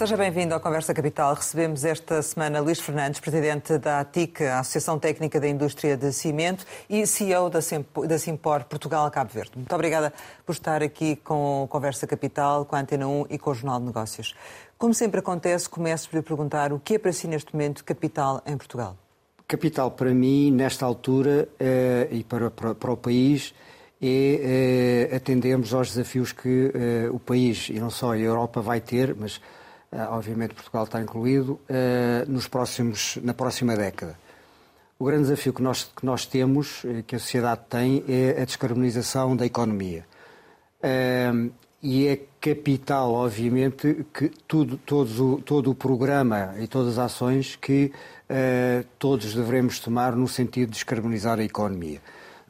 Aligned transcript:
Seja 0.00 0.16
bem-vindo 0.16 0.54
à 0.54 0.58
Conversa 0.58 0.94
Capital. 0.94 1.34
Recebemos 1.34 1.84
esta 1.84 2.22
semana 2.22 2.58
Luís 2.58 2.80
Fernandes, 2.80 3.20
presidente 3.20 3.76
da 3.76 4.00
ATIC, 4.00 4.42
a 4.44 4.60
Associação 4.60 4.98
Técnica 4.98 5.38
da 5.38 5.46
Indústria 5.46 5.94
de 5.94 6.10
Cimento, 6.10 6.64
e 6.88 7.06
CEO 7.06 7.50
da 7.50 8.18
Simpor 8.18 8.64
Portugal 8.64 9.10
Cabo 9.10 9.28
Verde. 9.30 9.50
Muito 9.56 9.74
obrigada 9.74 10.10
por 10.46 10.52
estar 10.52 10.82
aqui 10.82 11.16
com 11.16 11.66
Conversa 11.68 12.06
Capital, 12.06 12.64
com 12.64 12.76
a 12.76 12.80
Antena 12.80 13.06
1 13.06 13.26
e 13.28 13.38
com 13.38 13.50
o 13.50 13.54
Jornal 13.54 13.78
de 13.78 13.84
Negócios. 13.84 14.34
Como 14.78 14.94
sempre 14.94 15.20
acontece, 15.20 15.68
começo 15.68 16.08
por 16.08 16.16
lhe 16.16 16.22
perguntar 16.22 16.72
o 16.72 16.80
que 16.80 16.94
é 16.94 16.98
para 16.98 17.12
si 17.12 17.28
neste 17.28 17.52
momento 17.52 17.84
capital 17.84 18.42
em 18.46 18.56
Portugal? 18.56 18.96
Capital 19.46 19.90
para 19.90 20.14
mim, 20.14 20.50
nesta 20.50 20.86
altura, 20.86 21.46
eh, 21.60 22.08
e 22.10 22.24
para, 22.24 22.50
para, 22.50 22.74
para 22.74 22.90
o 22.90 22.96
país, 22.96 23.52
é 24.00 25.10
eh, 25.10 25.16
atendermos 25.16 25.74
aos 25.74 25.88
desafios 25.88 26.32
que 26.32 26.72
eh, 26.74 27.10
o 27.10 27.18
país, 27.18 27.68
e 27.68 27.78
não 27.78 27.90
só 27.90 28.14
a 28.14 28.18
Europa, 28.18 28.62
vai 28.62 28.80
ter, 28.80 29.14
mas 29.14 29.38
obviamente 30.10 30.54
Portugal 30.54 30.84
está 30.84 31.00
incluído, 31.00 31.60
eh, 31.68 32.24
nos 32.28 32.46
próximos, 32.46 33.18
na 33.22 33.34
próxima 33.34 33.76
década. 33.76 34.16
O 34.98 35.04
grande 35.04 35.24
desafio 35.24 35.52
que 35.52 35.62
nós, 35.62 35.84
que 35.84 36.06
nós 36.06 36.26
temos, 36.26 36.84
eh, 36.84 37.02
que 37.06 37.16
a 37.16 37.18
sociedade 37.18 37.62
tem, 37.68 38.04
é 38.08 38.40
a 38.40 38.44
descarbonização 38.44 39.36
da 39.36 39.44
economia. 39.44 40.06
E 41.82 42.08
é 42.08 42.20
capital, 42.40 43.12
obviamente, 43.12 44.06
que 44.12 44.30
tudo, 44.46 44.76
todo, 44.78 45.40
todo 45.42 45.70
o 45.70 45.74
programa 45.74 46.54
e 46.58 46.66
todas 46.66 46.98
as 46.98 47.12
ações 47.12 47.56
que 47.56 47.92
todos 48.98 49.34
devemos 49.34 49.80
tomar 49.80 50.14
no 50.14 50.28
sentido 50.28 50.68
de 50.68 50.74
descarbonizar 50.74 51.38
a 51.38 51.42
economia. 51.42 52.00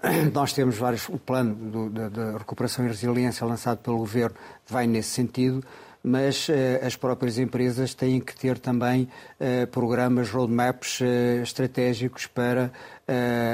Nós 0.32 0.52
temos 0.52 0.76
vários. 0.76 1.08
O 1.08 1.18
plano 1.18 1.90
da 1.90 2.38
recuperação 2.38 2.84
e 2.84 2.88
resiliência 2.88 3.46
lançado 3.46 3.78
pelo 3.78 3.98
Governo 3.98 4.36
vai 4.66 4.86
nesse 4.86 5.10
sentido 5.10 5.64
mas 6.02 6.48
uh, 6.48 6.52
as 6.86 6.96
próprias 6.96 7.38
empresas 7.38 7.94
têm 7.94 8.20
que 8.20 8.34
ter 8.34 8.58
também 8.58 9.08
uh, 9.38 9.66
programas, 9.68 10.30
roadmaps 10.30 11.00
uh, 11.00 11.42
estratégicos 11.42 12.26
para 12.26 12.72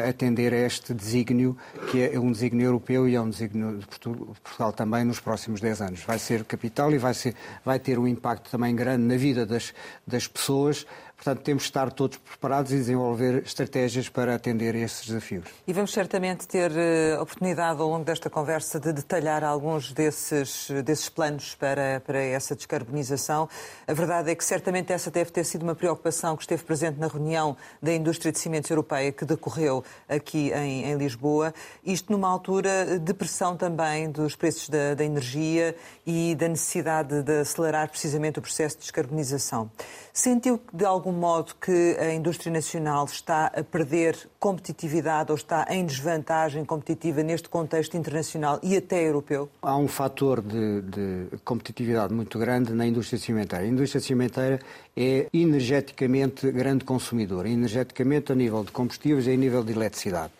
atender 0.07 0.53
a 0.53 0.59
este 0.59 0.93
desígnio, 0.93 1.57
que 1.91 2.03
é 2.03 2.21
um 2.21 2.31
desígnio 2.31 2.67
europeu 2.67 3.09
e 3.09 3.15
é 3.15 3.21
um 3.23 3.31
desígnio 3.31 3.79
de 3.79 3.87
Portugal 3.87 4.71
também 4.71 5.03
nos 5.03 5.19
próximos 5.19 5.63
10 5.63 5.81
anos. 5.81 6.03
Vai 6.03 6.19
ser 6.19 6.45
capital 6.45 6.93
e 6.93 6.99
vai, 6.99 7.15
ser, 7.15 7.35
vai 7.65 7.79
ter 7.79 7.99
um 7.99 8.07
impacto 8.07 8.51
também 8.51 8.77
grande 8.77 9.05
na 9.05 9.17
vida 9.17 9.47
das, 9.47 9.73
das 10.07 10.29
pessoas 10.29 10.85
Portanto, 11.17 11.43
temos 11.43 11.63
de 11.63 11.69
estar 11.71 11.91
todos 11.91 12.19
preparados 12.19 12.73
e 12.73 12.77
desenvolver 12.77 13.43
estratégias 13.43 14.09
para 14.09 14.35
atender 14.35 14.75
a 14.75 14.79
esses 14.79 15.07
desafios. 15.07 15.47
E 15.67 15.73
vamos 15.73 15.93
certamente 15.93 16.47
ter 16.47 16.71
uh, 16.71 17.23
oportunidade 17.23 17.81
ao 17.81 17.89
longo 17.89 18.05
desta 18.05 18.29
conversa 18.29 18.79
de 18.79 18.93
detalhar 18.93 19.43
alguns 19.43 19.93
desses, 19.93 20.69
desses 20.85 21.09
planos 21.09 21.55
para, 21.55 22.01
para 22.07 22.21
essa 22.23 22.55
descarbonização. 22.55 23.49
A 23.87 23.93
verdade 23.93 24.31
é 24.31 24.35
que 24.35 24.45
certamente 24.45 24.93
essa 24.93 25.11
deve 25.11 25.31
ter 25.31 25.45
sido 25.45 25.63
uma 25.63 25.75
preocupação 25.75 26.37
que 26.37 26.43
esteve 26.43 26.63
presente 26.63 26.99
na 26.99 27.09
reunião 27.09 27.57
da 27.83 27.93
indústria 27.93 28.31
de 28.31 28.39
cimentos 28.39 28.71
europeia 28.71 29.11
que 29.11 29.25
decorreu 29.25 29.83
aqui 30.09 30.53
em, 30.53 30.85
em 30.85 30.97
Lisboa. 30.97 31.53
Isto 31.85 32.13
numa 32.13 32.29
altura 32.29 32.99
de 32.99 33.15
pressão 33.15 33.57
também 33.57 34.11
dos 34.11 34.37
preços 34.37 34.69
da, 34.69 34.95
da 34.95 35.05
energia 35.05 35.75
e 36.07 36.35
da 36.35 36.47
necessidade 36.47 37.23
de 37.23 37.41
acelerar 37.41 37.89
precisamente 37.89 38.39
o 38.39 38.43
processo 38.43 38.77
de 38.77 38.83
descarbonização. 38.83 39.71
Sentiu 40.13 40.61
de 40.73 40.85
algum 40.85 41.06
modo 41.13 41.55
que 41.61 41.97
a 41.99 42.13
indústria 42.13 42.53
nacional 42.53 43.05
está 43.05 43.47
a 43.47 43.63
perder 43.63 44.17
competitividade 44.39 45.31
ou 45.31 45.37
está 45.37 45.67
em 45.71 45.85
desvantagem 45.85 46.65
competitiva 46.65 47.23
neste 47.23 47.49
contexto 47.49 47.97
internacional 47.97 48.59
e 48.63 48.77
até 48.77 49.03
europeu? 49.03 49.49
Há 49.63 49.77
um 49.77 49.89
fator 49.89 50.41
de, 50.41 50.83
de 50.83 51.27
competitividade 51.45 52.13
muito 52.13 52.39
grande 52.39 52.73
na 52.73 52.87
indústria 52.87 53.19
cimenteira. 53.19 53.65
A 53.65 53.69
indústria 53.69 54.01
cimenteira 54.01 54.59
é 54.97 55.29
energeticamente 55.33 56.51
grande 56.51 56.85
consumidora, 56.85 57.49
energeticamente 57.49 58.33
a 58.33 58.35
nível 58.35 58.65
de 58.65 58.73
combustíveis 58.73 59.27
e 59.27 59.33
a 59.33 59.37
nível 59.37 59.63
de 59.63 59.73
eletricidade. 59.73 60.33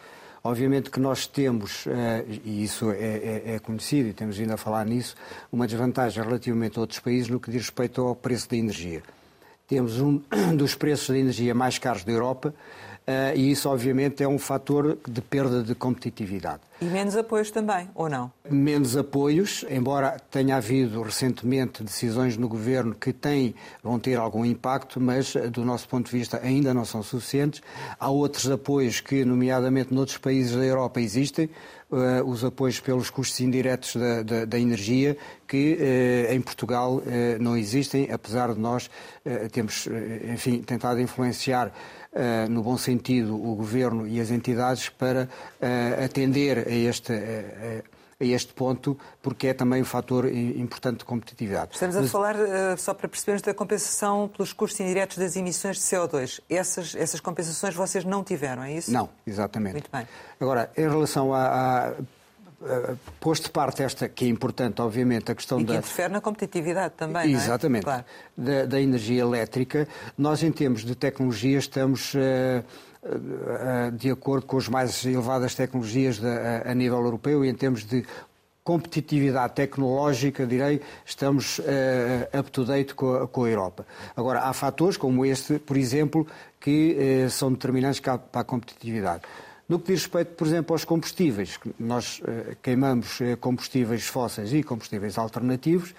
Obviamente 0.47 0.91
que 0.91 1.01
nós 1.01 1.27
temos, 1.27 1.89
eh, 1.89 2.25
e 2.45 2.63
isso 2.63 2.93
é, 2.93 2.95
é, 2.95 3.43
é, 3.55 3.59
conhecido 3.59 4.09
e 4.09 4.13
temos 4.13 4.37
vindo 4.37 4.53
a 4.53 4.57
falar 4.57 4.87
nisso, 4.87 5.17
uma 5.51 5.67
desvantagem 5.67 6.23
relativamente 6.23 6.79
a 6.79 6.83
outros 6.83 7.01
países 7.01 7.29
no 7.29 7.41
que 7.41 7.51
diz 7.51 7.63
respeito 7.63 8.01
ao 8.01 8.15
preço 8.15 8.49
da 8.49 8.57
energia. 8.57 9.03
Temos 9.67 10.01
um 10.01 10.21
dos 10.57 10.75
preços 10.75 11.09
da 11.09 11.19
energia 11.19 11.55
mais 11.55 11.79
caros 11.79 12.05
da 12.05 12.13
Europa 12.13 12.55
uh, 13.07 13.37
e 13.37 13.51
isso, 13.51 13.69
obviamente, 13.69 14.23
é 14.23 14.29
um 14.29 14.39
fator 14.39 14.99
de 15.09 15.21
perda 15.21 15.63
de 15.63 15.75
competitividade. 15.75 16.61
E 16.81 16.85
menos 16.85 17.17
apoios 17.17 17.51
também, 17.51 17.89
ou 17.95 18.09
não? 18.09 18.31
Menos 18.51 18.97
apoios, 18.97 19.65
embora 19.71 20.19
tenha 20.31 20.57
havido 20.57 21.01
recentemente 21.03 21.83
decisões 21.83 22.37
no 22.37 22.49
governo 22.49 22.95
que 22.95 23.13
têm, 23.13 23.55
vão 23.83 23.99
ter 23.99 24.17
algum 24.17 24.45
impacto, 24.45 25.01
mas 25.01 25.35
do 25.51 25.65
nosso 25.65 25.89
ponto 25.89 26.11
de 26.11 26.17
vista 26.17 26.41
ainda 26.43 26.75
não 26.75 26.85
são 26.85 27.03
suficientes. 27.03 27.63
Há 27.99 28.11
outros 28.11 28.51
apoios 28.51 29.01
que, 29.01 29.25
nomeadamente 29.25 29.95
noutros 29.95 30.19
países 30.19 30.55
da 30.55 30.65
Europa, 30.65 31.01
existem, 31.01 31.49
uh, 31.91 32.25
os 32.25 32.45
apoios 32.45 32.81
pelos 32.81 33.11
custos 33.11 33.41
indiretos 33.41 33.97
da, 33.97 34.23
da, 34.23 34.45
da 34.45 34.59
energia, 34.59 35.17
que 35.47 35.75
uh, 35.75 36.33
em 36.33 36.41
Portugal 36.41 36.97
uh, 36.97 37.03
não 37.41 37.57
existem, 37.57 38.09
apesar 38.11 38.53
de 38.55 38.61
nós 38.61 38.91
termos, 39.53 39.89
enfim, 40.33 40.63
tentado 40.63 41.01
influenciar 41.01 41.73
no 42.49 42.63
bom 42.63 42.79
sentido, 42.79 43.35
o 43.35 43.55
Governo 43.57 44.07
e 44.07 44.21
as 44.21 44.31
entidades 44.31 44.89
para 44.89 45.29
atender 46.03 46.67
a 46.67 46.71
este, 46.71 47.13
a 48.19 48.25
este 48.25 48.53
ponto, 48.55 48.99
porque 49.23 49.49
é 49.49 49.55
também 49.55 49.83
um 49.83 49.85
fator 49.85 50.27
importante 50.27 50.99
de 50.99 51.05
competitividade. 51.05 51.75
Estamos 51.75 51.97
a 51.97 52.01
Mas... 52.01 52.11
falar, 52.11 52.37
só 52.79 52.95
para 52.95 53.09
percebermos, 53.09 53.43
da 53.43 53.53
compensação 53.53 54.29
pelos 54.29 54.55
custos 54.55 54.81
indiretos 54.81 55.19
das 55.19 55.37
emissões 55.37 55.77
de 55.77 55.83
CO2. 55.83 56.41
Essas, 56.49 56.95
essas 56.95 57.21
compensações 57.21 57.75
vocês 57.75 58.05
não 58.05 58.25
tiveram, 58.25 58.63
é 58.63 58.73
isso? 58.73 58.91
Não, 58.91 59.11
exatamente. 59.27 59.75
Muito 59.75 59.91
bem. 59.93 60.09
Agora, 60.41 60.71
em 60.77 60.89
relação 60.89 61.35
a, 61.35 61.89
a 61.89 61.95
posto 63.21 63.45
de 63.45 63.51
parte 63.51 63.83
esta, 63.83 64.09
que 64.09 64.25
é 64.25 64.29
importante, 64.29 64.81
obviamente, 64.81 65.31
a 65.31 65.35
questão 65.35 65.61
e 65.61 65.65
que 65.65 65.73
da... 65.73 65.79
interfere 65.79 66.13
na 66.13 66.21
competitividade 66.23 66.95
também, 66.97 67.33
Exatamente. 67.33 67.85
Não 67.85 67.93
é? 67.93 67.97
claro. 67.97 68.07
da, 68.37 68.65
da, 68.65 68.81
energia 68.81 69.21
elétrica. 69.21 69.87
Nós, 70.17 70.43
em 70.43 70.51
termos 70.51 70.85
de 70.85 70.95
tecnologia, 70.95 71.59
estamos... 71.59 72.15
Uh, 72.15 72.65
de 73.97 74.11
acordo 74.11 74.47
com 74.47 74.57
as 74.57 74.69
mais 74.69 75.05
elevadas 75.05 75.55
tecnologias 75.55 76.19
de, 76.19 76.27
a, 76.27 76.71
a, 76.71 76.75
nível 76.75 76.99
europeu 76.99 77.45
e 77.45 77.49
em 77.49 77.55
termos 77.55 77.85
de 77.85 78.05
competitividade 78.67 79.55
tecnológica, 79.55 80.45
direi, 80.45 80.81
estamos 81.05 81.61
uh, 81.61 81.63
up-to-date 82.37 82.97
com, 82.97 83.25
com, 83.29 83.45
a 83.45 83.49
Europa. 83.49 83.87
Agora, 84.17 84.41
há 84.41 84.53
fatores 84.53 84.97
como 84.97 85.25
este, 85.25 85.61
por 85.61 85.77
exemplo, 85.77 86.27
que 86.59 86.97
uh, 87.27 87.31
são 87.31 87.53
determinantes 87.53 88.01
para 88.01 88.21
a 88.33 88.43
competitividade. 88.43 89.23
No 89.69 89.79
que 89.79 89.93
diz 89.93 90.03
respeito, 90.03 90.35
por 90.35 90.49
exemplo, 90.49 90.75
aos 90.75 90.85
combustíveis, 90.85 91.61
nós 91.79 92.19
uh, 92.19 92.57
queimamos 92.61 93.21
combustíveis 93.41 94.09
fósseis 94.09 94.53
e 94.53 94.65
combustíveis 94.65 95.17
alternativos 95.17 95.95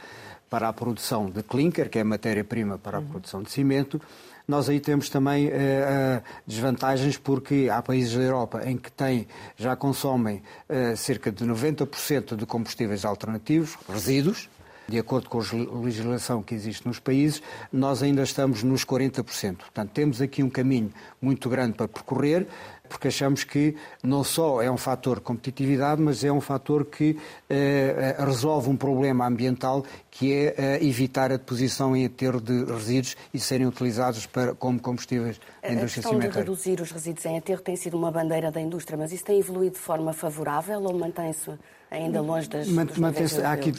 para 0.49 0.69
a 0.69 0.73
produção 0.73 1.29
de 1.29 1.43
clinker, 1.43 1.89
que 1.89 1.97
é 1.97 2.01
a 2.01 2.05
matéria-prima 2.05 2.77
para 2.77 2.97
a 2.97 3.01
uhum. 3.01 3.07
produção 3.07 3.43
de 3.43 3.51
cimento, 3.51 4.01
nós 4.47 4.69
aí 4.69 4.79
temos 4.79 5.09
também 5.09 5.47
uh, 5.47 5.49
uh, 5.49 6.23
desvantagens 6.45 7.17
porque 7.17 7.67
há 7.69 7.81
países 7.81 8.15
da 8.15 8.21
Europa 8.21 8.61
em 8.65 8.77
que 8.77 8.89
têm, 8.89 9.27
já 9.57 9.75
consomem 9.75 10.41
uh, 10.69 10.95
cerca 10.95 11.29
de 11.29 11.43
90% 11.45 12.35
de 12.35 12.45
combustíveis 12.45 13.03
alternativos, 13.03 13.77
resíduos, 13.89 14.49
de 14.87 14.97
acordo 14.97 15.27
com 15.27 15.39
a 15.39 15.81
legislação 15.83 16.41
que 16.41 16.55
existe 16.55 16.87
nos 16.87 16.97
países, 16.97 17.41
nós 17.71 18.01
ainda 18.01 18.23
estamos 18.23 18.63
nos 18.63 18.85
40%. 18.85 19.57
Portanto, 19.57 19.91
temos 19.91 20.21
aqui 20.21 20.41
um 20.41 20.49
caminho 20.49 20.93
muito 21.21 21.49
grande 21.49 21.73
para 21.73 21.89
percorrer 21.89 22.47
porque 22.87 23.09
achamos 23.09 23.43
que 23.43 23.75
não 24.03 24.23
só 24.23 24.61
é 24.61 24.71
um 24.71 24.77
fator 24.77 25.17
de 25.17 25.21
competitividade, 25.21 26.01
mas 26.01 26.23
é 26.23 26.31
um 26.31 26.41
fator 26.41 26.85
que 26.85 27.17
eh, 27.49 28.15
resolve 28.19 28.69
um 28.69 28.75
problema 28.75 29.25
ambiental 29.27 29.83
que 30.09 30.33
é 30.33 30.55
eh, 30.57 30.85
evitar 30.85 31.31
a 31.31 31.37
deposição 31.37 31.95
em 31.95 32.05
aterro 32.05 32.41
de 32.41 32.65
resíduos 32.65 33.15
e 33.33 33.39
serem 33.39 33.67
utilizados 33.67 34.25
para, 34.25 34.55
como 34.55 34.79
combustíveis 34.79 35.39
na 35.61 35.73
indústria 35.73 36.01
cimenteira. 36.01 36.17
A 36.17 36.27
questão 36.27 36.29
de 36.29 36.37
reduzir 36.37 36.81
os 36.81 36.91
resíduos 36.91 37.25
em 37.25 37.37
aterro 37.37 37.61
tem 37.61 37.75
sido 37.75 37.97
uma 37.97 38.11
bandeira 38.11 38.51
da 38.51 38.59
indústria, 38.59 38.97
mas 38.97 39.11
isso 39.11 39.23
tem 39.23 39.39
evoluído 39.39 39.75
de 39.75 39.81
forma 39.81 40.13
favorável 40.13 40.81
ou 40.81 40.97
mantém-se 40.97 41.51
ainda 41.89 42.21
longe 42.21 42.47
das, 42.49 42.67
dos 42.67 43.39
há 43.39 43.51
aqui, 43.51 43.73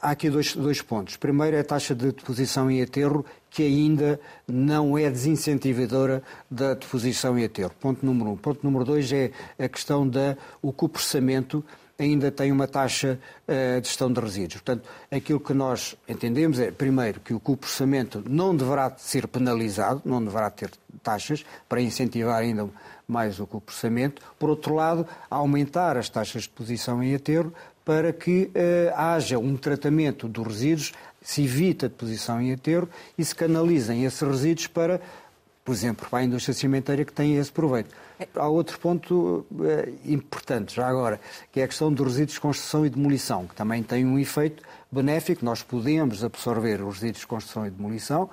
há 0.00 0.10
aqui 0.10 0.30
dois, 0.30 0.54
dois 0.54 0.82
pontos. 0.82 1.16
Primeiro 1.16 1.56
é 1.56 1.60
a 1.60 1.64
taxa 1.64 1.94
de 1.94 2.06
deposição 2.06 2.70
em 2.70 2.82
aterro, 2.82 3.24
que 3.50 3.62
ainda 3.62 4.20
não 4.46 4.96
é 4.96 5.10
desincentivadora 5.10 6.22
da 6.50 6.74
deposição 6.74 7.38
em 7.38 7.44
aterro. 7.44 7.72
Ponto 7.80 8.04
número 8.04 8.30
um. 8.30 8.36
Ponto 8.36 8.60
número 8.62 8.84
dois 8.84 9.10
é 9.12 9.30
a 9.58 9.68
questão 9.68 10.08
da 10.08 10.36
o 10.62 10.72
processamento 10.72 11.64
ainda 11.98 12.30
tem 12.30 12.52
uma 12.52 12.68
taxa 12.68 13.18
uh, 13.48 13.80
de 13.80 13.88
gestão 13.88 14.12
de 14.12 14.20
resíduos. 14.20 14.60
Portanto, 14.60 14.88
aquilo 15.10 15.40
que 15.40 15.52
nós 15.52 15.96
entendemos 16.08 16.60
é, 16.60 16.70
primeiro, 16.70 17.18
que 17.18 17.34
o 17.34 17.40
processamento 17.40 18.22
não 18.28 18.54
deverá 18.54 18.94
ser 18.96 19.26
penalizado, 19.26 20.02
não 20.04 20.24
deverá 20.24 20.48
ter 20.48 20.70
taxas 21.02 21.44
para 21.68 21.80
incentivar 21.80 22.36
ainda 22.36 22.70
mais 23.08 23.40
o 23.40 23.46
processamento. 23.46 24.22
Por 24.38 24.50
outro 24.50 24.74
lado, 24.74 25.06
aumentar 25.30 25.96
as 25.96 26.08
taxas 26.08 26.42
de 26.42 26.50
posição 26.50 27.02
em 27.02 27.14
aterro 27.14 27.52
para 27.84 28.12
que 28.12 28.50
haja 28.94 29.38
um 29.38 29.56
tratamento 29.56 30.28
dos 30.28 30.46
resíduos, 30.46 30.92
se 31.22 31.44
evita 31.44 31.86
a 31.86 31.88
deposição 31.88 32.38
em 32.38 32.52
aterro 32.52 32.86
e 33.16 33.24
se 33.24 33.34
canalizem 33.34 34.04
esses 34.04 34.20
resíduos 34.20 34.66
para, 34.66 35.00
por 35.64 35.72
exemplo, 35.72 36.06
para 36.08 36.18
a 36.18 36.22
indústria 36.22 36.54
cimenteira 36.54 37.02
que 37.02 37.12
tem 37.12 37.36
esse 37.36 37.50
proveito. 37.50 37.94
Há 38.34 38.48
outro 38.48 38.78
ponto 38.78 39.46
eh, 39.62 39.92
importante, 40.04 40.74
já 40.74 40.86
agora, 40.86 41.20
que 41.52 41.60
é 41.60 41.64
a 41.64 41.68
questão 41.68 41.92
dos 41.92 42.06
resíduos 42.06 42.34
de 42.34 42.40
construção 42.40 42.84
e 42.84 42.90
demolição, 42.90 43.46
que 43.46 43.54
também 43.54 43.82
tem 43.82 44.04
um 44.04 44.18
efeito 44.18 44.62
benéfico. 44.90 45.44
Nós 45.44 45.62
podemos 45.62 46.24
absorver 46.24 46.82
os 46.82 46.96
resíduos 46.96 47.20
de 47.20 47.26
construção 47.26 47.66
e 47.66 47.70
demolição, 47.70 48.28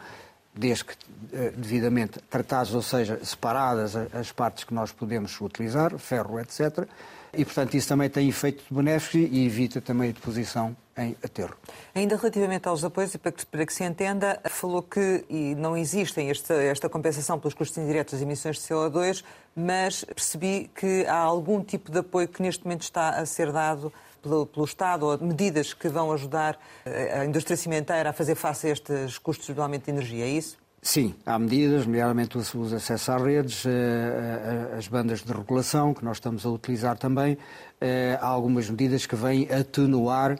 desde 0.55 0.85
que 0.85 0.93
eh, 1.33 1.53
devidamente 1.55 2.19
tratados, 2.29 2.73
ou 2.73 2.81
seja, 2.81 3.19
separadas 3.23 3.95
as 3.95 4.31
partes 4.31 4.63
que 4.63 4.73
nós 4.73 4.91
podemos 4.91 5.39
utilizar, 5.41 5.97
ferro, 5.97 6.39
etc. 6.39 6.87
E, 7.33 7.43
portanto, 7.43 7.75
isso 7.75 7.87
também 7.87 8.09
tem 8.09 8.29
efeito 8.29 8.63
benéfico 8.71 9.33
e 9.33 9.45
evita 9.45 9.81
também 9.81 10.09
a 10.09 10.13
deposição 10.13 10.75
em 10.97 11.15
aterro. 11.21 11.55
Ainda 11.93 12.15
relativamente 12.15 12.67
aos 12.67 12.83
apoios, 12.83 13.13
e 13.13 13.17
para 13.17 13.31
que, 13.33 13.45
para 13.45 13.65
que 13.65 13.73
se 13.73 13.83
entenda, 13.83 14.39
falou 14.45 14.81
que 14.81 15.25
não 15.57 15.75
existem 15.75 16.29
esta, 16.29 16.53
esta 16.53 16.87
compensação 16.87 17.37
pelos 17.37 17.53
custos 17.53 17.77
indiretos 17.77 18.13
das 18.13 18.21
emissões 18.21 18.55
de 18.55 18.61
CO2, 18.61 19.23
mas 19.53 20.05
percebi 20.05 20.71
que 20.73 21.05
há 21.05 21.17
algum 21.17 21.61
tipo 21.61 21.91
de 21.91 21.99
apoio 21.99 22.27
que 22.29 22.41
neste 22.41 22.63
momento 22.63 22.83
está 22.83 23.09
a 23.09 23.25
ser 23.25 23.51
dado 23.51 23.91
pelo, 24.25 24.45
pelo, 24.45 24.65
Estado 24.65 25.05
ou 25.05 25.17
medidas 25.19 25.73
que 25.73 25.87
vão 25.87 26.11
ajudar 26.11 26.59
a 26.85 27.23
indústria 27.23 27.55
cimenteira 27.55 28.09
a 28.09 28.13
fazer 28.13 28.35
face 28.35 28.67
a 28.67 28.71
estes 28.71 29.17
custos 29.17 29.53
do 29.53 29.61
aumento 29.61 29.85
de 29.85 29.91
energia, 29.91 30.25
é 30.25 30.29
isso? 30.29 30.57
Sim, 30.87 31.15
há 31.25 31.39
medidas, 31.39 31.87
nomeadamente 31.87 32.37
o 32.37 32.41
acesso 32.75 33.11
às 33.11 33.19
redes, 33.19 33.65
eh, 33.65 33.69
eh, 33.71 34.77
as 34.77 34.87
bandas 34.87 35.23
de 35.23 35.33
regulação, 35.33 35.95
que 35.95 36.05
nós 36.05 36.17
estamos 36.17 36.45
a 36.45 36.49
utilizar 36.49 36.95
também. 36.95 37.39
Eh, 37.81 38.15
há 38.21 38.27
algumas 38.27 38.69
medidas 38.69 39.03
que 39.07 39.15
vêm 39.15 39.51
atenuar 39.51 40.37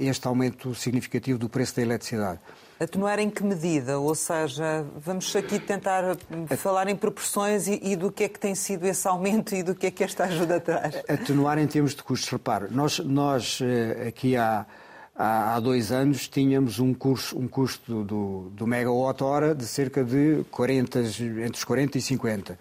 este 0.00 0.26
aumento 0.26 0.74
significativo 0.74 1.38
do 1.38 1.46
preço 1.46 1.76
da 1.76 1.82
eletricidade. 1.82 2.40
Atenuar 2.82 3.18
em 3.18 3.30
que 3.30 3.44
medida? 3.44 3.98
Ou 3.98 4.14
seja, 4.14 4.84
vamos 4.96 5.34
aqui 5.36 5.58
tentar 5.58 6.16
falar 6.56 6.88
em 6.88 6.96
proporções 6.96 7.68
e, 7.68 7.78
e, 7.82 7.96
do 7.96 8.10
que 8.10 8.24
é 8.24 8.28
que 8.28 8.38
tem 8.38 8.54
sido 8.54 8.86
esse 8.86 9.06
aumento 9.06 9.54
e 9.54 9.62
do 9.62 9.74
que 9.74 9.86
é 9.86 9.90
que 9.90 10.02
esta 10.02 10.24
ajuda 10.24 10.58
traz. 10.58 10.96
Atenuar 11.08 11.58
em 11.58 11.66
termos 11.66 11.94
de 11.94 12.02
custos. 12.02 12.28
Repare, 12.30 12.66
nós, 12.70 12.98
nós 12.98 13.60
aqui 14.06 14.36
há 14.36 14.66
há, 15.16 15.60
dois 15.60 15.92
anos 15.92 16.28
tínhamos 16.28 16.78
um, 16.78 16.92
curso, 16.94 17.38
um 17.38 17.46
custo 17.46 18.04
do, 18.04 18.50
do 18.50 18.66
megawatt-hora 18.66 19.54
de 19.54 19.64
cerca 19.66 20.04
de 20.04 20.44
40, 20.50 21.00
entre 21.00 21.52
os 21.52 21.64
40 21.64 21.98
e 21.98 22.00
50. 22.00 22.52
Uh, 22.52 22.56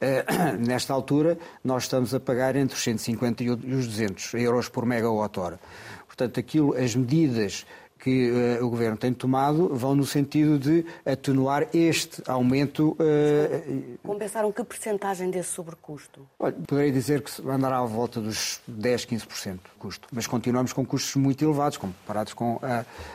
eh, 0.00 0.24
nesta 0.58 0.92
altura, 0.92 1.38
nós 1.64 1.84
estamos 1.84 2.14
a 2.14 2.20
pagar 2.20 2.56
entre 2.56 2.76
os 2.76 2.82
150 2.82 3.42
e 3.42 3.50
os 3.50 3.86
200 3.86 4.34
euros 4.34 4.68
por 4.68 4.86
megawatt-hora. 4.86 5.58
Portanto, 6.06 6.40
aquilo, 6.40 6.74
as 6.76 6.94
medidas 6.94 7.66
que 8.06 8.30
uh, 8.30 8.64
o 8.64 8.70
Governo 8.70 8.96
tem 8.96 9.12
tomado 9.12 9.74
vão 9.74 9.96
no 9.96 10.06
sentido 10.06 10.60
de 10.60 10.86
atenuar 11.04 11.66
este 11.74 12.22
aumento. 12.30 12.96
Uh... 13.00 13.98
Compensaram 14.00 14.52
que 14.52 14.62
percentagem 14.62 15.28
desse 15.28 15.48
sobrecusto? 15.48 16.24
Olha, 16.38 16.52
poderia 16.52 16.92
dizer 16.92 17.20
que 17.20 17.32
andará 17.48 17.78
à 17.78 17.84
volta 17.84 18.20
dos 18.20 18.60
10, 18.68 19.06
15% 19.06 19.54
de 19.54 19.58
custo, 19.80 20.06
mas 20.12 20.24
continuamos 20.24 20.72
com 20.72 20.86
custos 20.86 21.16
muito 21.16 21.44
elevados, 21.44 21.78
comparados 21.78 22.32
com 22.32 22.54
uh, 22.54 22.60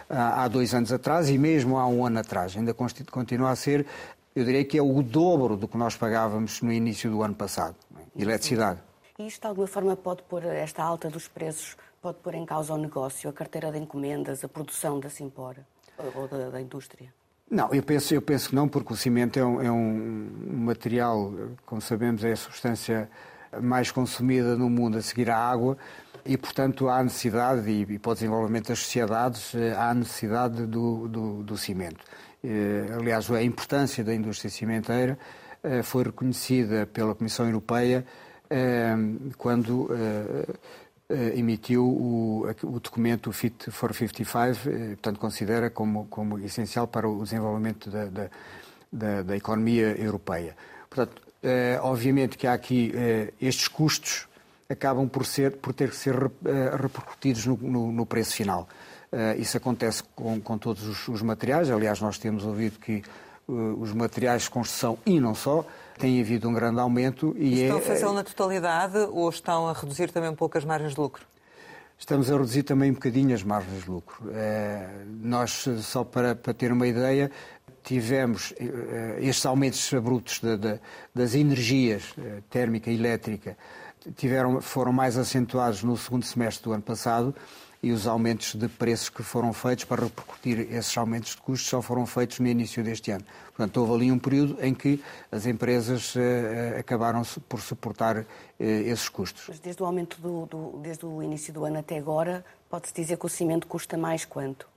há 0.10 0.46
dois 0.50 0.74
anos 0.74 0.92
atrás 0.92 1.30
e 1.30 1.38
mesmo 1.38 1.78
há 1.78 1.88
um 1.88 2.06
ano 2.06 2.20
atrás. 2.20 2.58
Ainda 2.58 2.76
continua 3.10 3.52
a 3.52 3.56
ser, 3.56 3.86
eu 4.36 4.44
diria 4.44 4.66
que 4.66 4.78
é 4.78 4.82
o 4.82 5.02
dobro 5.02 5.56
do 5.56 5.70
que 5.70 5.78
nós 5.78 5.96
pagávamos 5.96 6.62
no 6.62 6.70
início 6.70 7.10
do 7.10 7.24
ano 7.24 7.34
passado, 7.34 7.78
é? 7.98 8.22
eletricidade. 8.22 8.82
E 9.18 9.26
isto 9.26 9.40
de 9.40 9.48
alguma 9.48 9.68
forma 9.68 9.96
pode 9.96 10.22
pôr 10.24 10.44
esta 10.44 10.84
alta 10.84 11.10
dos 11.10 11.30
preços 11.30 11.78
pode 12.02 12.18
pôr 12.20 12.34
em 12.34 12.46
causa 12.46 12.74
o 12.74 12.78
negócio, 12.78 13.30
a 13.30 13.34
carteira 13.34 13.72
de 13.72 13.78
encomendas, 13.78 14.44
a 14.44 14.48
produção 14.48 15.00
da 15.00 15.10
Simpora 15.10 15.66
ou 16.16 16.28
da, 16.28 16.50
da 16.50 16.62
indústria? 16.62 17.14
Não, 17.50 17.72
eu 17.74 17.84
penso, 17.84 18.14
eu 18.14 18.22
penso 18.22 18.50
que 18.50 18.56
não, 18.56 18.68
porque 18.68 18.94
o 18.94 18.96
cimento 18.96 19.38
é 19.38 19.46
um, 19.46 19.62
é 19.62 19.72
um 19.72 20.30
material, 20.66 21.34
como 21.66 21.82
sabemos, 21.82 22.24
é 22.24 22.32
a 22.32 22.36
substância 22.36 23.10
mais 23.62 23.92
consumida 23.92 24.56
no 24.56 24.70
mundo 24.70 24.98
a 24.98 25.02
seguir 25.02 25.30
à 25.30 25.38
água 25.38 25.78
e, 26.26 26.38
portanto, 26.38 26.88
há 26.88 27.04
necessidade, 27.04 27.70
e, 27.70 27.82
e 27.82 28.00
para 28.00 28.12
o 28.12 28.14
desenvolvimento 28.14 28.70
das 28.70 28.80
sociedades, 28.80 29.54
eh, 29.54 29.76
há 29.78 29.94
necessidade 29.94 30.66
do, 30.66 31.10
do, 31.10 31.44
do 31.44 31.58
cimento. 31.58 32.06
Eh, 32.42 32.88
aliás, 32.98 33.30
a 33.30 33.44
importância 33.44 34.04
da 34.04 34.16
indústria 34.16 34.50
cimenteira 34.50 35.20
eh, 35.62 35.84
foi 35.84 36.04
reconhecida 36.04 36.88
pela 36.88 37.14
Comissão 37.14 37.46
Europeia 37.46 38.06
quando 39.38 39.88
eh, 39.94 40.46
emitiu 41.36 41.86
o, 41.86 42.46
o, 42.64 42.80
documento 42.80 43.32
Fit 43.32 43.70
for 43.72 43.94
55, 43.94 44.70
eh, 44.70 44.88
portanto 44.90 45.20
considera 45.20 45.70
como, 45.70 46.06
como 46.08 46.40
essencial 46.40 46.88
para 46.88 47.08
o 47.08 47.24
desenvolvimento 47.24 47.90
da, 47.90 48.06
da, 48.06 48.30
da, 48.92 49.22
da 49.24 49.38
economia 49.38 49.96
europeia. 49.98 50.56
Portanto, 50.90 51.22
eh, 51.44 51.80
obviamente 51.82 52.38
que 52.38 52.48
há 52.48 52.54
aqui 52.54 52.94
estes 53.40 53.68
custos 53.68 54.28
acabam 54.70 55.08
por, 55.08 55.26
ser, 55.26 55.58
por 55.58 55.74
ter 55.74 55.90
que 55.90 55.96
ser 55.96 56.16
repercutidos 56.80 57.46
no, 57.46 57.58
no, 57.58 57.92
no 57.92 58.06
preço 58.06 58.36
final. 58.36 58.70
isso 59.38 59.58
acontece 59.58 60.02
com, 60.16 60.40
com 60.40 60.58
todos 60.58 60.88
os, 60.88 61.08
os, 61.10 61.22
materiais, 61.22 61.70
aliás, 61.70 62.00
nós 62.00 62.18
temos 62.18 62.46
ouvido 62.46 62.80
que 62.80 63.04
os 63.48 63.92
materiais 63.92 64.44
de 64.44 64.50
construção 64.50 64.98
e 65.06 65.20
não 65.20 65.36
só 65.36 65.66
tem 66.02 66.20
havido 66.20 66.50
um 66.50 66.54
grande 66.54 66.80
aumento. 66.80 67.36
E 67.38 67.62
estão 67.62 67.78
é, 67.78 67.80
a 67.80 67.84
fazê-lo 67.84 68.14
na 68.14 68.24
totalidade 68.24 68.98
ou 68.98 69.30
estão 69.30 69.68
a 69.68 69.74
reduzir 69.74 70.12
também 70.12 70.30
um 70.30 70.36
pouco 70.36 70.58
as 70.58 70.66
margens 70.66 70.94
de 70.94 71.00
lucro? 71.00 71.26
Estamos 71.98 72.32
a 72.32 72.34
reduzir 72.34 72.64
também 72.64 72.90
um 72.90 72.96
bocadinho 72.96 73.34
as 73.36 73.44
margens 73.44 73.84
de 73.84 73.90
lucro. 73.90 74.32
É, 74.34 74.90
nós, 75.22 75.66
só 75.82 76.04
para, 76.04 76.36
para 76.36 76.54
ter 76.54 76.72
uma 76.72 76.88
ideia, 76.88 77.30
tivemos 77.84 78.54
estes 79.20 79.46
aumentos 79.46 79.94
abruptos 79.94 80.40
de, 80.40 80.58
de, 80.58 80.80
das 81.14 81.36
energias 81.36 82.16
térmica 82.50 82.90
e 82.90 82.96
elétrica 82.96 83.56
tiveram, 84.16 84.62
foram 84.62 84.92
mais 84.92 85.18
acentuados 85.18 85.84
no 85.84 85.96
segundo 85.96 86.26
semestre 86.26 86.64
do 86.64 86.74
ano 86.74 86.84
passado 86.84 87.36
e 87.84 87.92
os 87.92 88.06
aumentos 88.06 88.54
de 88.56 88.68
preços 88.68 89.10
que 89.10 89.24
foram 89.24 89.52
feitos 89.54 89.86
para 89.86 90.04
repercutir 90.04 90.60
esses 90.72 90.96
aumentos 90.98 91.32
de 91.32 91.38
custos 91.38 91.68
só 91.68 91.82
foram 91.82 92.06
feitos 92.06 92.40
no 92.40 92.48
início 92.48 92.84
deste 92.84 93.12
ano. 93.12 93.26
Portanto, 93.48 93.78
houve 93.78 93.94
ali 93.94 94.12
um 94.12 94.20
período 94.20 94.58
em 94.64 94.74
que 94.74 95.04
as 95.32 95.46
empresas 95.46 96.16
uh, 96.16 96.80
acabaram 96.80 97.24
por 97.50 97.60
suportar 97.60 98.18
uh, 98.18 98.26
esses 98.60 99.10
custos. 99.10 99.46
Mas 99.48 99.60
desde 99.60 99.82
o 99.82 99.86
aumento 99.86 100.22
do, 100.22 100.46
do, 100.46 100.80
desde 100.80 101.06
o 101.06 101.24
início 101.24 101.52
do 101.52 101.66
ano 101.66 101.80
até 101.80 101.98
agora, 101.98 102.46
pode-se 102.70 102.94
dizer 102.94 103.18
que 103.18 103.26
o 103.26 103.30
cimento 103.30 103.66
custa 103.66 103.98
mais 103.98 104.26
quanto? 104.26 104.68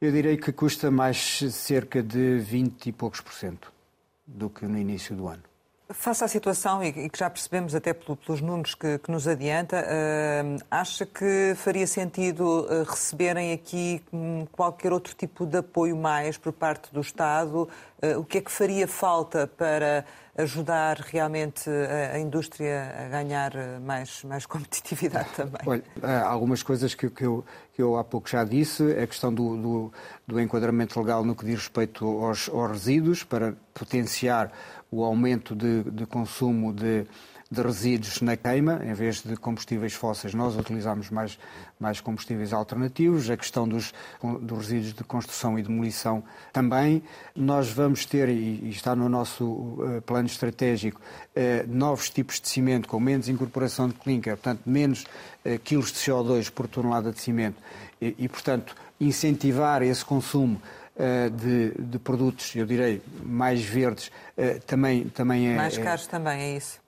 Eu 0.00 0.12
direi 0.12 0.36
que 0.36 0.52
custa 0.52 0.90
mais 0.90 1.38
cerca 1.50 2.02
de 2.02 2.38
20 2.38 2.86
e 2.86 2.92
poucos 2.92 3.22
por 3.22 3.32
cento 3.32 3.72
do 4.26 4.50
que 4.50 4.66
no 4.66 4.76
início 4.76 5.16
do 5.16 5.28
ano. 5.28 5.42
Face 5.90 6.24
à 6.24 6.28
situação, 6.28 6.82
e 6.82 7.10
que 7.10 7.18
já 7.18 7.28
percebemos 7.28 7.74
até 7.74 7.92
pelos 7.92 8.40
números 8.40 8.74
que, 8.74 8.98
que 9.00 9.10
nos 9.10 9.28
adianta, 9.28 9.84
uh, 9.84 10.64
acha 10.70 11.04
que 11.04 11.52
faria 11.56 11.86
sentido 11.86 12.42
uh, 12.42 12.84
receberem 12.84 13.52
aqui 13.52 14.02
um, 14.10 14.46
qualquer 14.50 14.94
outro 14.94 15.14
tipo 15.14 15.44
de 15.44 15.58
apoio 15.58 15.94
mais 15.94 16.38
por 16.38 16.54
parte 16.54 16.90
do 16.90 17.02
Estado? 17.02 17.68
Uh, 18.02 18.18
o 18.18 18.24
que 18.24 18.38
é 18.38 18.40
que 18.40 18.50
faria 18.50 18.88
falta 18.88 19.46
para 19.46 20.06
ajudar 20.38 20.96
realmente 21.00 21.68
a, 21.68 22.16
a 22.16 22.18
indústria 22.18 22.90
a 23.04 23.08
ganhar 23.08 23.52
mais, 23.82 24.24
mais 24.24 24.46
competitividade 24.46 25.28
também? 25.36 25.60
Olha, 25.66 25.84
há 26.02 26.26
algumas 26.26 26.62
coisas 26.62 26.94
que, 26.94 27.10
que, 27.10 27.26
eu, 27.26 27.44
que 27.74 27.82
eu 27.82 27.98
há 27.98 28.04
pouco 28.04 28.26
já 28.26 28.42
disse, 28.42 28.82
a 28.92 29.06
questão 29.06 29.32
do, 29.32 29.54
do, 29.56 29.92
do 30.26 30.40
enquadramento 30.40 30.98
legal 30.98 31.22
no 31.22 31.36
que 31.36 31.44
diz 31.44 31.56
respeito 31.56 32.06
aos, 32.06 32.48
aos 32.48 32.70
resíduos, 32.70 33.22
para 33.22 33.54
potenciar 33.74 34.50
o 34.94 35.04
aumento 35.04 35.56
de, 35.56 35.82
de 35.90 36.06
consumo 36.06 36.72
de, 36.72 37.04
de, 37.50 37.60
resíduos 37.60 38.20
na 38.20 38.36
queima, 38.36 38.80
em 38.84 38.94
vez 38.94 39.22
de 39.22 39.36
combustíveis 39.36 39.92
fósseis, 39.92 40.34
nós 40.34 40.56
utilizamos 40.56 41.10
mais, 41.10 41.36
mais 41.80 42.00
combustíveis 42.00 42.52
alternativos. 42.52 43.28
A 43.28 43.36
questão 43.36 43.66
dos, 43.66 43.92
dos 44.40 44.58
resíduos 44.58 44.94
de 44.94 45.02
construção 45.02 45.58
e 45.58 45.62
demolição 45.62 46.22
também. 46.52 47.02
Nós 47.34 47.70
vamos 47.70 48.06
ter, 48.06 48.28
e, 48.28 48.68
está 48.70 48.94
no 48.94 49.08
nosso 49.08 49.44
uh, 49.44 50.02
plano 50.06 50.26
estratégico, 50.26 51.00
uh, 51.00 51.66
novos 51.66 52.08
tipos 52.08 52.40
de 52.40 52.48
cimento 52.48 52.86
com 52.86 53.00
menos 53.00 53.28
incorporação 53.28 53.88
de 53.88 53.94
clinker, 53.94 54.36
portanto, 54.36 54.62
menos 54.64 55.02
uh, 55.44 55.58
quilos 55.64 55.92
de 55.92 55.98
CO2 55.98 56.50
por 56.50 56.68
tonelada 56.68 57.10
de 57.10 57.20
cimento, 57.20 57.60
e, 58.00 58.14
e 58.16 58.28
portanto, 58.28 58.76
incentivar 59.00 59.82
esse 59.82 60.04
consumo 60.04 60.60
eh, 60.62 60.83
de, 61.30 61.72
de, 61.76 61.98
produtos, 61.98 62.54
eu 62.54 62.64
direi, 62.64 63.02
mais 63.22 63.62
verdes, 63.62 64.12
eh, 64.36 64.60
também, 64.66 65.08
também 65.08 65.52
é. 65.52 65.56
Mais 65.56 65.76
caros 65.76 66.06
é, 66.06 66.10
também, 66.10 66.40
é 66.40 66.56
isso? 66.56 66.83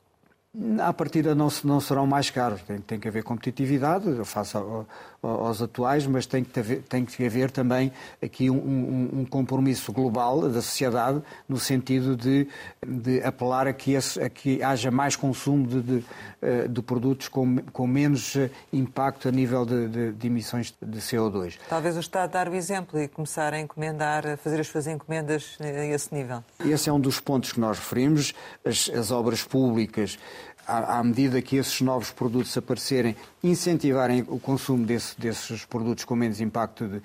À 0.81 0.93
partida 0.93 1.35
não, 1.35 1.49
não 1.65 1.81
serão 1.81 2.07
mais 2.07 2.31
caros. 2.31 2.63
Tem, 2.63 2.79
tem 2.79 2.99
que 2.99 3.09
haver 3.09 3.23
competitividade, 3.23 4.09
eu 4.09 4.25
faço 4.25 4.87
aos 5.23 5.61
atuais, 5.61 6.07
mas 6.07 6.27
tem 6.27 6.45
que 6.45 6.59
haver, 6.59 6.83
tem 6.83 7.05
que 7.05 7.25
haver 7.25 7.51
também 7.51 7.93
aqui 8.23 8.51
um, 8.51 8.57
um, 8.57 9.21
um, 9.21 9.25
compromisso 9.25 9.93
global 9.93 10.43
da 10.43 10.63
sociedade 10.63 11.23
no 11.49 11.59
sentido 11.59 12.17
de, 12.17 12.47
de 12.87 13.23
apelar 13.23 13.67
a 13.67 13.73
que, 13.73 13.93
esse, 13.93 14.21
a 14.21 14.29
que 14.29 14.63
haja 14.63 14.91
mais 14.91 15.17
consumo 15.17 15.67
de, 15.67 15.83
de, 15.83 16.05
eh, 16.43 16.69
de, 16.69 16.83
produtos 16.83 17.29
com, 17.29 17.59
com 17.73 17.87
menos 17.87 18.37
eh, 18.37 18.51
impacto 18.73 19.29
a 19.29 19.33
nível 19.33 19.65
de, 19.65 20.13
de, 20.13 20.27
emissões 20.27 20.75
de 20.81 20.99
CO2. 21.01 21.59
Talvez 21.69 21.97
o 21.97 22.01
Estado 22.01 22.31
dar 22.31 22.49
o 22.49 22.55
exemplo 22.55 23.01
e 23.01 23.09
começar 23.09 23.53
a 23.53 23.61
encomendar, 23.61 24.27
a 24.27 24.37
fazer 24.37 24.61
as 24.61 24.69
suas 24.69 24.87
encomendas 24.87 25.57
a 25.61 25.85
esse 25.87 26.15
nível. 26.15 26.43
Esse 26.65 26.89
é 26.89 26.93
um 26.93 27.01
dos 27.01 27.21
pontos 27.21 27.53
que 27.53 27.61
nós 27.61 27.79
referimos. 27.79 28.35
As, 28.65 28.91
as 28.91 29.11
obras 29.11 29.43
públicas 29.43 30.19
à, 30.67 31.03
medida 31.03 31.41
que 31.41 31.57
esses 31.57 31.81
novos 31.81 32.11
produtos 32.11 32.57
aparecerem, 32.57 33.17
incentivarem 33.43 34.25
o 34.29 34.39
consumo 34.39 34.85
desse, 34.85 35.19
desses 35.21 35.65
produtos 35.65 36.05
com 36.05 36.17
menos 36.17 36.41
impacto 36.41 36.87
de, 36.89 36.97
uh, 36.97 37.03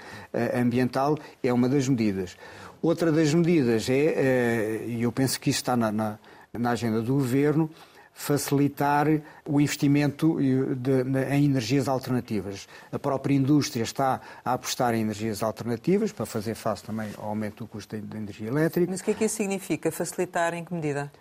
ambiental, 0.56 1.18
é 1.44 1.54
uma 1.54 1.70
das 1.70 1.88
medidas. 1.88 2.36
Outra 2.82 3.12
das 3.12 3.34
medidas 3.34 3.88
é, 3.90 4.82
uh, 4.86 4.90
e 4.90 5.04
eu 5.04 5.12
penso 5.12 5.40
que 5.40 5.50
isso 5.50 5.60
está 5.60 5.78
na, 5.78 5.92
na, 5.92 6.20
na 6.52 6.72
agenda 6.72 7.02
do 7.02 7.14
Governo, 7.14 7.70
facilitar 8.14 9.08
o 9.46 9.60
investimento 9.60 10.38
de, 10.40 11.04
de, 11.04 11.24
em 11.32 11.46
energias 11.46 11.88
alternativas. 11.88 12.68
A 12.92 13.00
própria 13.00 13.34
indústria 13.34 13.84
está 13.84 14.22
a 14.44 14.54
apostar 14.54 14.94
em 14.94 15.02
energias 15.02 15.42
alternativas 15.42 16.12
para 16.12 16.26
fazer 16.26 16.56
face 16.56 16.84
também 16.84 17.10
ao 17.18 17.30
aumento 17.30 17.64
do 17.64 17.68
custo 17.68 17.98
da 17.98 18.18
energia 18.18 18.48
elétrica. 18.48 18.92
Mas 18.92 19.02
o 19.02 19.04
que 19.04 19.12
é 19.12 19.14
que 19.14 19.26
isso 19.26 19.38
significa? 19.38 19.92
Facilitar 19.92 20.54
em 20.54 20.64
que 20.64 20.74
medida? 20.74 21.12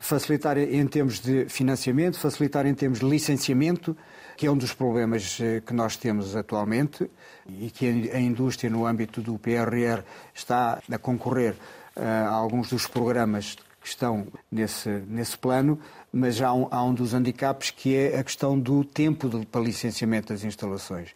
Facilitar 0.00 0.56
em 0.56 0.86
termos 0.86 1.20
de 1.20 1.44
financiamento, 1.48 2.18
facilitar 2.18 2.66
em 2.66 2.74
termos 2.74 3.00
de 3.00 3.06
licenciamento, 3.06 3.94
que 4.34 4.46
é 4.46 4.50
um 4.50 4.56
dos 4.56 4.72
problemas 4.72 5.38
eh, 5.40 5.60
que 5.60 5.74
nós 5.74 5.94
temos 5.94 6.34
atualmente 6.34 7.08
e 7.46 7.70
que 7.70 8.10
a 8.10 8.18
indústria, 8.18 8.70
no 8.70 8.86
âmbito 8.86 9.20
do 9.20 9.38
PRR, 9.38 10.02
está 10.34 10.80
a 10.90 10.98
concorrer 10.98 11.54
eh, 11.94 12.02
a 12.02 12.30
alguns 12.30 12.70
dos 12.70 12.86
programas 12.86 13.56
que 13.80 13.88
estão 13.88 14.26
nesse, 14.50 14.88
nesse 15.06 15.36
plano, 15.36 15.78
mas 16.10 16.40
há 16.40 16.52
um, 16.54 16.66
há 16.70 16.82
um 16.82 16.94
dos 16.94 17.12
handicaps 17.12 17.70
que 17.70 17.94
é 17.94 18.18
a 18.18 18.24
questão 18.24 18.58
do 18.58 18.82
tempo 18.82 19.28
de, 19.28 19.44
para 19.44 19.60
licenciamento 19.60 20.32
das 20.32 20.44
instalações. 20.44 21.10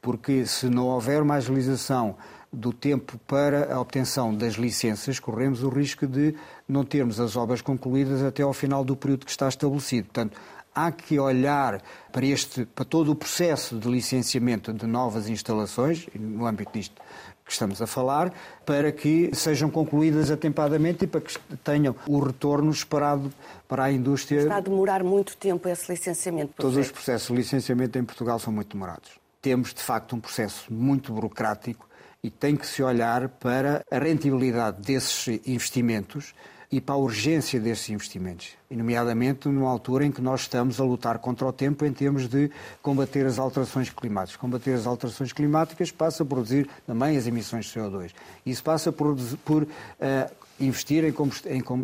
Porque 0.00 0.46
se 0.46 0.70
não 0.70 0.86
houver 0.86 1.22
mais 1.22 1.44
agilização 1.44 2.16
do 2.52 2.72
tempo 2.72 3.18
para 3.26 3.72
a 3.72 3.80
obtenção 3.80 4.34
das 4.34 4.54
licenças, 4.54 5.18
corremos 5.18 5.62
o 5.62 5.70
risco 5.70 6.06
de 6.06 6.34
não 6.72 6.84
termos 6.84 7.20
as 7.20 7.36
obras 7.36 7.60
concluídas 7.60 8.22
até 8.22 8.42
ao 8.42 8.52
final 8.52 8.84
do 8.84 8.96
período 8.96 9.24
que 9.24 9.30
está 9.30 9.48
estabelecido. 9.48 10.06
Portanto, 10.06 10.38
há 10.74 10.90
que 10.90 11.18
olhar 11.18 11.82
para, 12.10 12.26
este, 12.26 12.64
para 12.64 12.84
todo 12.84 13.12
o 13.12 13.14
processo 13.14 13.78
de 13.78 13.88
licenciamento 13.88 14.72
de 14.72 14.86
novas 14.86 15.28
instalações, 15.28 16.08
no 16.14 16.46
âmbito 16.46 16.72
disto 16.72 17.00
que 17.44 17.52
estamos 17.52 17.82
a 17.82 17.86
falar, 17.86 18.32
para 18.64 18.92
que 18.92 19.30
sejam 19.34 19.68
concluídas 19.68 20.30
atempadamente 20.30 21.04
e 21.04 21.06
para 21.08 21.20
que 21.20 21.38
tenham 21.64 21.94
o 22.06 22.20
retorno 22.20 22.70
esperado 22.70 23.32
para 23.68 23.84
a 23.84 23.92
indústria. 23.92 24.42
Está 24.42 24.56
a 24.56 24.60
demorar 24.60 25.02
muito 25.02 25.36
tempo 25.36 25.68
esse 25.68 25.90
licenciamento? 25.90 26.52
Todos 26.56 26.76
os 26.76 26.90
processos 26.90 27.28
de 27.28 27.34
licenciamento 27.34 27.98
em 27.98 28.04
Portugal 28.04 28.38
são 28.38 28.52
muito 28.52 28.72
demorados. 28.74 29.10
Temos, 29.40 29.74
de 29.74 29.82
facto, 29.82 30.14
um 30.14 30.20
processo 30.20 30.72
muito 30.72 31.12
burocrático 31.12 31.86
e 32.22 32.30
tem 32.30 32.54
que 32.54 32.66
se 32.66 32.82
olhar 32.82 33.28
para 33.28 33.84
a 33.90 33.98
rentabilidade 33.98 34.80
desses 34.80 35.40
investimentos 35.44 36.32
e 36.72 36.80
para 36.80 36.94
a 36.94 36.98
urgência 36.98 37.60
desses 37.60 37.90
investimentos, 37.90 38.48
nomeadamente 38.70 39.46
numa 39.46 39.70
altura 39.70 40.06
em 40.06 40.10
que 40.10 40.22
nós 40.22 40.40
estamos 40.40 40.80
a 40.80 40.84
lutar 40.84 41.18
contra 41.18 41.46
o 41.46 41.52
tempo 41.52 41.84
em 41.84 41.92
termos 41.92 42.26
de 42.26 42.50
combater 42.80 43.26
as 43.26 43.38
alterações 43.38 43.90
climáticas. 43.90 44.40
Combater 44.40 44.72
as 44.72 44.86
alterações 44.86 45.34
climáticas 45.34 45.90
passa 45.90 46.24
por 46.24 46.36
reduzir 46.36 46.66
também 46.86 47.18
as 47.18 47.26
emissões 47.26 47.66
de 47.66 47.78
CO2. 47.78 48.12
Isso 48.46 48.64
passa 48.64 48.90
por, 48.90 49.14
por 49.44 49.64
uh, 49.64 49.68
investir 50.58 51.04
em, 51.04 51.14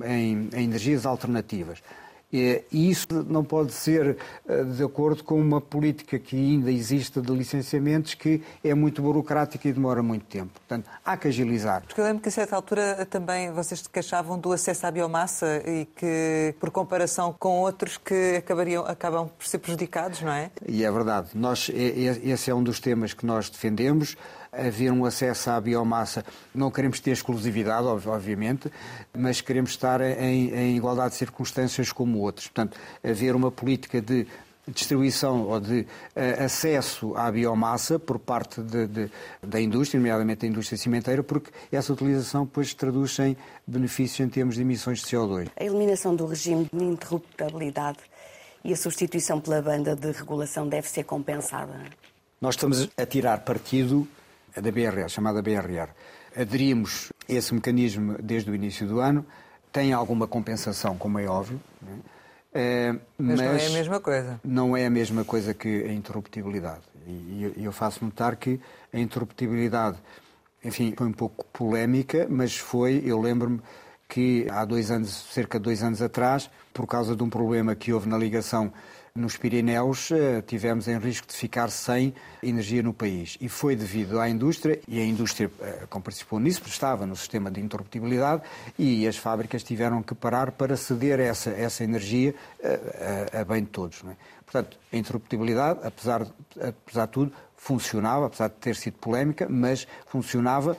em, 0.07 0.49
em 0.55 0.65
energias 0.65 1.05
alternativas. 1.05 1.83
E 2.31 2.63
isso 2.71 3.07
não 3.27 3.43
pode 3.43 3.73
ser 3.73 4.19
eh, 4.47 4.63
de 4.65 4.85
acordo 4.85 5.25
com 5.25 5.41
uma 5.41 5.63
política 5.63 6.19
que 6.19 6.37
ainda 6.37 6.71
existe 6.71 7.23
de 7.23 7.33
licenciamentos 7.33 8.13
que 8.13 8.43
é 8.63 8.75
muito 8.75 9.01
burocrática 9.01 9.67
e 9.67 9.73
demora 9.73 10.03
muito 10.03 10.27
tempo. 10.27 10.51
Portanto, 10.53 10.91
há 11.03 11.17
que 11.17 11.29
agilizar. 11.29 11.83
Porque 11.87 11.99
eu 11.99 12.05
lembro 12.05 12.23
que 12.23 12.29
a 12.29 12.33
certa 12.33 12.55
altura 12.55 13.07
também 13.07 13.51
vocês 13.51 13.87
queixavam 13.87 14.39
do 14.39 14.53
acesso 14.53 14.87
à 14.87 14.91
biomassa 14.91 15.63
e 15.67 15.87
que, 15.97 16.55
por 16.61 16.71
comparação 16.71 17.35
com 17.39 17.61
outros, 17.61 17.97
que 17.97 18.37
acabariam, 18.37 18.85
acabam 18.85 19.29
por 19.29 19.47
ser 19.47 19.59
prejudicados, 19.59 20.21
não 20.21 20.33
é? 20.33 20.51
E 20.67 20.85
é 20.85 20.93
verdade. 20.93 21.31
Nós, 21.35 21.71
esse 21.73 22.51
é 22.51 22.55
um 22.55 22.63
dos 22.63 22.79
temas 22.79 23.15
que 23.15 23.25
nós 23.25 23.49
defendemos 23.49 24.17
haver 24.53 24.93
um 24.93 25.05
acesso 25.05 25.51
à 25.51 25.61
biomassa. 25.61 26.25
Não 26.55 26.71
queremos 26.71 27.01
ter 27.01 27.11
exclusividade, 27.11 27.87
obviamente, 27.87 28.71
mas 29.17 29.41
queremos 29.41 29.71
estar 29.71 30.01
em, 30.01 30.51
em 30.51 30.77
igualdade 30.77 31.11
de 31.11 31.17
circunstâncias 31.17 31.93
como 31.93 32.19
outros. 32.19 32.47
Portanto, 32.49 32.79
haver 33.03 33.35
uma 33.35 33.51
política 33.51 34.01
de 34.01 34.27
distribuição 34.73 35.43
ou 35.43 35.61
de 35.61 35.81
uh, 35.81 36.45
acesso 36.45 37.15
à 37.17 37.31
biomassa 37.31 37.99
por 37.99 38.19
parte 38.19 38.61
de, 38.63 38.87
de, 38.87 39.11
da 39.43 39.61
indústria, 39.61 39.99
nomeadamente 39.99 40.43
da 40.43 40.47
indústria 40.47 40.79
cimenteira, 40.79 41.23
porque 41.23 41.51
essa 41.73 41.93
utilização 41.93 42.45
depois 42.45 42.75
traduz 42.75 43.19
em 43.19 43.37
benefícios 43.67 44.21
em 44.21 44.29
termos 44.29 44.57
de 44.57 44.63
emissões 44.63 45.01
de 45.01 45.07
CO2. 45.07 45.49
A 45.57 45.65
eliminação 45.65 46.15
do 46.15 46.27
regime 46.27 46.69
de 46.73 46.79
ininterruptibilidade 46.79 47.99
e 48.65 48.73
a 48.73 48.77
substituição 48.77 49.41
pela 49.41 49.63
banda 49.63 49.95
de 49.97 50.11
regulação 50.11 50.69
deve 50.69 50.89
ser 50.89 51.05
compensada? 51.05 51.81
Nós 52.41 52.55
estamos 52.55 52.89
a 52.97 53.07
tirar 53.07 53.39
partido 53.39 54.07
da 54.55 54.71
BRR, 54.71 55.09
chamada 55.09 55.43
BRR. 55.43 55.91
Aderimos 56.37 57.13
a 57.29 57.33
esse 57.33 57.55
mecanismo 57.55 58.17
desde 58.23 58.51
o 58.51 58.55
início 58.55 58.87
do 58.87 59.01
ano, 59.01 59.25
tem 59.73 59.93
alguma 59.93 60.27
compensação, 60.27 60.97
como 60.97 61.19
é 61.19 61.27
óbvio, 61.27 61.61
é, 62.53 62.93
mas, 63.19 63.39
mas, 63.39 63.41
não 63.41 63.45
é 63.45 63.67
a 63.67 63.71
mesma 63.71 64.01
coisa. 64.01 64.41
Não 64.45 64.77
é 64.77 64.87
a 64.87 64.91
mesma 64.91 65.25
coisa 65.25 65.53
que 65.53 65.85
a 65.85 65.93
interruptibilidade. 65.93 66.83
E, 67.07 67.53
e 67.57 67.65
eu 67.65 67.73
faço 67.73 68.05
notar 68.05 68.37
que 68.37 68.61
a 68.93 68.99
interruptibilidade, 68.99 69.99
enfim, 70.65 70.95
foi 70.97 71.07
um 71.07 71.13
pouco 71.13 71.45
polémica, 71.53 72.27
mas 72.29 72.57
foi, 72.57 73.03
eu 73.05 73.21
lembro-me 73.21 73.61
que 74.09 74.47
há 74.51 74.65
dois 74.65 74.91
anos, 74.91 75.11
cerca 75.11 75.59
de 75.59 75.65
dois 75.65 75.83
anos 75.83 76.01
atrás, 76.01 76.51
por 76.73 76.87
causa 76.87 77.15
de 77.15 77.23
um 77.23 77.29
problema 77.29 77.75
que 77.75 77.93
houve 77.93 78.09
na 78.09 78.17
ligação 78.17 78.73
nos 79.15 79.37
Pirineus 79.37 80.11
eh, 80.11 80.43
tivemos 80.43 80.89
em 80.89 80.99
risco 80.99 81.27
de 81.27 81.35
ficar 81.35 81.71
sem 81.71 82.15
energia 82.43 82.83
no 82.83 82.93
país. 82.93 83.37
E 83.41 83.49
foi 83.49 83.75
devido 83.75 84.21
à 84.21 84.29
indústria, 84.29 84.81
e 84.87 85.01
a 85.01 85.05
indústria 85.05 85.51
eh, 85.61 85.87
como 85.89 86.03
participou 86.03 86.39
nisso, 86.39 86.63
estava 86.67 87.07
no 87.07 87.17
sistema 87.17 87.51
de 87.51 87.61
interruptibilidade, 87.61 88.43
e 88.79 89.07
as 89.07 89.17
fábricas 89.17 89.63
tiveram 89.63 90.03
que 90.03 90.15
parar 90.15 90.53
para 90.53 90.77
ceder 90.77 91.21
essa, 91.21 91.51
essa 91.51 91.85
energia 91.85 92.35
a, 92.63 92.67
eh, 92.67 93.27
a, 93.33 93.41
a 93.41 93.45
bem 93.45 93.63
de 93.63 93.71
todos. 93.71 94.03
É? 94.05 94.17
Portanto, 94.45 94.79
a 94.93 94.97
interruptibilidade, 94.97 95.81
apesar, 95.83 96.27
apesar 96.61 97.07
de 97.07 97.13
tudo, 97.13 97.33
funcionava, 97.59 98.27
apesar 98.27 98.49
de 98.49 98.55
ter 98.55 98.77
sido 98.77 98.95
polémica, 98.95 99.47
mas 99.51 99.87
funcionava, 100.07 100.77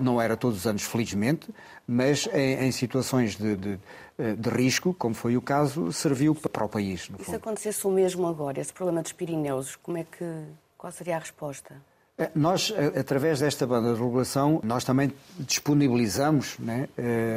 não 0.00 0.20
era 0.20 0.36
todos 0.36 0.58
os 0.58 0.66
anos, 0.66 0.82
felizmente, 0.82 1.48
mas 1.88 2.28
em, 2.32 2.70
situações 2.70 3.36
de, 3.36 3.56
de 3.56 3.80
eh, 4.20 4.34
de 4.36 4.50
risco, 4.50 4.92
como 4.92 5.14
foi 5.14 5.34
o 5.34 5.40
caso, 5.40 5.90
serviu 5.92 6.34
para 6.34 6.64
o 6.64 6.68
país. 6.68 7.10
E 7.18 7.24
se 7.24 7.34
acontecesse 7.34 7.86
o 7.86 7.90
mesmo 7.90 8.26
agora, 8.26 8.60
esse 8.60 8.72
problema 8.72 9.00
dos 9.00 9.12
Pirineus, 9.12 9.76
como 9.76 9.96
é 9.96 10.04
que, 10.04 10.24
qual 10.76 10.92
seria 10.92 11.16
a 11.16 11.18
resposta? 11.18 11.74
Eh, 12.18 12.30
nós, 12.34 12.70
eh, 12.76 13.00
através 13.00 13.40
desta 13.40 13.66
banda 13.66 13.94
de 13.94 13.98
regulação, 13.98 14.60
nós 14.62 14.84
também 14.84 15.10
disponibilizamos 15.38 16.58
né, 16.58 16.86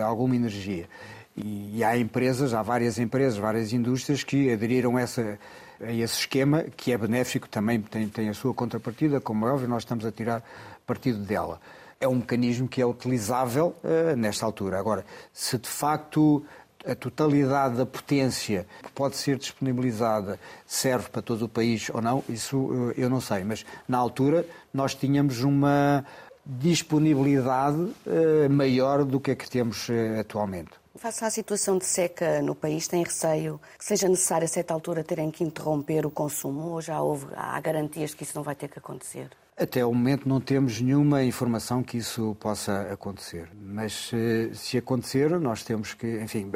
alguma 0.06 0.36
energia. 0.36 0.90
E, 1.38 1.82
há 1.84 1.98
empresas, 1.98 2.54
há 2.54 2.62
várias 2.62 3.00
empresas, 3.00 3.38
várias 3.38 3.72
indústrias 3.72 4.24
que 4.24 4.52
aderiram 4.52 4.98
a, 4.98 5.02
essa, 5.02 5.40
a 5.86 5.92
esse 5.92 6.20
esquema, 6.20 6.64
que 6.76 6.92
é 6.92 6.98
benéfico, 6.98 7.48
também 7.48 7.82
tem, 7.82 8.08
tem 8.08 8.30
a 8.30 8.34
sua 8.34 8.54
contrapartida, 8.54 9.20
como 9.20 9.48
é 9.48 9.52
óbvio, 9.52 9.68
nós 9.68 9.84
estamos 9.84 10.06
a 10.06 10.12
tirar 10.12 10.44
partido 10.86 11.20
dela. 11.20 11.60
É 12.00 12.08
um 12.08 12.16
mecanismo 12.16 12.68
que 12.68 12.82
é 12.82 12.86
utilizável 12.86 13.76
uh, 13.84 14.16
nesta 14.16 14.46
altura. 14.46 14.80
Agora, 14.80 15.06
se 15.32 15.58
de 15.58 15.70
facto 15.70 16.44
a 16.86 16.94
totalidade 16.94 17.78
da 17.78 17.86
potência 17.86 18.68
que 18.84 18.92
pode 18.92 19.16
ser 19.16 19.38
disponibilizada 19.38 20.38
serve 20.66 21.10
para 21.10 21.22
todo 21.22 21.46
o 21.46 21.50
país 21.50 21.90
ou 21.90 22.02
não, 22.02 22.22
isso 22.28 22.92
eh, 22.98 23.04
eu 23.04 23.10
não 23.10 23.22
sei. 23.22 23.46
Mas 23.46 23.66
na 23.88 23.98
altura 23.98 24.46
nós 24.74 24.94
tínhamos 24.94 25.44
uma 25.44 26.04
disponibilidade 26.46 27.78
uh, 27.78 28.50
maior 28.50 29.06
do 29.06 29.18
que 29.18 29.32
a 29.32 29.36
que 29.36 29.50
temos 29.50 29.88
atualmente. 30.20 30.83
Face 30.96 31.26
à 31.26 31.30
situação 31.30 31.80
de 31.80 31.86
seca 31.86 32.40
no 32.44 32.54
país, 32.54 32.88
tem 32.88 33.04
receio 33.04 33.60
que 33.80 33.84
seja 33.84 34.08
necessário 34.08 34.46
a 34.46 34.48
certa 34.48 34.76
altura 34.76 35.04
terem 35.04 35.32
que 35.32 35.44
interromper 35.44 36.06
o 36.06 36.12
consumo 36.12 36.70
ou 36.70 36.82
já 36.82 37.02
houve, 37.02 37.26
há 37.36 37.60
garantias 37.60 38.12
de 38.12 38.18
que 38.18 38.24
isso 38.24 38.36
não 38.36 38.44
vai 38.44 38.54
ter 38.54 38.68
que 38.68 38.78
acontecer? 38.78 39.30
Até 39.58 39.84
o 39.84 39.94
momento 39.94 40.30
não 40.30 40.40
temos 40.40 40.80
nenhuma 40.80 41.24
informação 41.24 41.84
que 41.84 41.98
isso 41.98 42.36
possa 42.40 42.82
acontecer. 42.92 43.50
Mas 43.56 44.12
se 44.54 44.78
acontecer, 44.78 45.30
nós 45.40 45.64
temos 45.64 45.94
que, 45.94 46.22
enfim, 46.22 46.52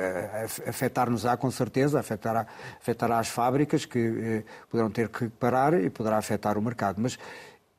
afetar-nos-á 0.67 1.35
com 1.35 1.49
certeza, 1.49 1.99
afetará, 1.99 2.45
afetará 2.79 3.19
as 3.19 3.27
fábricas 3.27 3.85
que 3.85 3.99
eh, 3.99 4.43
poderão 4.69 4.89
ter 4.89 5.09
que 5.09 5.29
parar 5.29 5.73
e 5.79 5.89
poderá 5.89 6.17
afetar 6.17 6.57
o 6.57 6.61
mercado. 6.61 6.99
Mas 6.99 7.19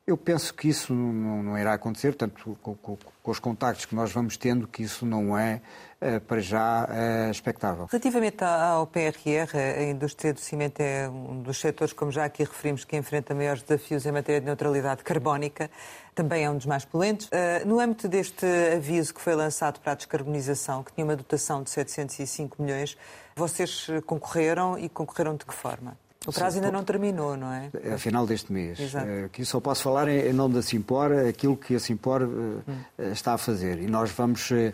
eu 0.09 0.17
penso 0.17 0.55
que 0.55 0.69
isso 0.69 0.95
não, 0.95 1.43
não 1.43 1.59
irá 1.59 1.75
acontecer, 1.75 2.15
tanto 2.15 2.57
com, 2.63 2.75
com, 2.75 2.97
com, 2.97 3.31
os 3.31 3.39
contactos 3.39 3.85
que 3.85 3.95
nós 3.95 4.11
vamos 4.11 4.39
tendo, 4.39 4.67
que 4.67 4.83
isso 4.83 5.05
não 5.05 5.37
é, 5.37 5.61
uh, 6.01 6.19
para 6.23 6.41
já, 6.41 6.89
uh, 6.89 7.31
expectável. 7.31 7.87
Relativamente 7.91 8.43
ao 8.43 8.87
PRR, 8.87 9.55
a 9.55 9.83
indústria 9.83 10.33
do 10.33 10.41
cimento 10.41 10.81
é 10.81 11.11
um 11.11 11.43
dos 11.43 11.61
setores, 11.61 11.93
como 11.93 12.11
já 12.11 12.25
aqui 12.25 12.43
referimos, 12.43 12.87
que 12.87 12.97
enfrenta 12.97 13.35
maiores 13.35 13.63
desafios 13.63 14.07
em 14.07 14.13
matéria 14.13 14.41
de 14.41 14.47
neutralidade 14.47 15.05
carbónica. 15.05 15.71
Também 16.15 16.43
é 16.43 16.51
um 16.51 16.57
dos 16.57 16.65
mais 16.65 16.87
poluentes. 16.87 17.27
Uh, 17.27 17.69
no 17.69 17.79
âmbito 17.79 18.09
deste 18.09 18.47
aviso 18.75 19.13
que 19.13 19.21
foi 19.21 19.35
lançado 19.35 19.79
para 19.79 19.93
a 19.93 19.95
descarbonização, 19.95 20.83
que 20.83 20.91
tinha 20.95 21.05
uma 21.05 21.17
dotação 21.17 21.63
de 21.63 21.69
705 21.69 22.63
milhões, 22.63 22.97
vocês 23.37 23.89
concorreram 24.07 24.79
e 24.79 24.89
concorreram 24.89 25.37
de 25.37 25.45
que 25.45 25.55
forma? 25.55 25.99
O 26.27 26.33
prazo 26.33 26.57
ainda 26.57 26.71
não 26.71 26.85
terminou, 26.85 27.37
não 27.37 27.53
é? 27.53 27.71
É 27.83 27.95
a 27.95 27.99
final 27.99 28.27
deste 28.27 28.53
mês. 28.53 28.79
Exato. 28.79 29.07
Aqui 29.27 29.45
só 29.45 29.61
posso 29.61 29.83
falar 29.83 30.09
em 30.09 30.33
nome 30.33 30.55
da 30.55 30.63
Simpor, 30.63 31.13
aquilo 31.13 31.57
que 31.57 31.75
a 31.75 31.81
Simpor 31.81 32.23
hum. 32.23 32.61
está 32.99 33.35
a 33.35 33.39
fazer. 33.39 33.81
E 33.81 33.87
nós 33.87 34.11
vamos, 34.11 34.51
eh, 34.51 34.73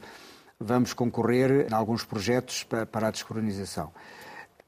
vamos 0.58 0.92
concorrer 0.92 1.66
em 1.70 1.74
alguns 1.74 2.02
projetos 2.04 2.64
para 2.64 3.08
a 3.08 3.10
descolonização. 3.10 3.92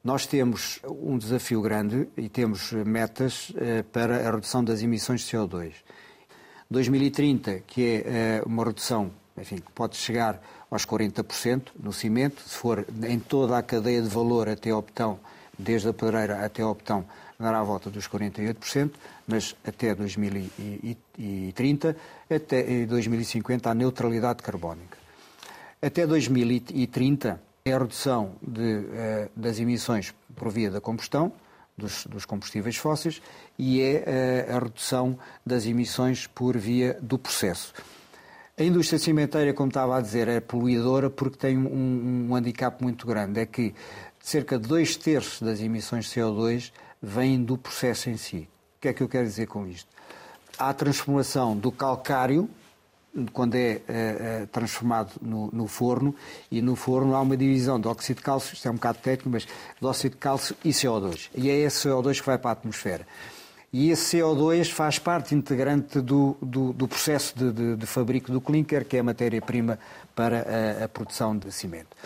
Nós 0.05 0.27
temos 0.27 0.79
um 0.85 1.19
desafio 1.19 1.61
grande 1.61 2.09
e 2.17 2.29
temos 2.29 2.73
metas 2.73 3.53
eh, 3.57 3.83
para 3.83 4.29
a 4.29 4.31
redução 4.31 4.63
das 4.63 4.83
emissões 4.83 5.23
de 5.23 5.37
CO2. 5.37 5.73
2030, 6.71 7.61
que 7.67 8.05
é 8.07 8.43
uma 8.47 8.65
redução 8.65 9.11
enfim, 9.39 9.57
que 9.57 9.71
pode 9.73 9.97
chegar 9.97 10.41
aos 10.71 10.87
40% 10.87 11.69
no 11.79 11.93
cimento, 11.93 12.41
se 12.41 12.57
for 12.57 12.87
em 13.05 13.19
toda 13.19 13.59
a 13.59 13.63
cadeia 13.63 14.01
de 14.01 14.09
valor 14.09 14.49
até 14.49 14.71
ao 14.71 14.83
betão 14.83 15.19
desde 15.59 15.89
a 15.89 15.93
pedreira 15.93 16.45
até 16.45 16.63
ao 16.63 16.75
betão, 16.75 17.05
dará 17.39 17.61
a 17.61 17.65
volta 17.65 17.91
dos 17.91 18.09
48%, 18.09 18.93
mas 19.27 19.55
até 19.67 19.95
2030, 19.95 21.97
até 22.31 22.87
2050, 22.87 23.71
a 23.71 23.75
neutralidade 23.75 24.43
carbónica. 24.43 24.97
Até 25.81 26.07
2030, 26.07 27.41
é 27.65 27.73
a 27.73 27.79
redução 27.79 28.33
de, 28.41 28.85
eh, 28.93 29.29
das 29.37 29.59
emissões 29.59 30.15
por 30.35 30.51
via 30.51 30.71
da 30.71 30.81
combustão, 30.81 31.33
dos, 31.77 32.07
dos 32.07 32.25
combustíveis 32.25 32.77
fósseis, 32.77 33.21
e 33.59 33.83
é 33.83 34.05
eh, 34.07 34.47
a 34.51 34.59
redução 34.59 35.19
das 35.45 35.67
emissões 35.67 36.27
por 36.27 36.57
via 36.57 36.99
do 37.03 37.19
processo. 37.19 37.75
A 38.59 38.63
indústria 38.63 38.99
cimenteira, 38.99 39.53
como 39.53 39.69
estava 39.69 39.99
a 39.99 40.01
dizer, 40.01 40.29
é 40.29 40.41
poluidora 40.41 41.11
porque 41.11 41.37
tem 41.37 41.59
um, 41.59 42.29
um 42.31 42.35
handicap 42.35 42.83
muito 42.83 43.07
grande. 43.07 43.41
É 43.41 43.45
que 43.45 43.75
cerca 44.27 44.59
de 44.59 44.67
dois 44.67 44.97
terços 44.97 45.41
das 45.41 45.61
emissões 45.61 46.07
de 46.07 46.21
CO2 46.21 46.73
vêm 47.01 47.41
do 47.41 47.57
processo 47.57 48.11
em 48.11 48.17
si. 48.17 48.49
O 48.77 48.81
que 48.81 48.89
é 48.89 48.93
que 48.93 49.01
eu 49.01 49.09
quero 49.09 49.25
dizer 49.25 49.47
com 49.47 49.65
isto? 49.69 49.89
Há 50.59 50.71
a 50.71 50.75
transformação 50.75 51.57
do 51.57 51.71
calcário, 51.71 52.51
quando 53.33 53.55
é 53.55 53.81
uh, 53.89 54.47
transformado 54.49 55.13
no, 55.23 55.49
no, 55.53 55.69
forno, 55.69 56.13
e 56.51 56.61
no 56.61 56.75
forno 56.75 57.15
há 57.15 57.21
uma 57.21 57.37
divisão 57.37 57.79
de 57.79 57.87
óxido 57.87 58.17
de 58.17 58.25
cálcio, 58.25 58.55
isto 58.55 58.67
é 58.67 58.71
um 58.73 58.75
bocado 58.75 58.99
técnico, 58.99 59.31
mas 59.31 59.45
de 59.45 59.87
óxido 59.87 60.17
de 60.17 60.21
cálcio 60.21 60.57
e 60.65 60.71
CO2. 60.71 61.31
E 61.33 61.49
é 61.49 61.59
esse 61.59 61.89
CO2 61.89 62.19
que 62.19 62.27
vai 62.27 62.37
para 62.37 62.51
a 62.51 62.53
atmosfera. 62.55 63.07
E 63.73 63.91
esse 63.91 64.17
CO2 64.17 64.73
faz 64.73 64.99
parte 64.99 65.37
integrante 65.37 66.01
do, 66.01 66.37
do, 66.43 66.73
do 66.73 66.89
processo 66.89 67.33
de, 67.39 67.53
de, 67.53 67.77
de, 67.77 67.87
fabrico 67.87 68.33
do 68.33 68.41
clinker, 68.41 68.85
que 68.85 68.97
é 68.97 69.01
a 69.01 69.05
matéria-prima 69.05 69.79
para 70.17 70.81
a, 70.81 70.85
a 70.85 70.89
produção 70.89 71.39
de 71.39 71.53
cimento. 71.53 71.97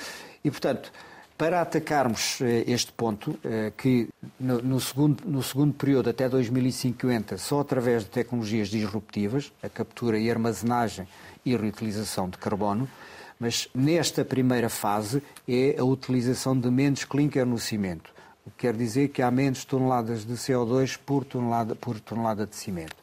E, 0.44 0.50
portanto, 0.50 0.92
para 1.40 1.62
atacarmos 1.62 2.38
eh, 2.42 2.64
este 2.66 2.92
ponto, 2.92 3.40
eh, 3.42 3.72
que 3.74 4.10
no, 4.38 4.78
segundo, 4.78 5.24
no 5.24 5.42
segundo 5.42 5.72
período, 5.72 6.10
até 6.10 6.28
2050, 6.28 7.38
só 7.38 7.60
através 7.60 8.04
de 8.04 8.10
tecnologias 8.10 8.68
disruptivas, 8.68 9.50
a 9.62 9.68
captura 9.70 10.18
e 10.18 10.30
armazenagem 10.30 11.08
e 11.42 11.56
reutilização 11.56 12.28
de 12.28 12.36
carbono, 12.36 12.86
mas 13.38 13.70
nesta 13.74 14.22
primeira 14.22 14.68
fase 14.68 15.22
é 15.48 15.76
a 15.78 15.82
utilização 15.82 16.60
de 16.60 16.70
menos 16.70 17.04
clinker 17.04 17.46
no 17.46 17.58
cimento. 17.58 18.12
O 18.44 18.50
que 18.50 18.66
quer 18.66 18.76
dizer 18.76 19.08
que 19.08 19.22
há 19.22 19.30
menos 19.30 19.64
toneladas 19.64 20.26
de 20.26 20.34
CO2 20.34 20.98
por 21.06 21.24
tonelada, 21.24 21.74
por 21.74 21.98
tonelada 22.00 22.46
de 22.46 22.54
cimento. 22.54 22.96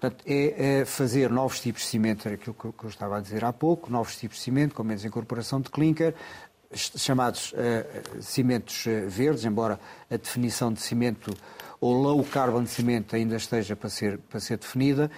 Portanto, 0.00 0.24
é, 0.26 0.80
é 0.80 0.84
fazer 0.84 1.30
novos 1.30 1.58
tipos 1.60 1.82
de 1.82 1.88
cimento, 1.88 2.28
era 2.28 2.34
aquilo 2.34 2.54
que 2.54 2.84
eu 2.84 2.90
estava 2.90 3.16
a 3.16 3.20
dizer 3.20 3.44
há 3.44 3.52
pouco, 3.52 3.90
novos 3.90 4.16
tipos 4.16 4.36
de 4.36 4.42
cimento, 4.42 4.74
com 4.74 4.84
menos 4.84 5.04
incorporação 5.04 5.58
de 5.60 5.70
clinker, 5.70 6.14
chamados 6.72 7.52
uh, 7.52 8.22
cimentos 8.22 8.86
uh, 8.86 9.08
verdes, 9.08 9.44
embora 9.44 9.78
a 10.10 10.16
definição 10.16 10.72
de 10.72 10.80
cimento 10.80 11.34
ou 11.80 11.92
low 11.92 12.24
carbon 12.24 12.66
cimento 12.66 13.14
ainda 13.14 13.36
esteja 13.36 13.76
para 13.76 13.90
ser, 13.90 14.18
para 14.18 14.40
ser 14.40 14.58
definida, 14.58 15.10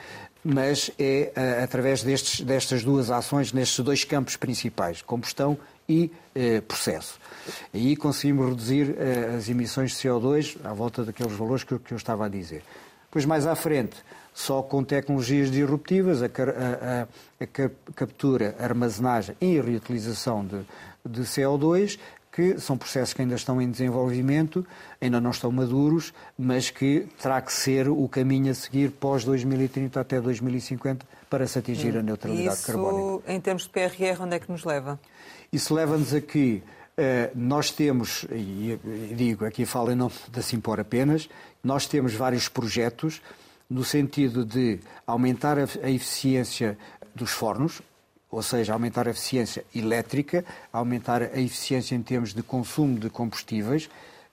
mas 0.44 0.90
é 0.98 1.32
uh, 1.36 1.64
através 1.64 2.02
destes, 2.02 2.40
destas 2.40 2.84
duas 2.84 3.10
ações, 3.10 3.52
nestes 3.52 3.84
dois 3.84 4.04
campos 4.04 4.36
principais, 4.36 5.02
combustão 5.02 5.58
e 5.88 6.10
processo. 6.68 7.18
Aí 7.72 7.96
conseguimos 7.96 8.50
reduzir 8.50 8.94
as 9.34 9.48
emissões 9.48 9.92
de 9.92 9.96
CO2 9.96 10.58
à 10.62 10.74
volta 10.74 11.02
daqueles 11.02 11.32
valores 11.32 11.64
que, 11.64 11.78
que 11.78 11.94
eu 11.94 11.96
estava 11.96 12.26
a 12.26 12.28
dizer. 12.28 12.62
Depois, 13.08 13.24
mais 13.24 13.46
à 13.46 13.54
frente, 13.54 13.96
só 14.34 14.62
com 14.62 14.84
tecnologias 14.84 15.50
disruptivas, 15.50 16.22
a, 16.22 16.26
a, 16.26 17.02
a, 17.02 17.06
a 17.40 17.46
captura, 17.94 18.54
armazenagem 18.58 19.34
e 19.40 19.60
reutilização 19.60 20.44
de, 20.44 20.60
de 21.04 21.22
CO2, 21.22 21.98
que 22.38 22.60
são 22.60 22.78
processos 22.78 23.12
que 23.12 23.22
ainda 23.22 23.34
estão 23.34 23.60
em 23.60 23.68
desenvolvimento, 23.68 24.64
ainda 25.00 25.20
não 25.20 25.30
estão 25.30 25.50
maduros, 25.50 26.14
mas 26.38 26.70
que 26.70 27.08
terá 27.20 27.40
que 27.40 27.52
ser 27.52 27.88
o 27.88 28.08
caminho 28.08 28.52
a 28.52 28.54
seguir 28.54 28.92
pós 28.92 29.24
2030 29.24 30.00
até 30.00 30.20
2050 30.20 31.04
para 31.28 31.48
se 31.48 31.58
atingir 31.58 31.96
a 31.96 32.02
neutralidade 32.02 32.58
Isso, 32.58 32.66
carbónica. 32.66 33.32
em 33.32 33.40
termos 33.40 33.64
de 33.64 33.70
PRR, 33.70 34.22
onde 34.22 34.36
é 34.36 34.38
que 34.38 34.52
nos 34.52 34.64
leva? 34.64 35.00
Isso 35.52 35.74
leva-nos 35.74 36.14
a 36.14 36.20
que 36.20 36.62
uh, 36.96 37.30
nós 37.34 37.72
temos, 37.72 38.24
e 38.30 38.78
digo, 39.16 39.44
aqui 39.44 39.66
falo 39.66 39.90
em 39.90 39.96
nome 39.96 40.14
da 40.30 40.40
Simpor 40.40 40.78
apenas, 40.78 41.28
nós 41.62 41.86
temos 41.86 42.14
vários 42.14 42.48
projetos 42.48 43.20
no 43.68 43.84
sentido 43.84 44.44
de 44.44 44.80
aumentar 45.06 45.58
a, 45.58 45.90
eficiência 45.90 46.78
dos 47.14 47.30
fornos, 47.30 47.82
ou 48.30 48.42
seja, 48.42 48.72
aumentar 48.72 49.06
a 49.06 49.10
eficiência 49.10 49.64
elétrica, 49.74 50.44
aumentar 50.72 51.22
a 51.22 51.40
eficiência 51.40 51.94
em 51.94 52.02
termos 52.02 52.32
de 52.32 52.42
consumo 52.42 52.98
de 52.98 53.10
combustíveis, 53.10 53.88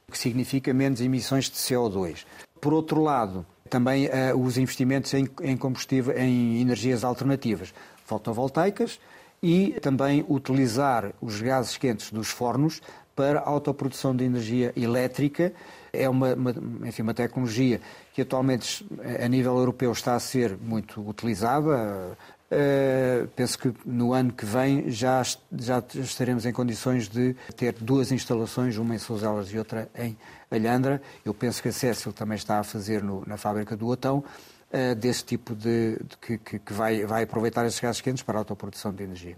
que 0.09 0.17
significa 0.17 0.73
menos 0.73 1.01
emissões 1.01 1.45
de 1.45 1.55
CO2. 1.55 2.25
Por 2.61 2.73
outro 2.73 3.01
lado, 3.01 3.45
também 3.69 4.07
uh, 4.07 4.37
os 4.39 4.57
investimentos 4.57 5.13
em, 5.13 5.27
em 5.41 5.57
combustível, 5.57 6.17
em 6.17 6.61
energias 6.61 7.03
alternativas, 7.03 7.73
fotovoltaicas 8.05 8.99
e 9.41 9.71
também 9.81 10.25
utilizar 10.29 11.11
os 11.21 11.41
gases 11.41 11.77
quentes 11.77 12.11
dos 12.11 12.29
fornos 12.29 12.81
para 13.15 13.39
a 13.39 13.49
autoprodução 13.49 14.15
de 14.15 14.23
energia 14.23 14.73
elétrica. 14.75 15.53
É 15.97 16.09
uma, 16.09 16.33
uma, 16.33 16.55
enfim, 16.85 17.01
uma 17.01 17.13
tecnologia 17.13 17.79
que 18.13 18.21
atualmente 18.21 18.85
a 19.23 19.27
nível 19.27 19.57
europeu 19.57 19.91
está 19.91 20.15
a 20.15 20.19
ser 20.19 20.57
muito 20.57 21.07
utilizada. 21.07 22.17
Uh, 22.45 23.27
penso 23.35 23.57
que 23.57 23.73
no 23.83 24.13
ano 24.13 24.31
que 24.31 24.45
vem 24.45 24.89
já, 24.91 25.23
já 25.51 25.83
estaremos 25.95 26.45
em 26.45 26.53
condições 26.53 27.09
de 27.09 27.35
ter 27.57 27.73
duas 27.73 28.11
instalações, 28.11 28.77
uma 28.77 28.93
em 28.93 28.99
Souzelas 28.99 29.51
e 29.51 29.57
outra 29.57 29.89
em 29.97 30.15
Alhandra. 30.51 31.01
Eu 31.25 31.33
penso 31.33 31.61
que 31.61 31.69
a 31.69 31.71
Cécil 31.73 32.13
também 32.13 32.35
está 32.35 32.59
a 32.59 32.63
fazer 32.63 33.01
no, 33.01 33.23
na 33.25 33.35
fábrica 33.35 33.75
do 33.75 33.87
Otão, 33.87 34.23
uh, 34.71 34.95
desse 34.95 35.25
tipo 35.25 35.55
de, 35.55 35.97
de 35.97 36.17
que, 36.21 36.37
que, 36.37 36.59
que, 36.59 36.73
vai, 36.73 37.03
vai 37.05 37.23
aproveitar 37.23 37.65
esses 37.65 37.79
gases 37.79 37.99
quentes 37.99 38.21
para 38.21 38.37
a 38.37 38.41
autoprodução 38.41 38.93
de 38.93 39.03
energia. 39.03 39.35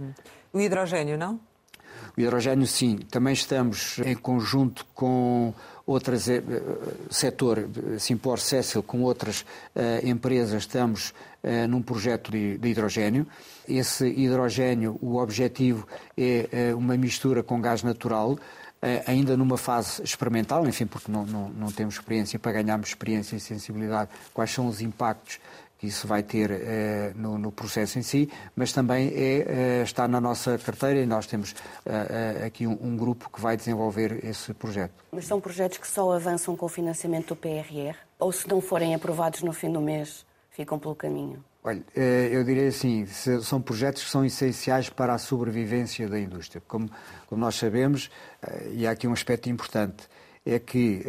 O 0.52 0.60
hidrogênio, 0.60 1.18
não? 1.18 1.40
O 2.16 2.22
hidrogênio, 2.22 2.68
sim. 2.68 2.98
Também 3.10 3.34
estamos 3.34 4.00
em 4.00 4.16
conjunto 4.16 4.86
com 4.94 5.54
outras 5.88 6.28
uh, 6.28 6.32
setor, 7.10 7.68
Simpor 7.98 8.40
Cécil, 8.40 8.84
com 8.84 9.02
outras 9.02 9.42
uh, 9.74 10.06
empresas, 10.06 10.64
estamos 10.64 11.14
uh, 11.42 11.68
num 11.70 11.82
projeto 11.82 12.30
de, 12.30 12.58
de, 12.58 12.68
hidrogênio. 12.68 13.26
Esse 13.68 14.06
hidrogênio, 14.06 15.00
o 15.02 15.16
objetivo 15.16 15.88
é 16.18 16.74
uma 16.76 16.96
mistura 16.96 17.42
com 17.42 17.60
gás 17.60 17.84
natural, 17.84 18.38
ainda 19.06 19.36
numa 19.36 19.58
fase 19.58 20.02
experimental, 20.02 20.66
enfim, 20.66 20.86
porque 20.86 21.12
não, 21.12 21.26
não, 21.26 21.50
não 21.50 21.68
temos 21.70 21.96
experiência, 21.96 22.40
para 22.40 22.54
ganharmos 22.54 22.88
experiência 22.88 23.36
e 23.36 23.42
sensibilidade, 23.42 24.10
quais 24.34 24.52
são 24.52 24.68
os 24.68 24.80
impactos 24.80 25.40
isso 25.84 26.08
vai 26.08 26.24
ter 26.24 26.50
eh, 26.52 27.12
no, 27.16 27.38
no, 27.38 27.52
processo 27.52 28.00
em 28.00 28.02
si, 28.02 28.30
mas 28.56 28.72
também 28.72 29.10
é, 29.10 29.46
eh, 29.48 29.84
está 29.84 30.08
na 30.08 30.20
nossa 30.20 30.58
carteira 30.58 31.00
e 31.00 31.06
nós 31.06 31.28
temos 31.28 31.54
eh, 31.86 32.44
aqui 32.48 32.66
um, 32.66 32.78
um, 32.82 32.98
grupo 32.98 33.30
que 33.30 33.40
vai 33.40 33.56
desenvolver 33.56 34.26
esse 34.26 34.54
projeto. 34.54 34.94
Mas 35.12 35.28
são 35.28 35.40
projetos 35.40 35.78
que 35.78 35.88
só 35.88 36.12
avançam 36.12 36.56
com 36.56 36.66
o 36.66 36.70
financiamento 36.70 37.30
do 37.30 37.36
PRR? 37.36 37.96
Ou 38.18 38.32
se 38.32 38.48
não 38.48 38.60
forem 38.60 38.96
aprovados 38.96 39.44
no 39.44 39.54
fim 39.54 39.72
do 39.72 39.80
mês, 39.80 40.26
ficam 40.50 40.80
pelo 40.80 40.96
caminho? 40.96 41.44
Olha, 41.64 41.84
eu 41.96 42.44
diria 42.46 42.70
assim, 42.70 43.06
são 43.42 43.62
projetos 43.62 44.04
que 44.04 44.10
são 44.10 44.24
essenciais 44.24 44.90
para 44.90 45.14
a 45.14 45.18
sobrevivência 45.18 46.08
da 46.08 46.18
indústria. 46.18 46.64
Como, 46.66 46.90
como 47.28 47.42
nós 47.42 47.56
sabemos, 47.56 48.10
e 48.72 48.88
há 48.88 48.92
aqui 48.92 49.06
um 49.06 49.12
aspecto 49.12 49.50
importante, 49.50 50.08
é 50.46 50.60
que 50.60 51.04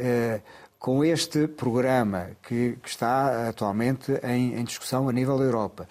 com 0.79 1.05
este 1.05 1.49
programa 1.49 2.31
que, 2.43 2.79
que 2.83 2.89
está 2.89 3.49
atualmente 3.49 4.13
em, 4.23 4.55
em, 4.55 4.65
discussão 4.65 5.09
a 5.09 5.13
nível 5.13 5.37
da 5.37 5.45
Europa, 5.45 5.89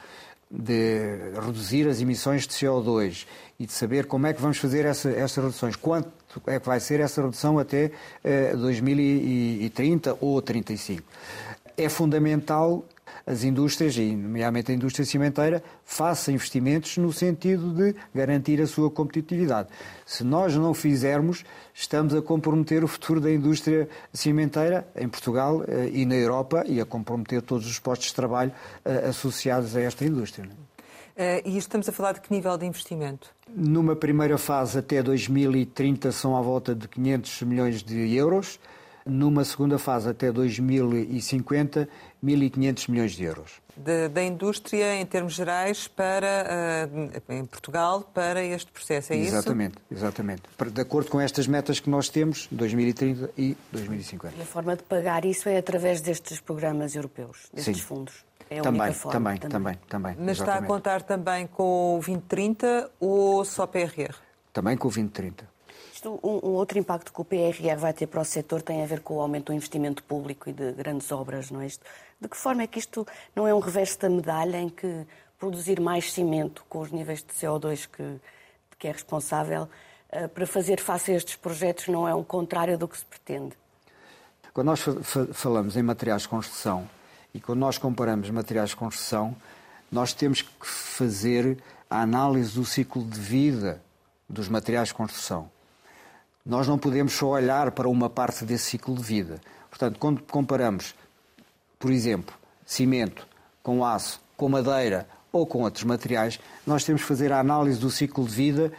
de 0.50 1.34
reduzir 1.36 1.88
as 1.88 2.00
emissões 2.00 2.48
de 2.48 2.54
CO2 2.54 3.26
e 3.60 3.66
de 3.66 3.74
saber 3.74 4.06
como 4.06 4.28
é 4.28 4.34
que 4.34 4.42
vamos 4.42 4.58
fazer 4.58 4.86
essa, 4.86 5.10
essas 5.10 5.44
reduções, 5.44 5.76
quanto 5.76 6.10
é 6.46 6.60
que 6.60 6.66
vai 6.66 6.80
ser 6.80 7.02
essa 7.02 7.22
redução 7.22 7.60
até 7.60 7.92
eh, 8.24 8.56
2030 8.56 10.18
ou 10.22 10.42
35. 10.42 11.04
É 11.76 11.90
fundamental 11.90 12.86
as 13.28 13.44
indústrias, 13.44 13.98
e 13.98 14.16
nomeadamente 14.16 14.72
a 14.72 14.76
indústria 14.76 15.06
cimenteira, 15.06 15.62
façam 15.84 16.34
investimentos 16.34 16.96
no 16.98 17.12
sentido 17.12 17.74
de 17.74 17.94
garantir 18.16 18.62
a 18.62 18.66
sua 18.66 18.90
competitividade. 18.90 19.68
Se 20.06 20.24
nós 20.24 20.56
não 20.56 20.74
fizermos, 20.74 21.44
estamos 21.74 22.16
a 22.16 22.22
comprometer 22.22 22.86
o 22.86 22.88
futuro 22.88 23.20
da 23.20 23.30
indústria 23.30 23.90
cimenteira 24.14 24.88
em 24.96 25.10
Portugal 25.10 25.62
eh, 25.68 25.90
e 25.92 26.06
na 26.06 26.16
Europa 26.16 26.64
e 26.66 26.80
a 26.80 26.86
comprometer 26.86 27.42
todos 27.42 27.68
os 27.68 27.78
postos 27.78 28.08
de 28.08 28.16
trabalho 28.16 28.54
eh, 28.86 29.08
associados 29.10 29.76
a 29.76 29.82
esta 29.82 30.06
indústria. 30.06 30.50
Uh, 31.18 31.42
e 31.46 31.58
estamos 31.58 31.90
a 31.90 31.92
falar 31.92 32.14
de 32.14 32.22
que 32.22 32.32
nível 32.32 32.56
de 32.58 32.66
investimento? 32.68 33.32
Numa 33.50 33.96
primeira 33.96 34.38
fase, 34.38 34.78
até 34.78 35.02
2030, 35.02 36.12
são 36.12 36.38
à 36.38 36.42
volta 36.42 36.76
de 36.76 36.88
500 36.88 37.42
milhões 37.42 37.84
de 37.84 38.16
euros 38.16 38.60
numa 39.08 39.44
segunda 39.44 39.80
fase 39.80 40.10
até 40.10 40.32
2050, 40.32 41.88
1.500 42.24 42.90
milhões 42.90 43.12
de 43.14 43.24
euros. 43.24 43.52
Da, 43.76 44.08
da, 44.08 44.24
indústria, 44.24 44.96
em 44.96 45.06
termos 45.06 45.34
gerais, 45.34 45.88
para, 45.88 46.88
uh, 46.90 47.34
em 47.34 47.46
Portugal, 47.46 48.02
para 48.02 48.44
este 48.44 48.72
processo, 48.72 49.14
é 49.14 49.18
exatamente, 49.18 49.78
isso? 49.92 49.94
Exatamente, 49.94 50.44
exatamente. 50.50 50.74
De 50.74 50.82
acordo 50.82 51.10
com 51.10 51.22
estas 51.22 51.48
metas 51.48 51.80
que 51.80 51.90
nós 51.90 52.10
temos, 52.10 52.48
2030 52.52 53.32
e 53.38 53.56
2050. 53.72 54.36
E 54.36 54.42
a 54.42 54.46
forma 54.46 54.76
de 54.76 54.84
pagar 54.84 55.26
isso 55.26 55.48
é 55.48 55.58
através 55.58 56.02
destes 56.02 56.40
programas 56.40 56.96
europeus, 56.96 57.50
destes 57.54 57.78
Sim. 57.78 57.84
fundos? 57.84 58.26
É 58.50 58.62
também, 58.62 58.94
forma, 58.94 59.12
também, 59.12 59.38
também, 59.38 59.50
também, 59.50 59.80
também. 59.90 60.16
Mas 60.18 60.38
exatamente. 60.38 60.42
está 60.42 60.56
a 60.56 60.62
contar 60.62 61.02
também 61.02 61.48
com 61.48 61.96
o 61.96 62.00
2030 62.00 62.92
ou 63.00 63.44
só 63.44 63.68
PRR? 63.68 64.16
Também 64.54 64.78
com 64.78 64.88
o 64.88 64.92
2030. 64.92 65.58
Isto, 65.94 66.20
um, 66.24 66.40
um, 66.48 66.52
outro 66.52 66.78
impacto 66.78 67.12
que 67.12 67.20
o 67.20 67.26
PRR 67.26 67.76
vai 67.76 67.92
ter 67.92 68.06
para 68.06 68.22
o 68.22 68.26
setor 68.26 68.62
tem 68.62 68.84
a 68.84 68.86
ver 68.86 69.02
com 69.02 69.16
o 69.16 69.20
aumento 69.22 69.48
do 69.48 69.54
investimento 69.54 70.04
público 70.04 70.50
e 70.50 70.54
de 70.54 70.72
grandes 70.72 71.12
obras, 71.12 71.50
não 71.50 71.60
é 71.60 71.66
isto? 71.66 71.84
De 72.20 72.28
que 72.28 72.38
forma 72.38 72.64
é 72.64 72.68
que 72.68 72.80
isto 72.80 73.06
não 73.36 73.48
é 73.48 73.54
um 73.54 73.60
reverso 73.60 74.00
da 74.00 74.10
medalha 74.10 74.58
em 74.58 74.70
que 74.70 75.06
produzir 75.40 75.80
mais 75.80 76.12
cimento 76.12 76.66
com 76.68 76.80
os 76.80 76.92
níveis 76.92 77.20
de 77.20 77.32
CO2 77.34 77.88
que, 77.88 78.20
que 78.80 78.88
é 78.88 78.92
responsável 78.92 79.70
uh, 80.12 80.30
para 80.30 80.48
fazer 80.48 80.80
face 80.82 81.12
a 81.12 81.16
estes 81.16 81.36
projetos 81.36 81.88
não 81.88 82.08
é 82.08 82.14
o 82.14 82.24
contrário 82.24 82.78
do 82.78 82.88
que 82.88 82.98
se 82.98 83.06
pretende? 83.06 83.56
Quando 84.54 84.68
nós 84.68 84.84
falamos 85.34 85.78
em 85.78 85.84
materiais 85.84 86.24
de 86.24 86.30
construção 86.30 86.90
e 87.34 87.40
quando 87.40 87.60
nós 87.60 87.78
comparamos 87.78 88.30
materiais 88.32 88.72
de 88.72 88.76
construção, 88.76 89.36
nós 89.92 90.14
temos 90.14 90.42
que 90.42 90.66
fazer 90.66 91.62
a 91.88 92.02
análise 92.02 92.56
do 92.56 92.66
ciclo 92.66 93.04
de 93.04 93.20
vida 93.20 93.82
dos 94.28 94.50
materiais 94.50 94.88
de 94.88 94.96
construção 94.96 95.50
nós 96.48 96.66
não 96.66 96.78
podemos 96.78 97.12
só 97.12 97.28
olhar 97.28 97.72
para 97.72 97.90
uma 97.90 98.10
parte 98.10 98.46
desse 98.46 98.64
ciclo 98.64 98.96
de 98.96 99.04
vida. 99.04 99.42
Portanto, 99.70 100.00
quando 100.00 100.22
comparamos, 100.22 100.96
por 101.80 101.92
exemplo, 101.92 102.36
cimento 102.66 103.28
com 103.64 103.84
aço, 103.84 104.22
com 104.36 104.50
madeira 104.50 105.08
ou 105.32 105.46
com 105.46 105.64
outros 105.64 105.84
materiais, 105.84 106.40
nós 106.66 106.84
temos 106.84 107.02
que 107.02 107.08
fazer 107.08 107.32
a 107.32 107.40
análise 107.40 107.80
do 107.80 107.90
ciclo 107.90 108.26
de 108.26 108.34
vida 108.34 108.72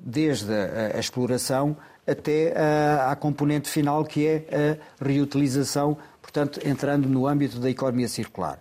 desde 0.00 0.52
a, 0.52 0.96
a 0.96 1.00
exploração 1.00 1.76
até 2.06 2.54
a, 2.56 3.12
a, 3.12 3.16
componente 3.16 3.68
final, 3.68 4.04
que 4.04 4.26
é 4.26 4.78
a 5.00 5.04
reutilização, 5.04 5.96
portanto, 6.20 6.60
entrando 6.64 7.08
no 7.08 7.26
âmbito 7.26 7.58
da 7.58 7.70
economia 7.70 8.08
circular. 8.08 8.58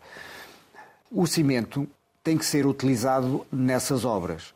O 1.11 1.25
cimento 1.25 1.87
tem 2.23 2.37
que 2.37 2.45
ser 2.45 2.65
utilizado 2.65 3.45
nessas 3.51 4.05
obras. 4.05 4.53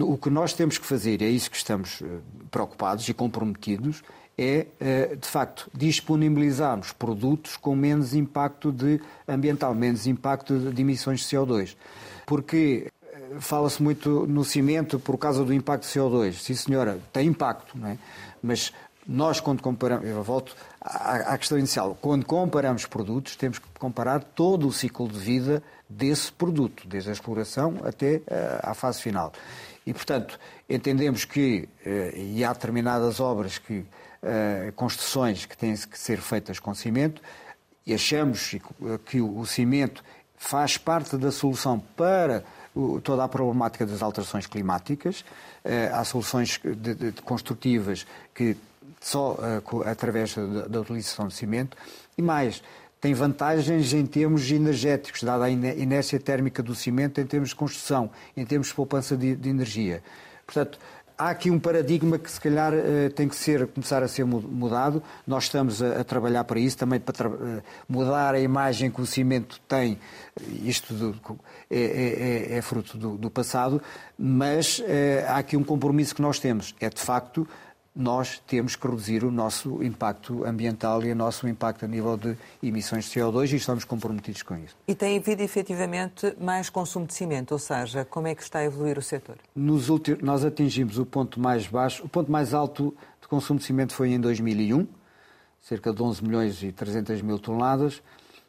O 0.00 0.16
que 0.16 0.30
nós 0.30 0.54
temos 0.54 0.78
que 0.78 0.86
fazer, 0.86 1.20
é 1.20 1.28
isso 1.28 1.50
que 1.50 1.58
estamos 1.58 2.00
eh, 2.00 2.06
preocupados 2.50 3.06
e 3.06 3.12
comprometidos, 3.12 4.02
é, 4.36 4.66
eh, 4.80 5.16
de 5.16 5.26
facto, 5.26 5.70
disponibilizarmos 5.72 6.92
produtos 6.92 7.56
com 7.56 7.74
menos 7.76 8.14
impacto 8.14 8.72
de 8.72 9.00
ambiental, 9.26 9.74
menos 9.74 10.06
impacto 10.06 10.58
de 10.72 10.82
emissões 10.82 11.20
de 11.20 11.26
CO2. 11.26 11.76
Porque 12.26 12.90
eh, 13.12 13.18
fala-se 13.38 13.82
muito 13.82 14.26
no 14.26 14.44
cimento 14.44 14.98
por 14.98 15.16
causa 15.18 15.44
do 15.44 15.52
impacto 15.52 15.84
de 15.84 15.98
CO2. 15.98 16.32
Sim, 16.34 16.54
senhora, 16.54 16.98
tem 17.12 17.28
impacto, 17.28 17.78
não 17.78 17.88
é? 17.88 17.98
Mas 18.42 18.72
nós, 19.06 19.38
quando 19.38 19.62
comparamos, 19.62 20.06
eu 20.06 20.22
volto 20.22 20.56
à, 20.80 21.36
questão 21.36 21.58
inicial, 21.58 21.96
quando 22.00 22.24
comparamos 22.24 22.86
produtos, 22.86 23.36
temos 23.36 23.58
que 23.58 23.66
comparar 23.78 24.22
todo 24.22 24.66
o 24.66 24.72
ciclo 24.72 25.06
de 25.08 25.18
vida 25.18 25.62
desse 25.88 26.32
produto, 26.32 26.88
desde 26.88 27.10
a 27.10 27.12
exploração 27.12 27.76
até 27.84 28.22
à 28.62 28.72
fase 28.72 29.02
final. 29.02 29.32
E, 29.86 29.92
portanto, 29.92 30.38
entendemos 30.68 31.24
que, 31.24 31.68
eh, 31.84 32.14
e 32.16 32.44
há 32.44 32.52
determinadas 32.52 33.20
obras, 33.20 33.58
que, 33.58 33.84
eh, 34.24 34.72
construções 34.74 35.46
que 35.46 35.56
têm 35.56 35.76
que 35.76 35.98
ser 35.98 36.18
feitas 36.18 36.58
com 36.58 36.74
cimento, 36.74 37.20
e 37.86 37.92
achamos 37.92 38.56
que 39.04 39.20
o 39.20 39.44
cimento 39.44 40.02
faz 40.36 40.78
parte 40.78 41.18
da 41.18 41.30
solução 41.30 41.78
para 41.94 42.42
toda 43.02 43.22
a 43.22 43.28
problemática 43.28 43.84
das 43.84 44.02
alterações 44.02 44.46
climáticas. 44.46 45.22
Eh, 45.62 45.90
há 45.92 46.02
soluções 46.02 46.58
de, 46.64 46.94
de, 46.94 47.12
construtivas 47.22 48.06
que 48.34 48.56
só 49.00 49.36
através 49.84 50.34
da, 50.34 50.66
da 50.66 50.80
utilização 50.80 51.28
de 51.28 51.34
cimento. 51.34 51.76
E 52.16 52.22
mais, 52.22 52.62
tem 53.04 53.12
vantagens 53.12 53.92
em 53.92 54.06
termos 54.06 54.50
energéticos, 54.50 55.22
dada 55.22 55.44
a 55.44 55.50
inércia 55.50 56.18
térmica 56.18 56.62
do 56.62 56.74
cimento, 56.74 57.20
em 57.20 57.26
termos 57.26 57.50
de 57.50 57.54
construção, 57.54 58.10
em 58.34 58.46
termos 58.46 58.68
de 58.68 58.74
poupança 58.74 59.14
de, 59.14 59.36
de 59.36 59.50
energia. 59.50 60.02
Portanto, 60.46 60.78
há 61.16 61.30
aqui 61.30 61.50
um 61.50 61.58
paradigma 61.58 62.18
que 62.18 62.30
se 62.30 62.40
calhar 62.40 62.72
eh, 62.74 63.08
tem 63.08 63.28
que 63.28 63.36
ser, 63.36 63.66
começar 63.68 64.02
a 64.02 64.08
ser 64.08 64.24
mudado. 64.24 65.02
Nós 65.26 65.44
estamos 65.44 65.82
a, 65.82 66.00
a 66.00 66.04
trabalhar 66.04 66.44
para 66.44 66.58
isso, 66.58 66.76
também 66.76 67.00
para 67.00 67.28
uh, 67.28 67.62
mudar 67.88 68.34
a 68.34 68.40
imagem 68.40 68.90
que 68.90 69.00
o 69.00 69.06
cimento 69.06 69.60
tem. 69.68 69.98
Isto 70.62 70.92
do, 70.94 71.38
é, 71.70 71.78
é, 71.78 72.54
é, 72.54 72.58
é, 72.58 72.62
fruto 72.62 72.98
do, 72.98 73.16
do 73.16 73.30
passado, 73.30 73.80
mas 74.18 74.80
uh, 74.80 74.84
há 75.28 75.38
aqui 75.38 75.56
um 75.56 75.64
compromisso 75.64 76.14
que 76.14 76.22
nós 76.22 76.38
temos. 76.38 76.74
É 76.80 76.88
de 76.90 77.00
facto 77.00 77.46
nós 77.94 78.42
temos 78.44 78.74
que 78.74 78.86
reduzir 78.86 79.22
o 79.22 79.30
nosso 79.30 79.82
impacto 79.82 80.44
ambiental 80.44 81.02
e 81.04 81.12
o 81.12 81.14
nosso 81.14 81.46
impacto 81.46 81.84
a 81.84 81.88
nível 81.88 82.16
de 82.16 82.36
emissões 82.60 83.04
de 83.04 83.20
CO2 83.20 83.52
e 83.52 83.56
estamos 83.56 83.84
comprometidos 83.84 84.42
com 84.42 84.56
isso. 84.56 84.76
E 84.88 84.94
tem 84.94 85.16
havido 85.16 85.42
efetivamente 85.42 86.34
mais 86.40 86.68
consumo 86.68 87.06
de 87.06 87.14
cimento, 87.14 87.52
ou 87.52 87.58
seja, 87.58 88.04
como 88.04 88.26
é 88.26 88.34
que 88.34 88.42
está 88.42 88.58
a 88.58 88.64
evoluir 88.64 88.98
o 88.98 89.02
setor? 89.02 89.36
Nos 89.54 89.88
últimos, 89.88 90.22
nós 90.22 90.44
atingimos 90.44 90.98
o 90.98 91.06
ponto 91.06 91.38
mais 91.38 91.68
baixo, 91.68 92.04
o 92.04 92.08
ponto 92.08 92.32
mais 92.32 92.52
alto 92.52 92.92
de 93.20 93.28
consumo 93.28 93.60
de 93.60 93.64
cimento 93.64 93.94
foi 93.94 94.10
em 94.10 94.20
2001, 94.20 94.88
cerca 95.60 95.92
de 95.92 96.02
11 96.02 96.24
milhões 96.24 96.62
e 96.64 96.72
300 96.72 97.22
mil 97.22 97.38
toneladas. 97.38 98.02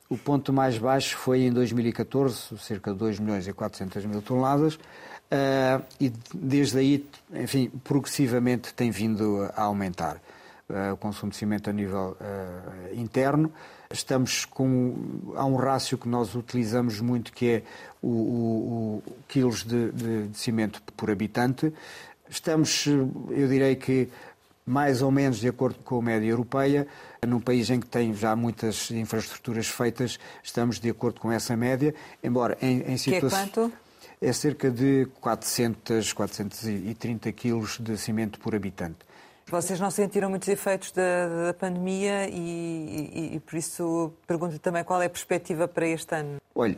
O 0.09 0.17
ponto 0.17 0.53
mais 0.53 0.77
baixo 0.77 1.17
foi 1.17 1.41
em 1.41 1.51
2014, 1.51 2.57
cerca 2.59 2.91
de 2.91 2.97
2 2.97 3.19
milhões 3.19 3.47
e 3.47 3.53
400 3.53 4.05
mil 4.05 4.21
toneladas. 4.21 4.77
Uh, 5.25 5.83
e 5.99 6.13
desde 6.33 6.77
aí, 6.77 7.05
enfim, 7.33 7.71
progressivamente 7.83 8.73
tem 8.73 8.91
vindo 8.91 9.49
a 9.55 9.63
aumentar 9.63 10.17
uh, 10.69 10.93
o 10.93 10.97
consumo 10.97 11.31
de 11.31 11.37
cimento 11.37 11.69
a 11.69 11.73
nível 11.73 12.15
uh, 12.21 12.95
interno. 12.95 13.51
Estamos 13.89 14.45
com. 14.45 14.95
Há 15.35 15.45
um 15.45 15.55
rácio 15.55 15.97
que 15.97 16.07
nós 16.07 16.35
utilizamos 16.35 16.99
muito 16.99 17.33
que 17.33 17.49
é 17.49 17.63
o, 18.01 18.07
o, 18.07 19.03
o 19.05 19.13
quilos 19.27 19.63
de, 19.63 19.91
de, 19.91 20.27
de 20.27 20.37
cimento 20.37 20.81
por 20.95 21.09
habitante. 21.09 21.73
Estamos, 22.29 22.85
eu 22.87 23.47
direi 23.47 23.75
que 23.75 24.09
mais 24.65 25.01
ou 25.01 25.11
menos 25.11 25.37
de 25.37 25.47
acordo 25.47 25.77
com 25.83 25.99
a 25.99 26.01
média 26.01 26.27
europeia. 26.27 26.87
Num 27.25 27.39
país 27.39 27.69
em 27.69 27.79
que 27.79 27.87
tem 27.87 28.13
já 28.13 28.35
muitas 28.35 28.91
infraestruturas 28.91 29.67
feitas, 29.67 30.19
estamos 30.43 30.79
de 30.79 30.89
acordo 30.89 31.19
com 31.19 31.31
essa 31.31 31.55
média, 31.55 31.93
embora 32.23 32.57
em, 32.61 32.81
em 32.81 32.97
situações... 32.97 33.49
Que 33.51 33.59
é 33.59 33.63
quanto? 33.63 33.84
É 34.21 34.31
cerca 34.33 34.69
de 34.71 35.07
400, 35.21 36.13
430 36.13 37.31
quilos 37.31 37.77
de 37.79 37.97
cimento 37.97 38.39
por 38.39 38.55
habitante. 38.55 38.99
Vocês 39.47 39.79
não 39.79 39.91
sentiram 39.91 40.27
muitos 40.27 40.47
efeitos 40.47 40.91
da, 40.91 41.45
da 41.47 41.53
pandemia 41.53 42.27
e, 42.27 42.33
e, 42.33 43.35
e, 43.35 43.39
por 43.39 43.55
isso 43.55 44.11
pergunto 44.25 44.57
também 44.57 44.83
qual 44.83 44.99
é 44.99 45.05
a 45.05 45.09
perspectiva 45.09 45.67
para 45.67 45.87
este 45.87 46.15
ano. 46.15 46.37
Olha, 46.55 46.75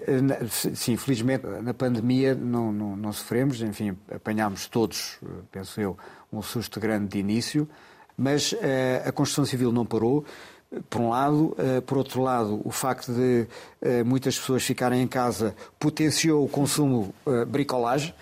sim, 0.50 0.97
felizmente 0.97 1.47
na 1.47 1.73
pandemia 1.73 2.36
não, 2.36 2.73
não, 2.73 2.97
não 2.97 3.13
sofremos, 3.13 3.62
enfim, 3.62 3.97
apanhámos 4.13 4.67
todos, 4.67 5.17
penso 5.50 5.80
eu, 5.80 5.97
um 6.32 6.41
susto 6.41 6.78
grande 6.78 7.08
de 7.08 7.19
início, 7.19 7.69
mas 8.17 8.52
uh, 8.52 8.58
a 9.06 9.12
construção 9.13 9.45
civil 9.45 9.71
não 9.71 9.86
parou 9.86 10.26
por 10.89 11.01
um 11.01 11.10
lado. 11.10 11.56
Uh, 11.58 11.82
por 11.82 11.97
outro 11.97 12.21
lado, 12.21 12.62
o 12.63 12.71
facto 12.71 13.12
de 13.13 13.47
uh, 13.82 14.06
muitas 14.06 14.38
pessoas 14.38 14.63
ficarem 14.63 15.01
em 15.01 15.08
casa 15.08 15.56
potenciou 15.80 16.43
o 16.43 16.49
consumo 16.49 17.13
uh, 17.25 17.45
bricolagem. 17.45 18.13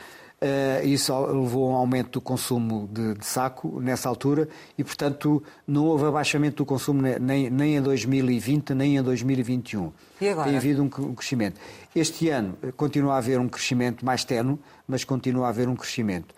Isso 0.84 1.12
levou 1.26 1.70
a 1.70 1.74
um 1.74 1.76
aumento 1.76 2.12
do 2.12 2.22
consumo 2.22 2.88
de, 2.92 3.16
de, 3.16 3.26
saco 3.26 3.80
nessa 3.82 4.08
altura 4.08 4.48
e, 4.78 4.84
portanto, 4.84 5.42
não 5.66 5.86
houve 5.86 6.06
abaixamento 6.06 6.58
do 6.58 6.66
consumo 6.68 7.02
nem, 7.02 7.50
nem 7.50 7.78
em 7.78 7.82
2020 7.82 8.76
nem 8.76 8.98
em 8.98 9.02
2021. 9.02 9.92
E 10.22 10.30
agora? 10.30 10.48
Tem 10.48 10.58
havido 10.58 10.84
um, 10.84 10.86
um 10.86 11.16
crescimento. 11.16 11.60
Este 11.96 12.30
ano 12.30 12.56
continua 12.78 13.16
a 13.16 13.18
haver 13.18 13.40
um 13.40 13.50
crescimento 13.50 14.06
mais 14.06 14.24
terno, 14.24 14.60
mas 14.88 15.04
continua 15.04 15.48
a 15.48 15.50
haver 15.50 15.68
um 15.68 15.76
crescimento. 15.76 16.36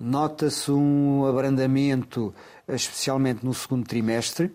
Nota-se 0.00 0.70
um 0.70 1.26
abrandamento, 1.26 2.32
especialmente 2.66 3.44
no 3.44 3.52
segundo 3.52 3.86
trimestre, 3.86 4.50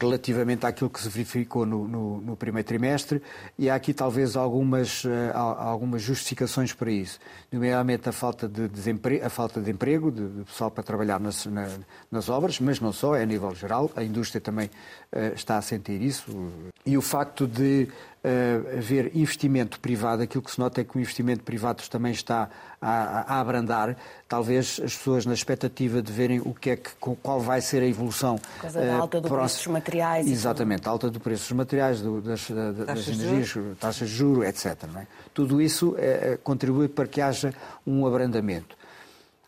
relativamente 0.00 0.66
àquilo 0.66 0.90
que 0.90 1.00
se 1.00 1.08
verificou 1.08 1.64
no, 1.66 1.86
no, 1.86 2.20
no, 2.20 2.36
primeiro 2.36 2.66
trimestre 2.66 3.22
e 3.58 3.70
há 3.70 3.74
aqui 3.74 3.94
talvez 3.94 4.36
algumas, 4.36 5.04
uh, 5.04 5.08
algumas 5.34 6.02
justificações 6.02 6.72
para 6.72 6.90
isso, 6.90 7.18
nomeadamente 7.50 8.08
a 8.08 8.12
falta 8.12 8.48
de, 8.48 8.68
desemprego, 8.68 9.24
a 9.24 9.30
falta 9.30 9.60
de 9.60 9.70
emprego, 9.70 10.10
de, 10.10 10.28
de 10.28 10.44
pessoal 10.44 10.70
para 10.70 10.82
trabalhar 10.82 11.18
nas, 11.18 11.46
na, 11.46 11.68
nas 12.10 12.28
obras, 12.28 12.60
mas 12.60 12.80
não 12.80 12.92
só, 12.92 13.14
é 13.16 13.22
a 13.22 13.26
nível 13.26 13.54
geral, 13.54 13.90
a 13.96 14.02
indústria 14.02 14.40
também 14.40 14.66
uh, 14.66 15.34
está 15.34 15.58
a 15.58 15.62
sentir 15.62 16.00
isso 16.02 16.52
e 16.84 16.96
o 16.96 17.02
facto 17.02 17.46
de 17.46 17.88
uh, 18.26 18.78
haver 18.78 19.16
investimento 19.16 19.78
privado, 19.78 20.22
aquilo 20.22 20.42
que 20.42 20.50
se 20.50 20.58
nota 20.58 20.80
é 20.80 20.84
que 20.84 20.96
o 20.96 21.00
investimento 21.00 21.44
privado 21.44 21.82
também 21.88 22.12
está 22.12 22.50
a, 22.80 23.34
a, 23.34 23.40
abrandar. 23.40 23.96
Talvez 24.28 24.80
as 24.82 24.96
pessoas, 24.96 25.24
na 25.24 25.34
expectativa 25.34 26.02
de 26.02 26.12
verem 26.12 26.40
o 26.40 26.52
que 26.52 26.70
é 26.70 26.76
que, 26.76 26.90
qual 27.22 27.40
vai 27.40 27.60
ser 27.60 27.82
a 27.82 27.86
evolução. 27.86 28.36
Por 28.38 28.62
causa 28.62 28.80
da 28.80 28.96
alta 28.96 29.20
do 29.20 29.28
preço 29.28 29.56
dos 29.56 29.66
materiais. 29.68 30.26
Exatamente, 30.26 30.88
a 30.88 30.90
alta 30.90 31.10
do 31.10 31.20
preço 31.20 31.44
dos 31.44 31.52
materiais, 31.52 32.00
do, 32.00 32.20
das, 32.20 32.50
das 32.50 33.08
energias, 33.08 33.76
taxas 33.78 34.08
de 34.08 34.16
juros, 34.16 34.44
etc. 34.44 34.84
É? 34.96 35.06
Tudo 35.32 35.62
isso 35.62 35.94
é, 35.96 36.38
contribui 36.42 36.88
para 36.88 37.06
que 37.06 37.20
haja 37.20 37.54
um 37.86 38.06
abrandamento. 38.06 38.76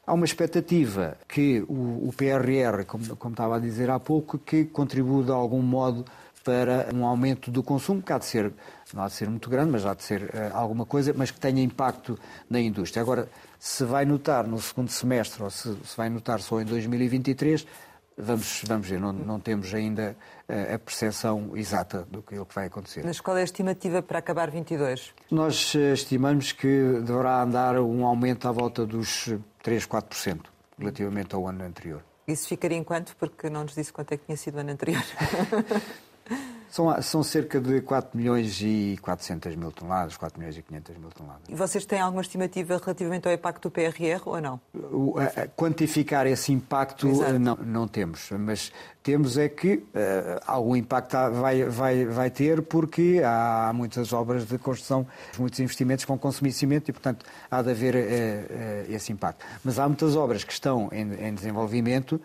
Há 0.07 0.14
uma 0.14 0.25
expectativa 0.25 1.19
que 1.29 1.62
o, 1.69 2.09
o 2.09 2.14
PRR, 2.17 2.85
como, 2.87 3.14
como, 3.17 3.35
estava 3.35 3.57
a 3.57 3.59
dizer 3.59 3.91
há 3.91 4.01
pouco, 4.01 4.38
que 4.38 4.64
contribua 4.64 5.23
de 5.23 5.31
algum 5.31 5.61
modo 5.61 6.03
para 6.48 6.88
um 6.94 7.04
aumento 7.04 7.50
do 7.50 7.62
consumo, 7.62 8.00
que 8.00 8.11
há 8.11 8.16
de 8.16 8.24
ser, 8.24 8.50
não 8.94 9.02
há 9.02 9.06
de 9.08 9.12
ser 9.12 9.28
muito 9.28 9.50
grande, 9.50 9.70
mas 9.70 9.84
há 9.84 9.92
de 9.92 10.02
ser 10.02 10.22
uh, 10.22 10.56
alguma 10.56 10.87
coisa, 10.87 11.12
mas 11.14 11.30
que 11.30 11.38
tenha 11.38 11.62
impacto 11.62 12.18
na 12.48 12.58
indústria. 12.58 13.02
Agora, 13.02 13.28
se 13.58 13.84
vai 13.84 14.06
notar 14.06 14.46
no 14.46 14.58
segundo 14.58 14.88
semestre 14.88 15.42
ou 15.42 15.50
se, 15.50 15.76
se 15.84 15.94
vai 15.94 16.08
notar 16.08 16.40
só 16.40 16.58
em 16.58 16.64
2023, 16.64 17.66
vamos, 18.16 18.62
vamos 18.66 18.88
ver, 18.88 18.98
não, 18.98 19.12
não 19.12 19.38
temos 19.38 19.74
ainda 19.74 20.16
uh, 20.48 20.74
a 20.74 20.78
percepção 20.78 21.54
exata 21.54 22.08
do 22.11 22.22
que, 22.22 22.42
que 22.42 22.54
vai 22.54 22.68
acontecer. 22.68 23.04
Mas 23.04 23.20
qual 23.20 23.37
é 23.37 23.42
a 23.42 23.44
estimativa 23.44 24.00
para 24.00 24.18
acabar 24.18 24.50
22? 24.50 25.12
Nós 25.30 25.74
uh, 25.74 25.92
estimamos 25.92 26.52
que 26.52 27.02
deverá 27.04 27.42
andar 27.42 27.78
um 27.78 28.06
aumento 28.06 28.48
à 28.48 28.52
volta 28.52 28.87
dos 28.87 29.34
3, 29.62 29.87
4%, 29.87 30.40
relativamente 30.78 31.34
ao 31.34 31.46
ano 31.46 31.62
anterior. 31.62 32.02
Isso 32.26 32.48
ficaria 32.48 32.78
em 32.78 32.84
quanto? 32.84 33.14
Porque 33.16 33.50
não 33.50 33.64
nos 33.64 33.74
disse 33.74 33.92
quanto 33.92 34.12
é 34.12 34.16
que 34.16 34.24
tinha 34.24 34.37
sido 34.38 34.56
o 34.56 34.61
ano 34.61 34.70
anterior. 34.70 35.02
São, 36.70 37.02
são 37.02 37.22
cerca 37.22 37.61
de 37.61 37.81
4 37.81 38.16
milhões 38.16 38.61
e 38.61 38.98
400 39.00 39.57
mil 39.57 39.72
toneladas, 39.72 40.16
4 40.16 40.38
milhões 40.38 40.57
e 40.57 40.62
500 40.62 40.96
mil 40.98 41.11
toneladas. 41.11 41.48
E 41.48 41.54
vocês 41.54 41.87
têm 41.87 42.00
alguma 42.00 42.22
estimativa 42.22 42.76
relativamente 42.76 43.26
ao 43.26 43.35
impacto 43.35 43.68
do 43.68 43.70
PRR 43.70 44.20
ou 44.26 44.40
não? 44.40 44.61
O, 44.74 45.14
a, 45.18 45.46
quantificar 45.48 46.26
esse 46.26 46.52
impacto 46.52 47.07
não, 47.38 47.57
não 47.57 47.88
temos, 47.88 48.31
mas 48.33 48.72
temos 49.02 49.38
é 49.38 49.48
que 49.48 49.76
uh, 49.76 49.85
algum 50.46 50.76
impacto 50.76 51.16
vai, 51.33 51.64
vai, 51.64 52.04
vai 52.04 52.31
ter 52.31 52.61
porque 52.62 53.22
há 53.24 53.72
muitas 53.74 54.12
obras 54.12 54.46
de 54.46 54.59
construção, 54.59 55.07
muitos 55.38 55.59
investimentos 55.61 56.04
que 56.04 56.09
vão 56.09 56.18
consumir 56.18 56.52
cimento 56.52 56.90
e, 56.90 56.92
portanto, 56.92 57.24
há 57.50 57.62
de 57.62 57.70
haver 57.70 57.94
uh, 57.94 57.98
uh, 57.98 58.94
esse 58.94 59.11
impacto. 59.11 59.44
Mas 59.64 59.78
há 59.78 59.87
muitas 59.87 60.14
obras 60.14 60.44
que 60.44 60.52
estão 60.52 60.90
em, 60.92 61.28
em 61.28 61.35
desenvolvimento 61.35 62.20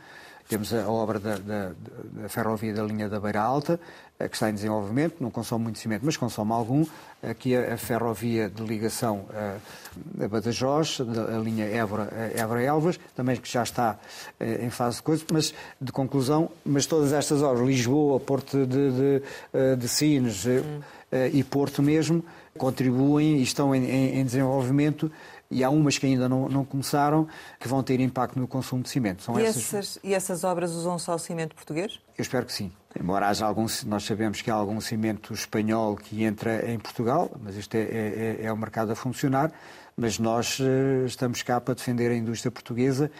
temos 0.53 0.71
a 0.71 0.87
obra 0.87 1.19
da, 1.19 1.37
da, 1.37 1.71
da, 2.11 2.29
ferrovia 2.29 2.71
da 2.71 2.83
linha 2.83 3.09
da 3.09 3.19
Beira 3.19 3.41
Alta, 3.41 3.79
eh, 4.19 4.27
que 4.27 4.35
está 4.35 4.51
em 4.51 4.53
desenvolvimento, 4.53 5.15
não 5.19 5.31
consome 5.31 5.63
muito 5.63 5.79
cimento, 5.79 6.03
mas 6.05 6.15
consome 6.15 6.51
algum. 6.51 6.85
Aqui 7.23 7.55
a, 7.55 7.73
a 7.73 7.77
ferrovia 7.77 8.47
de 8.51 8.61
ligação 8.61 9.25
a, 9.33 9.57
eh, 10.19 10.25
a 10.25 10.27
Badajoz, 10.27 10.99
a 11.01 11.39
linha 11.39 11.65
Évora-Elvas, 11.65 12.99
também 13.15 13.35
que 13.35 13.51
já 13.51 13.63
está 13.63 13.97
eh, 14.39 14.63
em 14.63 14.69
fase 14.69 14.97
de 14.97 15.01
coisa, 15.01 15.25
mas 15.31 15.55
de 15.81 15.91
conclusão, 15.91 16.51
mas 16.63 16.85
todas 16.85 17.13
estas 17.13 17.41
obras, 17.41 17.65
Lisboa, 17.65 18.19
Porto 18.19 18.63
de, 18.67 18.91
de, 18.91 19.75
de 19.75 19.87
Sines 19.87 20.45
hum. 20.45 20.81
e 21.33 21.43
Porto 21.43 21.81
mesmo, 21.81 22.23
contribuem 22.59 23.37
e 23.37 23.41
estão 23.41 23.73
em, 23.73 23.85
em, 23.85 24.19
em 24.19 24.23
desenvolvimento 24.23 25.11
e 25.49 25.63
há 25.63 25.69
umas 25.69 25.97
que 25.97 26.05
ainda 26.05 26.27
não, 26.27 26.49
não 26.49 26.65
começaram 26.65 27.27
que 27.59 27.67
vão 27.67 27.83
ter 27.83 27.99
impacto 27.99 28.39
no 28.39 28.47
consumo 28.47 28.81
de 28.83 28.89
cimento. 28.89 29.23
São 29.23 29.39
e, 29.39 29.43
essas... 29.43 29.73
Essas, 29.73 29.99
e 30.03 30.13
essas 30.13 30.43
obras 30.43 30.71
usam 30.71 30.97
só 30.97 31.17
cimento 31.17 31.55
português? 31.55 31.99
Eu 32.17 32.21
espero 32.21 32.45
que 32.45 32.53
sim. 32.53 32.71
Embora 32.99 33.27
haja 33.27 33.45
algum, 33.45 33.65
nós 33.85 34.03
sabemos 34.03 34.41
que 34.41 34.51
há 34.51 34.53
algum 34.53 34.79
cimento 34.79 35.33
espanhol 35.33 35.95
que 35.95 36.23
entra 36.23 36.71
em 36.71 36.79
Portugal, 36.79 37.31
mas 37.41 37.55
isto 37.55 37.75
é, 37.75 37.81
é, 37.81 38.37
é, 38.41 38.45
é 38.45 38.53
o 38.53 38.57
mercado 38.57 38.91
a 38.91 38.95
funcionar, 38.95 39.51
mas 39.97 40.19
nós 40.19 40.59
uh, 40.59 41.05
estamos 41.05 41.41
cá 41.41 41.59
para 41.59 41.73
defender 41.73 42.11
a 42.11 42.15
indústria 42.15 42.51
portuguesa 42.51 43.11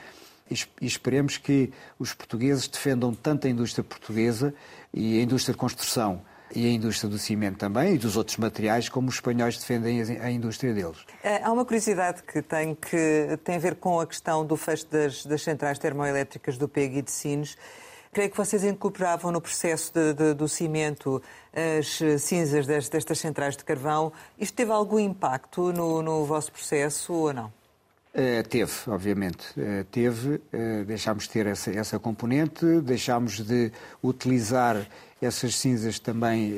e 0.49 0.85
esperemos 0.85 1.37
que 1.37 1.71
os 1.97 2.13
portugueses 2.13 2.67
defendam 2.67 3.13
tanto 3.13 3.47
a 3.47 3.49
indústria 3.49 3.83
portuguesa 3.83 4.53
e 4.93 5.19
a 5.19 5.23
indústria 5.23 5.53
de 5.53 5.57
construção 5.57 6.21
e 6.55 6.67
a 6.67 6.69
indústria 6.69 7.09
do 7.09 7.17
cimento 7.17 7.57
também 7.57 7.95
e 7.95 7.97
dos 7.97 8.15
outros 8.15 8.37
materiais, 8.37 8.89
como 8.89 9.09
os 9.09 9.15
espanhóis 9.15 9.57
defendem 9.57 10.01
a 10.19 10.29
indústria 10.29 10.73
deles. 10.73 11.05
Eh, 11.23 11.41
há 11.43 11.51
uma 11.51 11.65
curiosidade 11.65 12.23
que 12.23 12.41
tem, 12.41 12.75
que 12.75 13.37
tem 13.43 13.55
a 13.55 13.59
ver 13.59 13.75
com 13.75 13.99
a 13.99 14.07
questão 14.07 14.45
do 14.45 14.55
fecho 14.55 14.87
das, 14.87 15.25
das 15.25 15.41
centrais 15.41 15.79
termoelétricas 15.79 16.57
do 16.57 16.67
PEG 16.67 16.99
e 16.99 17.01
de 17.01 17.11
Sines. 17.11 17.57
Creio 18.11 18.29
que 18.29 18.37
vocês 18.37 18.63
incorporavam 18.63 19.31
no 19.31 19.41
processo 19.41 19.91
de, 19.91 20.13
de, 20.13 20.33
do 20.35 20.47
cimento 20.47 21.21
as 21.51 22.21
cinzas 22.21 22.67
destas 22.67 23.17
centrais 23.17 23.57
de 23.57 23.63
carvão. 23.63 24.13
Isto 24.37 24.53
teve 24.53 24.71
algum 24.71 24.99
impacto 24.99 25.73
no, 25.73 26.01
no 26.03 26.23
vosso 26.23 26.51
processo 26.51 27.11
ou 27.11 27.33
não? 27.33 27.51
Uh, 28.13 28.47
teve, 28.47 28.71
obviamente. 28.87 29.47
Uh, 29.57 29.83
teve. 29.85 30.35
Uh, 30.35 30.85
deixámos 30.85 31.23
de 31.23 31.31
ter 31.31 31.47
essa, 31.47 31.71
essa 31.71 31.97
componente, 31.97 32.63
deixámos 32.81 33.39
de 33.39 33.71
utilizar 34.03 34.77
essas 35.23 35.55
cinzas 35.55 35.99
também 35.99 36.53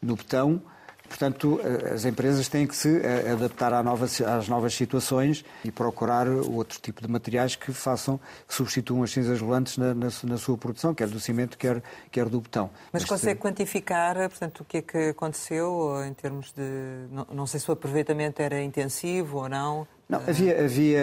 no 0.00 0.16
betão. 0.16 0.62
Portanto, 1.06 1.60
as 1.92 2.04
empresas 2.04 2.48
têm 2.48 2.66
que 2.66 2.74
se 2.74 3.00
adaptar 3.30 3.72
às 3.74 4.48
novas 4.48 4.74
situações 4.74 5.44
e 5.62 5.70
procurar 5.70 6.26
outro 6.26 6.80
tipo 6.80 7.02
de 7.02 7.08
materiais 7.08 7.54
que 7.54 7.72
façam, 7.72 8.18
que 8.48 8.54
substituam 8.54 9.02
as 9.02 9.10
cinzas 9.10 9.38
volantes 9.38 9.76
na, 9.76 9.94
na, 9.94 10.08
na 10.24 10.38
sua 10.38 10.56
produção, 10.56 10.94
quer 10.94 11.06
do 11.06 11.20
cimento, 11.20 11.58
quer, 11.58 11.82
quer 12.10 12.28
do 12.28 12.40
betão. 12.40 12.70
Mas, 12.92 13.02
Mas 13.02 13.04
consegue 13.04 13.38
quantificar, 13.38 14.16
portanto, 14.28 14.60
o 14.60 14.64
que 14.64 14.78
é 14.78 14.82
que 14.82 14.98
aconteceu 15.10 16.02
em 16.04 16.14
termos 16.14 16.52
de. 16.52 17.06
Não, 17.12 17.26
não 17.32 17.46
sei 17.46 17.60
se 17.60 17.68
o 17.70 17.72
aproveitamento 17.74 18.40
era 18.40 18.60
intensivo 18.62 19.38
ou 19.38 19.48
não. 19.48 19.86
Não, 20.08 20.18
havia, 20.20 20.64
havia, 20.64 21.02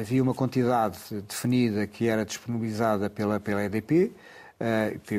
havia 0.00 0.22
uma 0.22 0.34
quantidade 0.34 0.98
definida 1.28 1.86
que 1.86 2.08
era 2.08 2.24
disponibilizada 2.24 3.10
pela, 3.10 3.38
pela 3.38 3.62
EDP, 3.64 4.12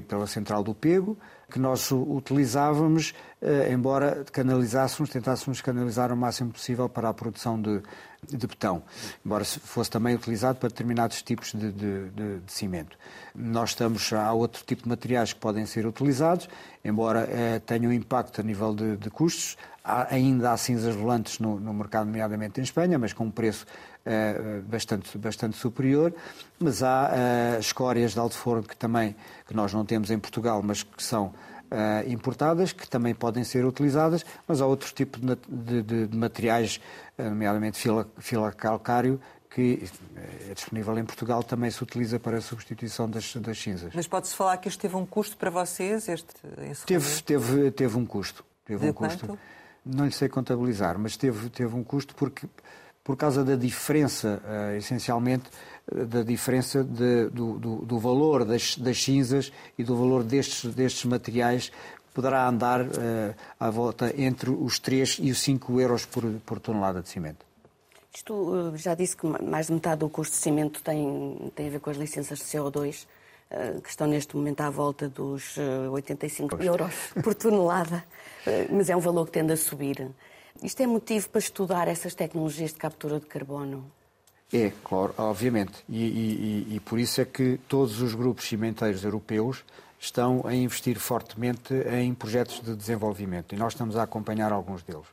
pela 0.08 0.28
central 0.28 0.64
do 0.64 0.76
Pego, 0.76 1.18
que 1.50 1.58
nós 1.58 1.92
utilizávamos, 1.92 3.14
uh, 3.42 3.72
embora 3.72 4.24
canalizássemos, 4.32 5.10
tentássemos 5.10 5.62
canalizar 5.62 6.12
o 6.12 6.18
máximo 6.18 6.52
possível 6.52 6.88
para 6.88 7.10
a 7.10 7.14
produção 7.14 7.60
de, 7.60 7.82
de 8.28 8.46
betão, 8.46 8.84
embora 9.26 9.44
fosse 9.46 9.90
também 9.90 10.14
utilizado 10.14 10.60
para 10.60 10.70
determinados 10.70 11.22
tipos 11.22 11.54
de, 11.54 11.72
de, 11.72 12.10
de, 12.10 12.40
de 12.40 12.52
cimento. 12.52 12.98
Nós 13.34 13.70
estamos, 13.70 14.12
há 14.14 14.32
outro 14.34 14.64
tipo 14.66 14.84
de 14.84 14.90
materiais 14.90 15.34
que 15.34 15.40
podem 15.40 15.66
ser 15.66 15.88
utilizados, 15.88 16.48
embora 16.84 17.28
tenham 17.66 17.92
impacto 17.92 18.42
a 18.42 18.44
nível 18.44 18.76
de, 18.76 19.10
custos, 19.10 19.58
Há, 19.82 20.14
ainda 20.14 20.52
há 20.52 20.58
cinzas 20.58 20.94
volantes 20.94 21.40
no, 21.40 21.60
no, 21.60 21.74
mercado, 21.74 22.06
nomeadamente 22.06 22.60
em 22.60 22.64
Espanha, 22.64 23.00
mas 23.00 23.12
com 23.12 23.26
um 23.26 23.32
preço 23.32 23.66
bastante, 24.68 25.18
bastante 25.18 25.58
superior. 25.58 26.14
Mas 26.60 26.82
há 26.84 27.12
uh, 27.12 27.60
escórias 27.60 28.14
de 28.14 28.20
alto 28.20 28.36
forno 28.36 28.64
que 28.64 28.76
também 28.76 29.16
que 29.48 29.56
nós 29.56 29.74
não 29.74 29.86
temos 29.86 30.12
em 30.12 30.20
Portugal, 30.20 30.62
mas 30.64 30.84
que 30.84 31.04
são 31.04 31.34
Uh, 31.70 32.02
importadas, 32.12 32.74
que 32.74 32.90
também 32.90 33.14
podem 33.14 33.44
ser 33.44 33.64
utilizadas, 33.64 34.26
mas 34.48 34.60
há 34.60 34.66
outro 34.66 34.92
tipo 34.92 35.20
de, 35.20 35.84
de, 35.84 36.08
de 36.08 36.18
materiais, 36.18 36.82
nomeadamente 37.16 37.78
fila, 37.78 38.10
fila 38.18 38.52
calcário, 38.52 39.22
que 39.50 39.84
é 40.50 40.54
disponível 40.54 40.98
em 40.98 41.06
Portugal, 41.06 41.44
também 41.44 41.70
se 41.72 41.84
utiliza 41.84 42.20
para 42.20 42.38
a 42.38 42.42
substituição 42.42 43.10
das, 43.10 43.36
das 43.36 43.60
cinzas. 43.60 43.92
Mas 43.94 44.08
pode-se 44.08 44.36
falar 44.36 44.58
que 44.58 44.68
isto 44.68 44.80
teve 44.80 44.96
um 44.96 45.06
custo 45.06 45.38
para 45.38 45.50
vocês? 45.50 46.08
Este 46.08 46.34
teve, 46.86 47.22
teve, 47.22 47.72
teve 47.72 47.98
um 47.98 48.06
custo. 48.06 48.44
Teve 48.66 48.86
De 48.86 48.90
um 48.92 48.94
custo. 48.94 49.28
Quanto? 49.28 49.40
Não 49.86 50.06
lhe 50.06 50.12
sei 50.12 50.30
contabilizar, 50.30 51.00
mas 51.00 51.18
teve, 51.18 51.50
teve 51.50 51.76
um 51.76 51.84
custo 51.84 52.14
porque, 52.14 52.48
por 53.10 53.18
causa 53.18 53.44
da 53.44 53.56
diferença, 53.56 54.40
uh, 54.46 54.78
essencialmente, 54.78 55.50
da 55.92 56.22
diferença 56.22 56.84
de, 56.84 57.28
do, 57.30 57.58
do, 57.58 57.76
do, 57.78 57.98
valor 57.98 58.46
das, 58.46 58.78
das, 58.78 59.04
cinzas 59.04 59.52
e 59.76 59.84
do 59.84 59.96
valor 59.96 60.24
destes, 60.24 60.72
destes 60.76 61.06
materiais 61.06 61.72
poderá 62.14 62.48
andar 62.48 62.82
uh, 62.82 63.36
à 63.60 63.68
volta 63.72 64.14
entre 64.16 64.52
os 64.52 64.78
3 64.78 65.18
e 65.24 65.32
os 65.32 65.40
5 65.40 65.82
euros 65.82 66.06
por, 66.06 66.24
por 66.46 66.60
tonelada 66.60 67.02
de 67.02 67.10
cimento. 67.10 67.44
Isto 68.14 68.74
já 68.76 68.94
disse 68.94 69.18
que 69.18 69.26
mais 69.26 69.66
de 69.66 69.74
metade 69.74 70.02
do 70.02 70.10
custo 70.10 70.36
de 70.36 70.44
cimento 70.44 70.84
tem, 70.84 71.52
tem 71.56 71.66
a 71.66 71.72
ver 71.72 71.80
com 71.80 71.90
as 71.90 71.98
licenças 71.98 72.38
de 72.38 72.46
CO2, 72.46 73.08
que 73.84 73.90
estão 73.90 74.06
neste 74.06 74.36
momento 74.36 74.62
à 74.62 74.70
volta 74.70 75.10
dos 75.10 75.58
85 75.92 76.50
pois. 76.50 76.64
euros 76.64 76.94
por 77.24 77.34
tonelada, 77.34 78.04
mas 78.70 78.88
é 78.88 78.96
um 78.96 79.00
valor 79.00 79.26
que 79.26 79.32
tende 79.32 79.54
a 79.54 79.58
subir. 79.58 80.12
Isto 80.62 80.82
é 80.82 80.88
motivo 80.88 81.30
para 81.30 81.40
estudar 81.40 81.88
essas 81.88 82.14
tecnologias 82.14 82.72
de 82.72 82.78
captura 82.78 83.20
de 83.20 83.26
carbono? 83.26 83.92
É, 84.52 84.72
claro, 84.84 85.14
obviamente. 85.18 85.84
E, 85.88 86.04
e, 86.04 86.76
e, 86.76 86.80
por 86.80 87.00
isso 87.00 87.22
é 87.22 87.26
que 87.26 87.60
todos 87.68 88.02
os 88.02 88.16
grupos 88.16 88.48
cimenteiros 88.48 89.04
europeus 89.04 89.64
estão 90.00 90.42
a 90.46 90.56
investir 90.56 90.98
fortemente 90.98 91.74
em 91.74 92.14
projetos 92.14 92.62
de 92.62 92.76
desenvolvimento. 92.76 93.54
E 93.54 93.58
nós 93.58 93.74
estamos 93.74 93.96
a 93.96 94.04
acompanhar 94.04 94.52
alguns 94.52 94.82
deles 94.82 95.06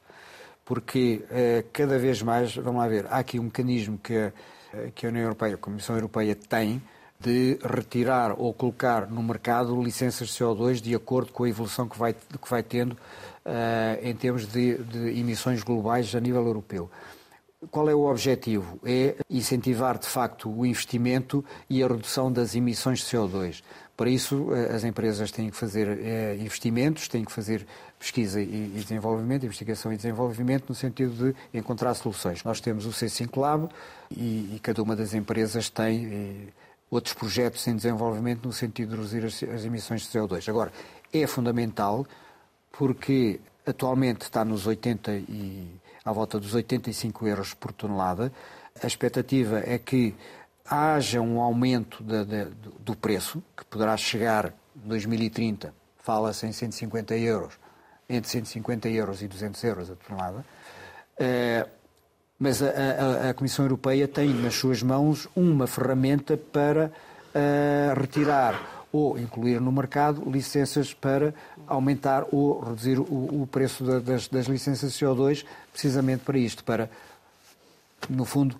porque 0.66 1.24
eh, 1.30 1.64
cada 1.72 1.96
vez 1.96 2.20
mais, 2.20 2.56
vamos 2.56 2.82
lá 2.82 2.88
ver, 2.88 3.06
há 3.08 3.18
aqui 3.18 3.38
um 3.38 3.44
mecanismo 3.44 3.96
que, 3.96 4.32
que 4.96 5.06
a 5.06 5.08
União 5.08 5.22
Europeia, 5.22 5.54
a 5.54 5.58
Comissão 5.58 5.94
Europeia 5.94 6.34
tem 6.34 6.82
de 7.20 7.56
retirar 7.62 8.34
ou 8.36 8.52
colocar 8.52 9.08
no 9.08 9.22
mercado 9.22 9.80
licenças 9.80 10.28
de 10.28 10.34
CO2 10.34 10.80
de 10.82 10.94
acordo 10.94 11.32
com 11.32 11.44
a 11.44 11.48
evolução 11.48 11.88
que 11.88 11.96
vai, 11.96 12.12
que 12.12 12.50
vai 12.50 12.64
tendo 12.64 12.96
em 14.02 14.14
termos 14.14 14.46
de, 14.46 14.78
de 14.78 15.18
emissões 15.18 15.62
globais 15.62 16.14
a 16.14 16.20
nível 16.20 16.44
europeu. 16.44 16.90
Qual 17.70 17.88
é 17.88 17.94
o 17.94 18.04
objetivo? 18.10 18.78
É 18.84 19.16
incentivar, 19.30 19.98
de 19.98 20.06
facto, 20.06 20.50
o 20.50 20.66
investimento 20.66 21.44
e 21.70 21.82
a 21.82 21.88
redução 21.88 22.30
das 22.30 22.54
emissões 22.54 22.98
de 23.00 23.06
CO2. 23.06 23.62
Para 23.96 24.10
isso, 24.10 24.48
as 24.74 24.84
empresas 24.84 25.30
têm 25.30 25.48
que 25.48 25.56
fazer 25.56 25.88
investimentos, 26.38 27.08
têm 27.08 27.24
que 27.24 27.32
fazer 27.32 27.66
pesquisa 27.98 28.40
e 28.42 28.70
desenvolvimento, 28.74 29.44
investigação 29.44 29.90
e 29.90 29.96
desenvolvimento, 29.96 30.68
no 30.68 30.74
sentido 30.74 31.32
de 31.32 31.58
encontrar 31.58 31.94
soluções. 31.94 32.44
Nós 32.44 32.60
temos 32.60 32.84
o 32.84 32.90
C5 32.90 33.40
Lab 33.40 33.68
e, 34.10 34.60
cada 34.62 34.82
uma 34.82 34.94
das 34.94 35.14
empresas 35.14 35.70
tem 35.70 36.06
eh, 36.06 36.52
outros 36.90 37.14
projetos 37.14 37.66
em 37.66 37.74
desenvolvimento 37.74 38.44
no 38.44 38.52
sentido 38.52 38.90
de 38.90 38.96
reduzir 38.96 39.48
as 39.50 39.64
emissões 39.64 40.02
de 40.02 40.08
CO2. 40.08 40.46
Agora, 40.48 40.70
é 41.10 41.26
fundamental 41.26 42.06
porque 42.78 43.40
atualmente 43.64 44.22
está 44.22 44.44
nos 44.44 44.66
80 44.66 45.12
e 45.12 45.80
à 46.04 46.12
volta 46.12 46.38
dos 46.38 46.54
85 46.54 47.26
euros 47.26 47.54
por 47.54 47.72
tonelada. 47.72 48.32
A 48.82 48.86
expectativa 48.86 49.62
é 49.64 49.78
que 49.78 50.14
haja 50.64 51.20
um 51.20 51.40
aumento 51.40 52.02
de, 52.02 52.24
de, 52.24 52.44
do 52.80 52.94
preço, 52.94 53.42
que 53.56 53.64
poderá 53.64 53.96
chegar 53.96 54.52
em 54.76 54.88
2030, 54.88 55.74
fala-se 55.98 56.46
em 56.46 56.52
150 56.52 57.16
euros, 57.16 57.54
entre 58.08 58.30
150 58.30 58.88
euros 58.88 59.22
e 59.22 59.28
200 59.28 59.64
euros 59.64 59.90
a 59.90 59.96
tonelada. 59.96 60.44
Uh, 61.18 61.68
mas 62.38 62.62
a, 62.62 62.68
a, 62.68 63.30
a, 63.30 63.34
Comissão 63.34 63.64
Europeia 63.64 64.06
tem 64.06 64.28
nas 64.28 64.54
suas 64.54 64.82
mãos 64.82 65.26
uma 65.34 65.66
ferramenta 65.66 66.36
para 66.36 66.92
uh, 67.34 67.98
retirar 67.98 68.75
ou 68.92 69.18
incluir 69.18 69.60
no 69.60 69.72
mercado 69.72 70.28
licenças 70.30 70.94
para 70.94 71.34
aumentar 71.66 72.24
ou 72.32 72.60
reduzir 72.60 72.98
o, 72.98 73.42
o 73.42 73.48
preço 73.50 73.84
da, 73.84 73.98
das, 73.98 74.28
das 74.28 74.46
licenças 74.46 74.92
CO2, 74.92 75.44
precisamente 75.72 76.24
para 76.24 76.38
isto, 76.38 76.64
para, 76.64 76.90
no 78.08 78.24
fundo, 78.24 78.56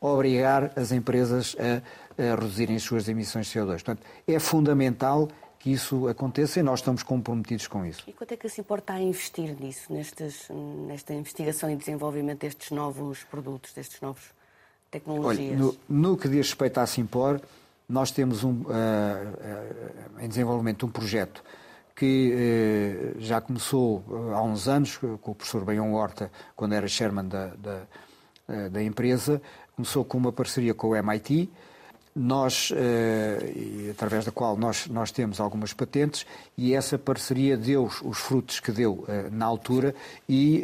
obrigar 0.00 0.72
as 0.76 0.92
empresas 0.92 1.56
a, 1.58 2.22
a 2.22 2.34
reduzirem 2.34 2.76
as 2.76 2.82
suas 2.82 3.08
emissões 3.08 3.46
de 3.46 3.58
CO2. 3.58 3.82
Portanto, 3.82 4.02
é 4.26 4.38
fundamental 4.38 5.28
que 5.60 5.70
isso 5.70 6.08
aconteça 6.08 6.58
e 6.58 6.62
nós 6.62 6.80
estamos 6.80 7.02
comprometidos 7.02 7.66
com 7.66 7.84
isso. 7.84 8.02
E 8.06 8.12
quanto 8.12 8.32
é 8.32 8.36
que 8.36 8.48
se 8.48 8.62
importa 8.62 8.94
a 8.94 9.00
investir 9.00 9.54
nisso, 9.60 9.92
nestes, 9.92 10.48
nesta 10.88 11.12
investigação 11.12 11.70
e 11.70 11.76
desenvolvimento 11.76 12.40
destes 12.40 12.70
novos 12.70 13.24
produtos, 13.24 13.72
destes 13.74 14.00
novos 14.00 14.22
tecnologias? 14.90 15.60
Olha, 15.60 15.76
no, 15.88 16.10
no 16.10 16.16
que 16.16 16.28
diz 16.28 16.48
respeito 16.48 16.78
à 16.78 16.86
Simpor, 16.86 17.42
nós 17.90 18.12
temos 18.12 18.44
um, 18.44 18.52
uh, 18.52 18.66
uh, 18.68 20.20
em 20.20 20.28
desenvolvimento 20.28 20.86
um 20.86 20.88
projeto 20.88 21.42
que 21.96 22.32
uh, 23.16 23.20
já 23.20 23.40
começou 23.40 24.04
há 24.32 24.40
uns 24.42 24.68
anos 24.68 24.96
com 24.96 25.32
o 25.32 25.34
professor 25.34 25.64
Benhão 25.64 25.92
Horta, 25.92 26.30
quando 26.54 26.72
era 26.72 26.86
chairman 26.86 27.26
da, 27.26 27.48
da, 27.56 28.68
da 28.70 28.82
empresa, 28.82 29.42
começou 29.74 30.04
com 30.04 30.16
uma 30.16 30.32
parceria 30.32 30.72
com 30.72 30.88
o 30.90 30.96
MIT, 30.96 31.50
nós, 32.14 32.72
através 33.88 34.24
da 34.24 34.32
qual 34.32 34.56
nós, 34.56 34.88
nós 34.88 35.12
temos 35.12 35.38
algumas 35.38 35.72
patentes, 35.72 36.26
e 36.56 36.74
essa 36.74 36.98
parceria 36.98 37.56
deu 37.56 37.84
os 37.84 38.18
frutos 38.18 38.58
que 38.58 38.72
deu 38.72 39.06
na 39.30 39.46
altura, 39.46 39.94
e 40.28 40.62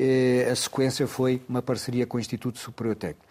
a 0.50 0.56
sequência 0.56 1.06
foi 1.06 1.40
uma 1.48 1.62
parceria 1.62 2.06
com 2.06 2.16
o 2.16 2.20
Instituto 2.20 2.58
Superior 2.58 2.96
Técnico. 2.96 3.24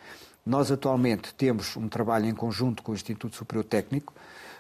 Nós 0.46 0.72
atualmente 0.72 1.34
temos 1.34 1.76
um 1.76 1.90
trabalho 1.90 2.28
em 2.28 2.36
conjunto 2.36 2.84
com 2.84 2.92
o 2.92 2.96
Instituto 2.96 3.36
Superior 3.36 3.64
Técnico, 3.64 4.14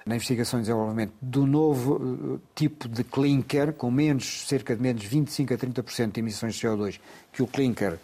na 0.05 0.15
investigação 0.15 0.59
e 0.59 0.61
desenvolvimento 0.61 1.13
do 1.19 1.47
novo 1.47 2.39
tipo 2.53 2.87
de 2.87 3.03
clinker, 3.03 3.73
com 3.73 3.89
menos, 3.89 4.47
cerca 4.47 4.75
de 4.75 4.81
menos 4.81 5.03
25 5.03 5.53
a 5.53 5.57
30% 5.57 6.11
de 6.11 6.19
emissões 6.19 6.55
de 6.55 6.67
CO2 6.67 6.99
que 7.31 7.41
o 7.41 7.47
clinker 7.47 7.97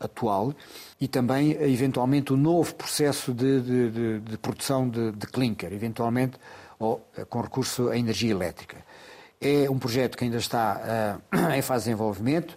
atual 0.00 0.54
e 1.00 1.08
também, 1.08 1.52
eventualmente, 1.52 2.32
o 2.32 2.36
novo 2.36 2.74
processo 2.74 3.32
de, 3.32 3.60
de, 3.60 3.90
de, 3.90 4.20
de 4.20 4.38
produção 4.38 4.88
de, 4.88 5.12
clinker, 5.26 5.72
eventualmente 5.72 6.38
ou, 6.78 7.04
eh, 7.16 7.24
com 7.24 7.40
recurso 7.40 7.88
à 7.88 7.96
energia 7.96 8.30
elétrica. 8.30 8.76
É 9.40 9.68
um 9.68 9.78
projeto 9.78 10.16
que 10.16 10.24
ainda 10.24 10.38
está 10.38 11.20
uh, 11.32 11.52
em 11.54 11.62
fase 11.62 11.84
de 11.84 11.90
desenvolvimento. 11.90 12.56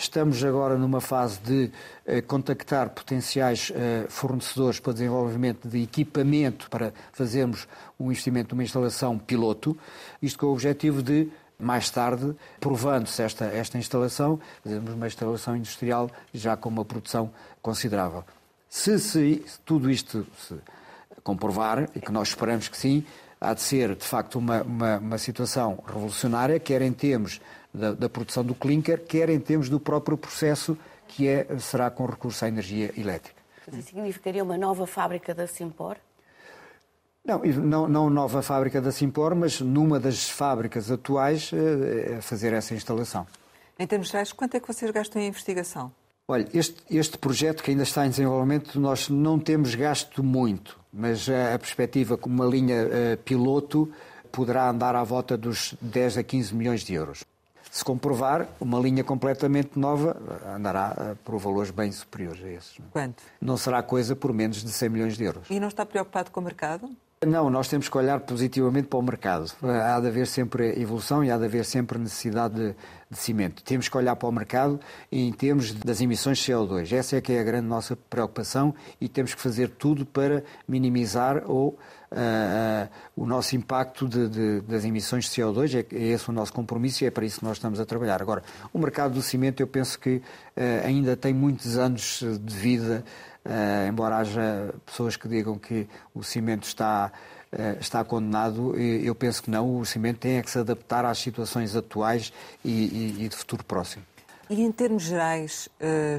Estamos 0.00 0.44
agora 0.44 0.78
numa 0.78 1.00
fase 1.00 1.40
de 1.40 1.72
uh, 2.06 2.22
contactar 2.28 2.90
potenciais 2.90 3.70
uh, 3.70 4.08
fornecedores 4.08 4.78
para 4.78 4.92
desenvolvimento 4.92 5.66
de 5.66 5.82
equipamento 5.82 6.70
para 6.70 6.94
fazermos 7.12 7.66
um 7.98 8.06
investimento 8.06 8.54
numa 8.54 8.62
instalação 8.62 9.18
piloto, 9.18 9.76
isto 10.22 10.38
com 10.38 10.46
o 10.46 10.52
objetivo 10.52 11.02
de 11.02 11.28
mais 11.58 11.90
tarde, 11.90 12.32
provando-se 12.60 13.20
esta, 13.20 13.46
esta 13.46 13.76
instalação, 13.76 14.38
fazemos 14.62 14.94
uma 14.94 15.08
instalação 15.08 15.56
industrial 15.56 16.08
já 16.32 16.56
com 16.56 16.68
uma 16.68 16.84
produção 16.84 17.32
considerável. 17.60 18.22
Se, 18.70 19.00
se 19.00 19.42
tudo 19.64 19.90
isto 19.90 20.24
se 20.38 20.54
comprovar, 21.24 21.90
e 21.96 21.98
que 21.98 22.12
nós 22.12 22.28
esperamos 22.28 22.68
que 22.68 22.76
sim, 22.76 23.04
há 23.40 23.52
de 23.52 23.62
ser, 23.62 23.96
de 23.96 24.04
facto, 24.04 24.38
uma, 24.38 24.62
uma, 24.62 24.98
uma 24.98 25.18
situação 25.18 25.82
revolucionária, 25.84 26.60
quer 26.60 26.82
em 26.82 26.92
termos 26.92 27.40
da, 27.72 27.92
da, 27.92 28.08
produção 28.08 28.44
do 28.44 28.54
clinker, 28.54 29.04
quer 29.04 29.28
em 29.28 29.38
termos 29.38 29.68
do 29.68 29.78
próprio 29.78 30.16
processo, 30.16 30.76
que 31.06 31.26
é, 31.26 31.46
será 31.58 31.90
com 31.90 32.06
recurso 32.06 32.44
à 32.44 32.48
energia 32.48 32.92
elétrica. 32.96 33.38
Isso 33.72 33.88
significaria 33.88 34.42
uma 34.42 34.56
nova 34.56 34.86
fábrica 34.86 35.34
da 35.34 35.46
Simpor? 35.46 35.96
Não, 37.24 37.38
não, 37.40 37.88
não 37.88 38.10
nova 38.10 38.40
fábrica 38.40 38.80
da 38.80 38.90
Simpor, 38.90 39.34
mas 39.34 39.60
numa 39.60 40.00
das 40.00 40.30
fábricas 40.30 40.90
atuais 40.90 41.50
eh, 41.52 42.16
a 42.16 42.22
fazer 42.22 42.54
essa 42.54 42.74
instalação. 42.74 43.26
Em 43.78 43.86
termos 43.86 44.08
gerais, 44.08 44.32
quanto 44.32 44.56
é 44.56 44.60
que 44.60 44.66
vocês 44.66 44.90
gastam 44.90 45.20
em 45.20 45.28
investigação? 45.28 45.92
Olha, 46.26 46.48
este, 46.54 46.82
este 46.90 47.18
projeto 47.18 47.62
que 47.62 47.70
ainda 47.70 47.82
está 47.82 48.06
em 48.06 48.10
desenvolvimento, 48.10 48.80
nós 48.80 49.08
não 49.08 49.38
temos 49.38 49.74
gasto 49.74 50.22
muito, 50.22 50.78
mas 50.92 51.28
a, 51.28 51.54
a 51.54 51.58
perspectiva 51.58 52.16
com 52.16 52.30
uma 52.30 52.46
linha 52.46 52.86
uh, 52.86 53.16
piloto 53.24 53.90
poderá 54.32 54.68
andar 54.68 54.94
à 54.94 55.04
volta 55.04 55.36
dos 55.36 55.74
10 55.80 56.18
a 56.18 56.22
15 56.22 56.54
milhões 56.54 56.82
de 56.82 56.94
euros. 56.94 57.24
Se 57.70 57.84
comprovar, 57.84 58.48
uma 58.60 58.78
linha 58.78 59.04
completamente 59.04 59.78
nova 59.78 60.16
andará 60.54 60.96
uh, 60.96 61.16
por 61.24 61.38
valores 61.38 61.70
bem 61.70 61.92
superiores 61.92 62.42
a 62.42 62.48
esses. 62.48 62.78
É? 62.78 62.82
Quanto? 62.90 63.22
Não 63.40 63.56
será 63.56 63.82
coisa 63.82 64.16
por 64.16 64.32
menos 64.32 64.62
de 64.62 64.70
100 64.70 64.88
milhões 64.88 65.16
de 65.16 65.24
euros. 65.24 65.50
E 65.50 65.60
não 65.60 65.68
está 65.68 65.84
preocupado 65.84 66.30
com 66.30 66.40
o 66.40 66.42
mercado? 66.42 66.90
Não, 67.26 67.50
nós 67.50 67.66
temos 67.66 67.88
que 67.88 67.98
olhar 67.98 68.20
positivamente 68.20 68.86
para 68.86 68.98
o 68.98 69.02
mercado. 69.02 69.50
Há 69.60 69.98
de 69.98 70.06
haver 70.06 70.26
sempre 70.28 70.80
evolução 70.80 71.24
e 71.24 71.30
há 71.32 71.36
de 71.36 71.46
haver 71.46 71.64
sempre 71.64 71.98
necessidade 71.98 72.54
de, 72.54 72.76
de 73.10 73.18
cimento. 73.18 73.60
Temos 73.64 73.88
que 73.88 73.96
olhar 73.96 74.14
para 74.14 74.28
o 74.28 74.32
mercado 74.32 74.78
em 75.10 75.32
termos 75.32 75.74
das 75.74 76.00
emissões 76.00 76.38
de 76.38 76.52
CO2. 76.52 76.92
Essa 76.92 77.16
é 77.16 77.20
que 77.20 77.32
é 77.32 77.40
a 77.40 77.42
grande 77.42 77.66
nossa 77.66 77.96
preocupação 77.96 78.72
e 79.00 79.08
temos 79.08 79.34
que 79.34 79.40
fazer 79.40 79.68
tudo 79.70 80.06
para 80.06 80.44
minimizar 80.68 81.42
ou 81.50 81.76
uh, 82.10 82.86
uh, 82.86 82.88
o 83.16 83.26
nosso 83.26 83.56
impacto 83.56 84.08
de, 84.08 84.28
de, 84.28 84.60
das 84.62 84.84
emissões 84.84 85.24
de 85.24 85.30
CO2. 85.30 85.74
É, 85.74 85.96
é 85.96 86.02
esse 86.08 86.28
o 86.28 86.32
nosso 86.32 86.52
compromisso 86.52 87.04
e 87.04 87.06
é 87.06 87.10
para 87.10 87.24
isso 87.24 87.40
que 87.40 87.44
nós 87.44 87.56
estamos 87.56 87.80
a 87.80 87.86
trabalhar. 87.86 88.20
Agora, 88.20 88.42
o 88.72 88.78
mercado 88.78 89.14
do 89.14 89.22
cimento 89.22 89.60
eu 89.60 89.66
penso 89.66 89.98
que 89.98 90.16
uh, 90.16 90.22
ainda 90.84 91.16
tem 91.16 91.32
muitos 91.32 91.76
anos 91.76 92.22
de 92.40 92.54
vida 92.54 93.04
embora 93.88 94.16
haja 94.18 94.74
pessoas 94.84 95.16
que 95.16 95.26
digam 95.26 95.58
que 95.58 95.88
o 96.14 96.22
cimento 96.22 96.64
está 96.64 97.10
está 97.80 98.04
condenado, 98.04 98.76
eu 98.76 99.14
penso 99.14 99.42
que 99.42 99.50
não. 99.50 99.78
O 99.78 99.86
cimento 99.86 100.18
tem 100.18 100.36
é 100.36 100.42
que 100.42 100.50
se 100.50 100.58
adaptar 100.58 101.06
às 101.06 101.16
situações 101.16 101.74
atuais 101.74 102.30
e, 102.62 103.14
e, 103.18 103.24
e 103.24 103.28
de 103.28 103.34
futuro 103.34 103.64
próximo. 103.64 104.04
E 104.50 104.60
em 104.60 104.70
termos 104.70 105.04
gerais, 105.04 105.66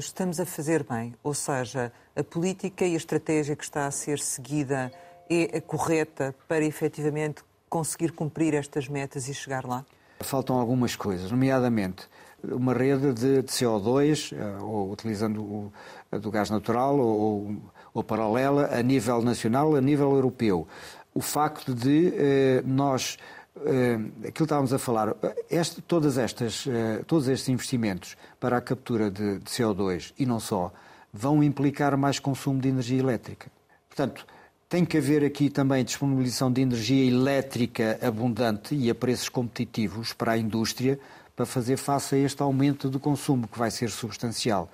estamos 0.00 0.40
a 0.40 0.46
fazer 0.46 0.82
bem? 0.82 1.14
Ou 1.22 1.32
seja, 1.32 1.92
a 2.16 2.24
política 2.24 2.84
e 2.84 2.94
a 2.94 2.96
estratégia 2.96 3.54
que 3.54 3.62
está 3.64 3.86
a 3.86 3.90
ser 3.92 4.18
seguida 4.18 4.90
é 5.30 5.60
correta 5.60 6.34
para 6.48 6.64
efetivamente 6.64 7.42
conseguir 7.68 8.12
cumprir 8.12 8.54
estas 8.54 8.88
metas 8.88 9.28
e 9.28 9.34
chegar 9.34 9.64
lá? 9.64 9.84
Faltam 10.20 10.58
algumas 10.58 10.96
coisas, 10.96 11.30
nomeadamente 11.30 12.08
uma 12.42 12.72
rede 12.72 13.12
de, 13.12 13.42
de 13.42 13.48
CO2, 13.48 14.34
eh, 14.36 14.62
ou 14.62 14.90
utilizando 14.90 15.42
o, 15.42 15.72
do 16.18 16.30
gás 16.30 16.50
natural, 16.50 16.98
ou, 16.98 17.56
ou, 17.92 18.02
paralela, 18.02 18.70
a 18.72 18.82
nível 18.82 19.22
nacional, 19.22 19.76
a 19.76 19.80
nível 19.80 20.10
europeu. 20.12 20.66
O 21.14 21.20
facto 21.20 21.74
de 21.74 22.12
eh, 22.16 22.62
nós 22.64 23.18
Uh, 23.56 24.08
aquilo 24.20 24.32
que 24.32 24.42
estávamos 24.44 24.72
a 24.72 24.78
falar, 24.78 25.14
este, 25.50 25.82
todas 25.82 26.16
estas, 26.16 26.64
uh, 26.66 27.04
todos 27.06 27.28
estes 27.28 27.48
investimentos 27.48 28.16
para 28.38 28.56
a 28.56 28.60
captura 28.60 29.10
de, 29.10 29.38
de, 29.38 29.44
CO2 29.44 30.14
e 30.16 30.24
não 30.24 30.38
só, 30.40 30.72
vão 31.12 31.42
implicar 31.42 31.94
mais 31.96 32.18
consumo 32.18 32.60
de 32.60 32.68
energia 32.68 32.98
elétrica. 32.98 33.50
Portanto, 33.88 34.24
tem 34.70 34.84
que 34.84 34.96
haver 34.96 35.24
aqui 35.24 35.50
também 35.50 35.84
disponibilização 35.84 36.50
de 36.50 36.60
energia 36.60 37.04
elétrica 37.04 37.98
abundante 38.00 38.72
e 38.72 38.88
a 38.88 38.94
preços 38.94 39.28
competitivos 39.28 40.12
para 40.12 40.30
a 40.30 40.38
indústria 40.38 40.96
para 41.34 41.44
fazer 41.44 41.76
face 41.76 42.14
a 42.14 42.18
este 42.18 42.40
aumento 42.40 42.88
de 42.88 42.96
consumo 42.96 43.48
que 43.48 43.58
vai 43.58 43.68
ser 43.68 43.90
substancial. 43.90 44.70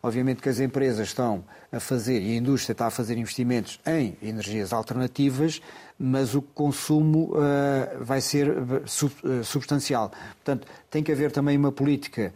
Obviamente 0.00 0.40
que 0.40 0.48
as 0.48 0.60
empresas 0.60 1.08
estão 1.08 1.42
a 1.72 1.80
fazer 1.80 2.22
e 2.22 2.30
a 2.30 2.36
indústria 2.36 2.72
está 2.72 2.86
a 2.86 2.90
fazer 2.90 3.18
investimentos 3.18 3.80
em 3.84 4.16
energias 4.22 4.72
alternativas, 4.72 5.60
mas 5.98 6.36
o 6.36 6.40
consumo 6.40 7.32
uh, 7.32 8.04
vai 8.04 8.20
ser 8.20 8.54
sub, 8.86 9.12
uh, 9.24 9.42
substancial. 9.42 10.12
Portanto, 10.44 10.68
tem 10.88 11.02
que 11.02 11.10
haver 11.10 11.32
também 11.32 11.58
uma 11.58 11.72
política 11.72 12.32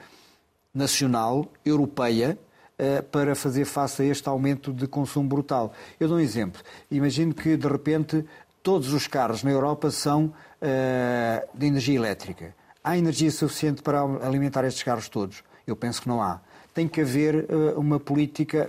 nacional, 0.75 1.47
europeia, 1.65 2.37
eh, 2.37 2.54
para 3.11 3.35
fazer 3.35 3.65
face 3.65 4.03
a 4.03 4.05
este 4.05 4.29
aumento 4.29 4.73
de 4.73 4.87
consumo 4.87 5.29
brutal. 5.29 5.73
Eu 5.99 6.09
dou 6.09 6.17
um 6.17 6.21
exemplo. 6.21 6.61
Imagino 6.91 7.33
que, 7.33 7.57
de 7.57 7.69
repente, 7.69 8.25
todos 8.65 8.93
os 8.93 9.07
carros 9.07 9.43
na 9.45 9.51
Europa 9.51 9.91
são 9.91 10.25
uh, 10.25 11.49
de 11.57 11.67
energia 11.67 11.95
elétrica. 11.95 12.55
Há 12.83 12.99
energia 12.99 13.31
suficiente 13.31 13.83
para 13.83 14.01
alimentar 14.01 14.65
estes 14.65 14.83
carros 14.83 15.09
todos? 15.09 15.45
Eu 15.67 15.77
penso 15.77 16.03
que 16.03 16.09
não 16.09 16.21
há. 16.21 16.41
Tem 16.73 16.89
que 16.89 17.01
haver 17.01 17.47
uh, 17.51 17.79
uma 17.79 18.01
política 18.01 18.69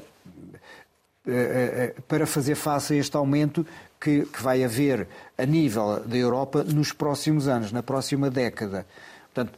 para 2.07 2.27
fazer 2.27 2.53
face 2.53 2.93
a 2.93 2.97
este 2.97 3.17
aumento 3.17 3.65
que, 3.99 4.27
vai 4.39 4.63
haver 4.63 5.07
a 5.35 5.43
nível 5.43 5.99
da 6.01 6.15
Europa 6.15 6.63
nos 6.63 6.91
próximos 6.91 7.47
anos, 7.47 7.71
na 7.71 7.81
próxima 7.81 8.29
década. 8.29 8.85
Portanto, 9.33 9.57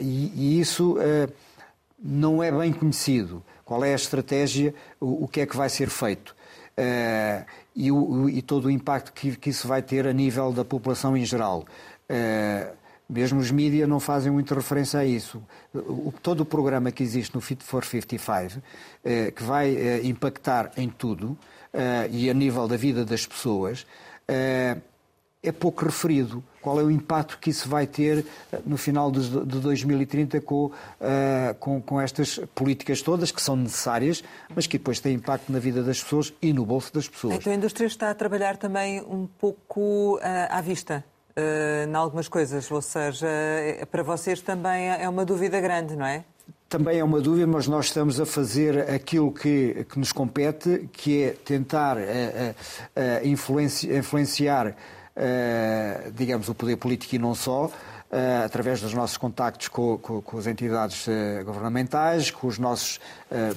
e, 0.00 0.58
isso 0.58 0.96
não 2.04 2.42
é 2.42 2.52
bem 2.52 2.70
conhecido. 2.70 3.42
Qual 3.64 3.82
é 3.82 3.92
a 3.92 3.96
estratégia, 3.96 4.74
o, 5.00 5.24
o 5.24 5.28
que 5.28 5.40
é 5.40 5.46
que 5.46 5.56
vai 5.56 5.70
ser 5.70 5.88
feito. 5.88 6.36
Uh, 6.76 7.46
e, 7.74 7.90
o, 7.90 8.28
e, 8.28 8.42
todo 8.42 8.66
o 8.66 8.70
impacto 8.70 9.12
que, 9.12 9.36
que, 9.36 9.50
isso 9.50 9.66
vai 9.66 9.80
ter 9.80 10.06
a 10.06 10.12
nível 10.12 10.52
da 10.52 10.64
população 10.64 11.16
em 11.16 11.24
geral. 11.24 11.64
Uh, 12.10 12.76
mesmo 13.08 13.40
os 13.40 13.50
mídias 13.50 13.88
não 13.88 14.00
fazem 14.00 14.30
muita 14.30 14.54
referência 14.54 15.00
a 15.00 15.04
isso. 15.04 15.42
O, 15.72 16.12
todo 16.22 16.40
o 16.40 16.44
programa 16.44 16.90
que 16.92 17.02
existe 17.02 17.34
no 17.34 17.40
Fit 17.40 17.62
for 17.64 17.84
55, 17.84 18.58
uh, 18.58 18.62
eh, 19.04 19.30
que 19.30 19.42
vai 19.42 20.00
impactar 20.02 20.72
em 20.76 20.88
tudo 20.88 21.38
e 22.10 22.30
a 22.30 22.34
nível 22.34 22.68
da 22.68 22.76
vida 22.76 23.04
das 23.04 23.26
pessoas, 23.26 23.84
é 24.28 25.52
pouco 25.52 25.84
referido. 25.84 26.42
Qual 26.64 26.80
é 26.80 26.82
o 26.82 26.90
impacto 26.90 27.36
que 27.38 27.50
isso 27.50 27.68
vai 27.68 27.86
ter 27.86 28.24
eh, 28.50 28.58
no 28.64 28.78
final 28.78 29.10
de 29.10 29.20
2030 29.60 30.40
com, 30.40 30.64
uh, 30.64 30.72
com, 31.60 31.78
com, 31.82 32.00
estas 32.00 32.40
políticas 32.54 33.02
todas, 33.02 33.30
que 33.30 33.42
são 33.42 33.54
necessárias, 33.54 34.24
mas 34.56 34.66
que 34.66 34.78
depois 34.78 34.98
têm 34.98 35.12
impacto 35.12 35.52
na 35.52 35.58
vida 35.58 35.82
das 35.82 36.02
pessoas 36.02 36.32
e 36.40 36.54
no 36.54 36.64
bolso 36.64 36.90
das 36.94 37.06
pessoas? 37.06 37.34
Então 37.34 37.52
a 37.52 37.56
indústria 37.56 37.86
está 37.86 38.08
a 38.08 38.14
trabalhar 38.14 38.56
também 38.56 39.02
um 39.02 39.28
pouco 39.38 40.16
uh, 40.16 40.20
à 40.48 40.62
vista. 40.62 41.04
Uh, 41.36 41.86
em 41.86 41.94
algumas 41.94 42.28
coisas, 42.28 42.70
ou 42.70 42.80
seja, 42.80 43.28
para 43.90 44.02
vocês 44.02 44.40
também 44.40 44.88
é 44.88 45.06
uma 45.06 45.26
dúvida 45.26 45.60
grande, 45.60 45.94
não 45.94 46.06
é? 46.06 46.24
Também 46.74 46.98
é 46.98 47.04
uma 47.04 47.20
dúvida, 47.20 47.46
mas 47.46 47.68
nós 47.68 47.86
estamos 47.86 48.18
a 48.18 48.26
fazer 48.26 48.90
aquilo 48.90 49.30
que, 49.30 49.84
que 49.88 49.98
nos 49.98 50.12
compete, 50.12 50.88
que 50.92 51.22
é 51.22 51.30
tentar 51.30 51.96
uh, 51.96 52.00
uh, 52.00 53.26
influenciar 53.26 54.66
eh, 54.68 54.74
digamos, 56.14 56.48
o 56.48 56.54
poder 56.54 56.76
político 56.76 57.14
e 57.14 57.18
não 57.18 57.34
só, 57.34 57.70
eh, 58.16 58.42
através 58.44 58.80
dos 58.80 58.94
nossos 58.94 59.16
contactos 59.16 59.66
com, 59.66 59.98
com, 59.98 60.22
com 60.22 60.38
as 60.38 60.46
entidades 60.46 61.08
eh, 61.08 61.42
governamentais, 61.42 62.30
com 62.30 62.46
os 62.46 62.60
nossos 62.60 63.00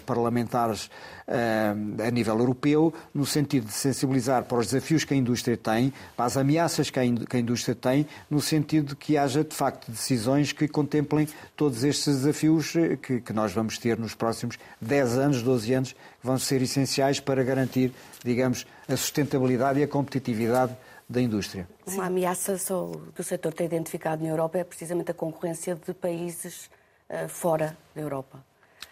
parlamentares 0.07 0.89
a 1.27 2.09
nível 2.09 2.39
europeu, 2.39 2.91
no 3.13 3.23
sentido 3.23 3.67
de 3.67 3.73
sensibilizar 3.73 4.45
para 4.45 4.57
os 4.57 4.67
desafios 4.67 5.03
que 5.03 5.13
a 5.13 5.17
indústria 5.17 5.55
tem, 5.55 5.93
para 6.15 6.25
as 6.25 6.35
ameaças 6.35 6.89
que 6.89 6.99
a 6.99 7.05
indústria 7.05 7.75
tem, 7.75 8.07
no 8.27 8.41
sentido 8.41 8.87
de 8.87 8.95
que 8.95 9.17
haja, 9.17 9.43
de 9.43 9.53
facto, 9.53 9.91
decisões 9.91 10.51
que 10.51 10.67
contemplem 10.67 11.27
todos 11.55 11.83
estes 11.83 12.15
desafios 12.15 12.73
que, 13.03 13.21
que 13.21 13.33
nós 13.33 13.51
vamos 13.51 13.77
ter 13.77 13.99
nos 13.99 14.15
próximos 14.15 14.57
10 14.81 15.17
anos, 15.19 15.43
12 15.43 15.73
anos, 15.73 15.93
que 15.93 16.25
vão 16.25 16.39
ser 16.39 16.63
essenciais 16.63 17.19
para 17.19 17.43
garantir, 17.43 17.93
digamos, 18.23 18.65
a 18.87 18.97
sustentabilidade 18.97 19.79
e 19.79 19.83
a 19.83 19.87
competitividade 19.87 20.75
da 21.09 21.21
indústria. 21.21 21.67
Uma 21.85 22.05
ameaça 22.05 22.57
só 22.57 22.91
que 23.15 23.21
o 23.21 23.23
setor 23.23 23.53
tem 23.53 23.65
identificado 23.65 24.23
na 24.23 24.29
Europa 24.29 24.57
é 24.57 24.63
precisamente 24.63 25.11
a 25.11 25.13
concorrência 25.13 25.75
de 25.75 25.93
países 25.93 26.69
uh, 27.09 27.29
fora 27.29 27.77
da 27.95 28.01
Europa. 28.01 28.43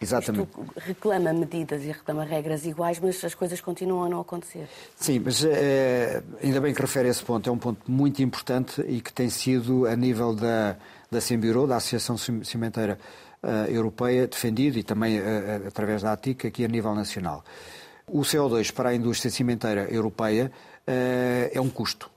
Exatamente. 0.01 0.49
Isto 0.49 0.73
reclama 0.77 1.33
medidas 1.33 1.83
e 1.83 1.87
reclama 1.87 2.23
regras 2.23 2.65
iguais, 2.65 2.99
mas 2.99 3.23
as 3.23 3.33
coisas 3.33 3.61
continuam 3.61 4.03
a 4.03 4.09
não 4.09 4.19
acontecer. 4.19 4.67
Sim, 4.95 5.19
mas 5.19 5.43
é, 5.43 6.21
ainda 6.43 6.59
bem 6.59 6.73
que 6.73 6.81
refere 6.81 7.07
esse 7.07 7.23
ponto. 7.23 7.49
É 7.49 7.51
um 7.51 7.57
ponto 7.57 7.89
muito 7.89 8.21
importante 8.21 8.81
e 8.81 9.01
que 9.01 9.11
tem 9.11 9.29
sido, 9.29 9.85
a 9.87 9.95
nível 9.95 10.33
da, 10.35 10.75
da 11.09 11.21
Sembiro, 11.21 11.65
da 11.65 11.77
Associação 11.77 12.17
Cimenteira 12.17 12.99
uh, 13.41 13.71
Europeia, 13.71 14.27
defendido 14.27 14.77
e 14.77 14.83
também 14.83 15.19
uh, 15.19 15.67
através 15.67 16.01
da 16.01 16.11
ATIC 16.11 16.47
aqui 16.47 16.65
a 16.65 16.67
nível 16.67 16.93
nacional. 16.93 17.43
O 18.07 18.21
CO2 18.21 18.71
para 18.71 18.89
a 18.89 18.95
indústria 18.95 19.31
cimenteira 19.31 19.87
europeia 19.89 20.51
é 20.87 21.59
um 21.59 21.69
custo. 21.69 22.09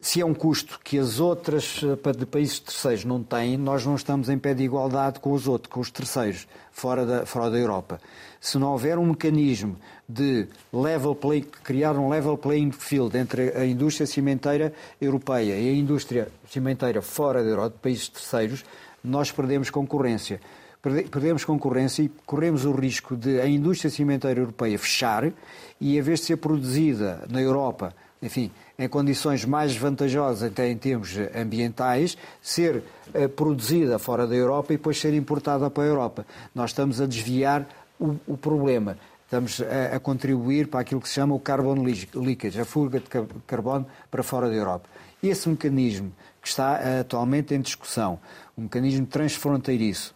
Se 0.00 0.20
é 0.20 0.24
um 0.24 0.32
custo 0.32 0.78
que 0.84 0.96
as 0.96 1.18
outras 1.18 1.80
eh, 1.82 2.12
de 2.12 2.24
países 2.24 2.60
terceiros 2.60 3.04
não 3.04 3.20
têm, 3.20 3.56
nós 3.56 3.84
não 3.84 3.96
estamos 3.96 4.28
em 4.28 4.38
pé 4.38 4.54
de 4.54 4.62
igualdade 4.62 5.18
com 5.18 5.32
os 5.32 5.48
outros, 5.48 5.72
com 5.72 5.80
os 5.80 5.90
terceiros, 5.90 6.46
fora 6.70 7.04
da, 7.04 7.26
fora 7.26 7.50
da 7.50 7.58
Europa. 7.58 8.00
Se 8.40 8.58
não 8.58 8.70
houver 8.70 8.96
um 8.96 9.06
mecanismo 9.06 9.76
de 10.08 10.46
level 10.72 11.16
play, 11.16 11.42
criar 11.42 11.96
um 11.96 12.08
level 12.08 12.38
playing 12.38 12.70
field 12.70 13.18
entre 13.18 13.50
a 13.56 13.66
indústria 13.66 14.06
cimenteira 14.06 14.72
europeia 15.00 15.58
e 15.58 15.68
a 15.68 15.72
indústria 15.72 16.28
cimenteira 16.48 17.02
fora 17.02 17.42
da 17.42 17.50
Europa, 17.50 17.70
de 17.70 17.82
países 17.82 18.08
terceiros, 18.08 18.64
nós 19.02 19.32
perdemos 19.32 19.68
concorrência 19.68 20.40
perdemos 20.80 21.44
concorrência 21.44 22.02
e 22.02 22.08
corremos 22.24 22.64
o 22.64 22.72
risco 22.72 23.16
de 23.16 23.40
a 23.40 23.46
indústria 23.46 23.90
cimenteira 23.90 24.40
europeia 24.40 24.78
fechar 24.78 25.32
e, 25.80 25.98
em 25.98 26.00
vez 26.00 26.20
de 26.20 26.26
ser 26.26 26.36
produzida 26.36 27.24
na 27.28 27.40
Europa, 27.40 27.94
enfim, 28.22 28.50
em 28.78 28.88
condições 28.88 29.44
mais 29.44 29.76
vantajosas 29.76 30.50
até 30.50 30.70
em 30.70 30.76
termos 30.76 31.16
ambientais, 31.34 32.16
ser 32.40 32.82
uh, 33.14 33.28
produzida 33.28 33.98
fora 33.98 34.26
da 34.26 34.34
Europa 34.34 34.72
e 34.72 34.76
depois 34.76 34.98
ser 34.98 35.14
importada 35.14 35.68
para 35.70 35.82
a 35.82 35.86
Europa. 35.86 36.26
Nós 36.54 36.70
estamos 36.70 37.00
a 37.00 37.06
desviar 37.06 37.66
o, 37.98 38.16
o 38.26 38.36
problema. 38.36 38.96
Estamos 39.24 39.60
a, 39.60 39.96
a, 39.96 40.00
contribuir 40.00 40.68
para 40.68 40.80
aquilo 40.80 41.00
que 41.00 41.08
se 41.08 41.14
chama 41.14 41.34
o 41.34 41.40
carbon 41.40 41.84
leakage, 42.14 42.60
a 42.60 42.64
fuga 42.64 43.00
de 43.00 43.06
carbono 43.46 43.86
para 44.10 44.22
fora 44.22 44.48
da 44.48 44.54
Europa. 44.54 44.88
Esse 45.22 45.48
mecanismo 45.48 46.12
que 46.40 46.48
está 46.48 46.74
uh, 46.74 47.00
atualmente 47.00 47.54
em 47.54 47.60
discussão, 47.60 48.18
um 48.56 48.62
mecanismo 48.62 49.06
transfronteiriço, 49.06 50.14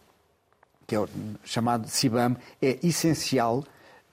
que 0.92 0.96
é 0.96 1.00
o 1.00 1.08
chamado 1.42 1.88
CIBAM, 1.88 2.36
é 2.60 2.78
essencial 2.82 3.64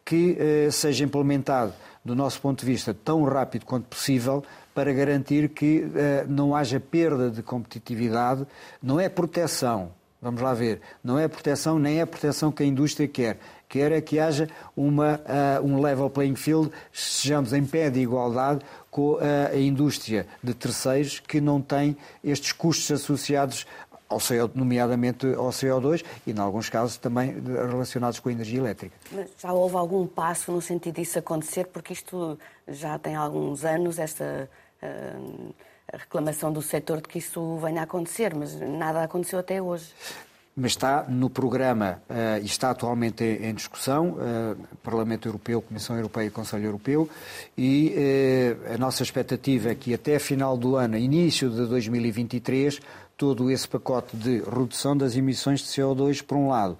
que 0.05 0.37
eh, 0.39 0.71
seja 0.71 1.03
implementado, 1.03 1.73
do 2.05 2.15
nosso 2.15 2.39
ponto 2.39 2.61
de 2.61 2.65
vista, 2.65 2.93
tão 2.93 3.25
rápido 3.25 3.65
quanto 3.65 3.83
possível, 3.83 4.41
para 4.73 4.93
garantir 4.93 5.49
que 5.49 5.91
eh, 5.93 6.25
não 6.29 6.55
haja 6.55 6.79
perda 6.79 7.29
de 7.29 7.43
competitividade, 7.43 8.47
não 8.81 8.97
é 8.97 9.09
proteção, 9.09 9.91
vamos 10.21 10.39
lá 10.39 10.53
ver, 10.53 10.79
não 11.03 11.19
é 11.19 11.27
proteção, 11.27 11.77
nem 11.77 11.99
é 11.99 12.05
proteção 12.05 12.49
que 12.49 12.63
a 12.63 12.65
indústria 12.65 13.09
quer. 13.09 13.37
Quer 13.67 13.91
é 13.91 13.99
que 13.99 14.17
haja 14.17 14.49
uma, 14.75 15.19
uh, 15.61 15.63
um 15.63 15.79
level 15.79 16.09
playing 16.09 16.35
field, 16.35 16.71
sejamos 16.91 17.53
em 17.53 17.63
pé 17.63 17.91
de 17.91 17.99
igualdade 17.99 18.61
com 18.89 19.11
uh, 19.11 19.19
a 19.53 19.57
indústria 19.57 20.25
de 20.43 20.55
terceiros 20.55 21.19
que 21.19 21.39
não 21.39 21.61
tem 21.61 21.95
estes 22.23 22.51
custos 22.51 22.89
associados 22.89 23.67
ao 24.09 24.17
CO, 24.17 24.49
nomeadamente 24.55 25.25
ao 25.35 25.49
CO2 25.49 26.03
e, 26.25 26.31
em 26.31 26.39
alguns 26.39 26.67
casos, 26.67 26.97
também 26.97 27.35
relacionados 27.41 28.19
com 28.19 28.29
a 28.29 28.31
energia 28.31 28.59
elétrica. 28.59 28.95
Mas 29.11 29.29
já 29.37 29.53
houve 29.53 29.75
algum 29.75 30.07
passo 30.07 30.51
no 30.51 30.61
sentido 30.61 30.95
disso 30.95 31.19
acontecer? 31.19 31.67
Porque 31.67 31.93
isto 31.93 32.37
já 32.67 32.97
tem 32.97 33.15
alguns 33.15 33.63
anos, 33.63 33.99
esta 33.99 34.49
uh, 34.81 35.53
reclamação 35.93 36.51
do 36.51 36.61
setor 36.61 36.97
de 36.97 37.07
que 37.07 37.19
isso 37.19 37.57
venha 37.57 37.81
a 37.81 37.83
acontecer, 37.83 38.33
mas 38.33 38.59
nada 38.59 39.03
aconteceu 39.03 39.39
até 39.39 39.61
hoje 39.61 39.93
mas 40.59 40.71
está 40.71 41.05
no 41.07 41.29
programa 41.29 42.01
uh, 42.09 42.41
e 42.41 42.45
está 42.45 42.71
atualmente 42.71 43.23
em, 43.23 43.53
discussão, 43.53 44.09
uh, 44.09 44.57
Parlamento 44.83 45.27
Europeu, 45.27 45.61
Comissão 45.61 45.95
Europeia 45.95 46.27
e 46.27 46.29
Conselho 46.29 46.65
Europeu, 46.65 47.09
e 47.57 47.95
uh, 48.67 48.73
a 48.73 48.77
nossa 48.77 49.01
expectativa 49.01 49.69
é 49.69 49.75
que 49.75 49.93
até 49.93 50.19
final 50.19 50.57
do 50.57 50.75
ano, 50.75 50.97
início 50.97 51.49
de 51.49 51.65
2023, 51.65 52.79
todo 53.19 53.51
esse 53.51 53.67
pacote 53.67 54.15
de 54.15 54.39
redução 54.39 54.95
das 54.95 55.17
emissões 55.17 55.59
de 55.59 55.65
CO2, 55.65 56.23
por 56.23 56.37
um 56.37 56.47
lado, 56.47 56.77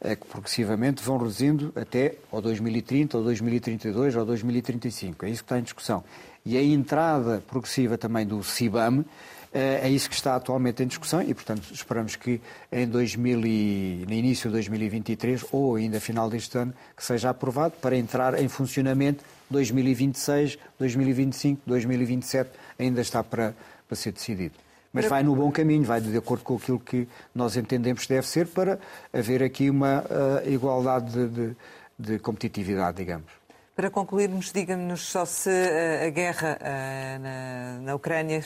que 0.00 0.26
progressivamente 0.28 1.02
vão 1.02 1.16
reduzindo 1.16 1.72
até 1.74 2.14
ao 2.30 2.42
2030, 2.42 3.16
ao 3.16 3.24
2032, 3.24 4.14
ao 4.14 4.26
2035. 4.26 5.24
É 5.24 5.30
isso 5.30 5.42
que 5.42 5.46
está 5.46 5.58
em 5.58 5.62
discussão. 5.62 6.04
E 6.44 6.58
a 6.58 6.62
entrada 6.62 7.42
progressiva 7.48 7.96
também 7.96 8.26
do 8.26 8.44
CIBAM, 8.44 9.02
é, 9.50 9.80
é 9.84 9.88
isso 9.88 10.10
que 10.10 10.14
está 10.14 10.36
atualmente 10.36 10.82
em 10.82 10.86
discussão 10.86 11.22
e, 11.22 11.32
portanto, 11.32 11.72
esperamos 11.72 12.16
que 12.16 12.38
em 12.70 12.86
2000 12.86 13.46
e, 13.46 14.04
no 14.06 14.12
início 14.12 14.50
de 14.50 14.52
2023 14.56 15.46
ou 15.50 15.76
ainda 15.76 15.98
final 15.98 16.28
deste 16.28 16.58
ano 16.58 16.74
que 16.94 17.02
seja 17.02 17.30
aprovado 17.30 17.74
para 17.80 17.96
entrar 17.96 18.38
em 18.38 18.46
funcionamento 18.46 19.24
2026, 19.48 20.58
2025, 20.78 21.62
2027 21.66 22.50
ainda 22.78 23.00
está 23.00 23.24
para, 23.24 23.54
para 23.88 23.96
ser 23.96 24.12
decidido. 24.12 24.67
Mas 24.92 25.06
vai 25.06 25.22
no 25.22 25.34
bom 25.34 25.50
caminho, 25.50 25.84
vai 25.84 26.00
de 26.00 26.16
acordo 26.16 26.44
com 26.44 26.56
aquilo 26.56 26.80
que 26.80 27.08
nós 27.34 27.56
entendemos 27.56 28.02
que 28.02 28.14
deve 28.14 28.26
ser 28.26 28.46
para 28.46 28.78
haver 29.12 29.42
aqui 29.42 29.68
uma 29.68 30.00
uh, 30.02 30.48
igualdade 30.48 31.12
de, 31.12 31.28
de, 31.28 31.56
de 31.98 32.18
competitividade, 32.18 32.96
digamos. 32.96 33.30
Para 33.76 33.90
concluirmos, 33.90 34.50
diga-nos 34.50 35.02
só 35.02 35.24
se 35.24 35.50
eh, 35.50 36.06
a 36.08 36.10
guerra 36.10 36.58
eh, 36.60 37.18
na, 37.18 37.78
na 37.80 37.94
Ucrânia 37.94 38.42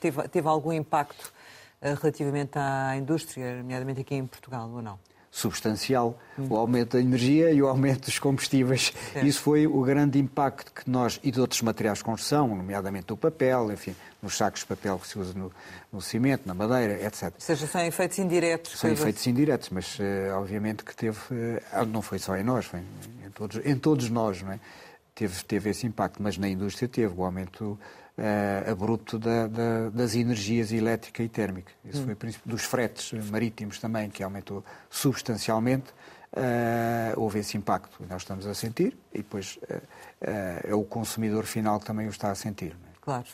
teve, 0.00 0.26
teve, 0.28 0.48
algum 0.48 0.72
impacto 0.72 1.32
relativamente 1.80 2.58
à 2.58 2.96
indústria, 2.96 3.58
nomeadamente 3.58 4.00
aqui 4.00 4.16
em 4.16 4.26
Portugal, 4.26 4.68
ou 4.68 4.82
não? 4.82 4.98
substancial, 5.32 6.18
o 6.36 6.56
aumento 6.56 6.98
da 6.98 7.00
energia 7.00 7.50
e 7.50 7.62
o 7.62 7.66
aumento 7.66 8.04
dos 8.04 8.18
combustíveis. 8.18 8.92
Isso 9.24 9.40
foi 9.40 9.66
o 9.66 9.80
grande 9.80 10.18
impacto 10.18 10.70
que 10.70 10.88
nós, 10.88 11.18
e 11.24 11.30
de 11.30 11.40
outros 11.40 11.62
materiais 11.62 11.98
de 11.98 12.04
construção, 12.04 12.48
nomeadamente 12.48 13.10
o 13.14 13.16
papel, 13.16 13.72
enfim, 13.72 13.96
nos 14.22 14.36
sacos 14.36 14.60
de 14.60 14.66
papel 14.66 14.98
que 14.98 15.08
se 15.08 15.18
usa 15.18 15.34
no, 15.34 15.52
no 15.92 16.00
cimento, 16.00 16.46
na 16.46 16.54
madeira, 16.54 16.94
etc. 17.04 17.24
Ou 17.24 17.32
seja, 17.38 17.66
são 17.66 17.80
efeitos 17.84 18.18
indiretos. 18.18 18.78
São 18.78 18.90
efeitos 18.90 19.26
indiretos, 19.26 19.68
mas 19.70 19.98
uh, 19.98 20.34
obviamente 20.34 20.84
que 20.84 20.94
teve, 20.94 21.18
uh, 21.18 21.84
não 21.86 22.00
foi 22.00 22.18
só 22.18 22.36
em 22.36 22.44
nós, 22.44 22.64
foi 22.66 22.80
em 22.80 23.30
todos, 23.30 23.60
em 23.64 23.76
todos 23.76 24.08
nós, 24.08 24.40
não 24.42 24.52
é? 24.52 24.60
Teve, 25.14 25.44
teve 25.44 25.70
esse 25.70 25.86
impacto, 25.86 26.22
mas 26.22 26.38
na 26.38 26.48
indústria 26.48 26.88
teve 26.88 27.12
o 27.14 27.24
aumento 27.24 27.78
uh, 28.16 28.70
abrupto 28.70 29.18
da, 29.18 29.46
da, 29.46 29.90
das 29.90 30.14
energias 30.14 30.72
elétrica 30.72 31.22
e 31.22 31.28
térmica. 31.28 31.72
Isso 31.84 32.00
hum. 32.00 32.04
foi 32.04 32.14
o 32.14 32.16
princípio 32.16 32.50
dos 32.50 32.64
fretes 32.64 33.12
marítimos 33.30 33.78
também, 33.78 34.08
que 34.08 34.22
aumentou 34.22 34.64
substancialmente. 34.88 35.90
Uh, 36.34 37.20
houve 37.20 37.40
esse 37.40 37.58
impacto. 37.58 38.02
Nós 38.08 38.22
estamos 38.22 38.46
a 38.46 38.54
sentir 38.54 38.96
e 39.12 39.18
depois 39.18 39.58
uh, 39.68 39.74
uh, 39.74 39.80
é 40.64 40.74
o 40.74 40.82
consumidor 40.82 41.44
final 41.44 41.78
que 41.78 41.84
também 41.84 42.06
o 42.06 42.10
está 42.10 42.30
a 42.30 42.34
sentir. 42.34 42.74
É? 42.88 42.91
Claro, 43.02 43.24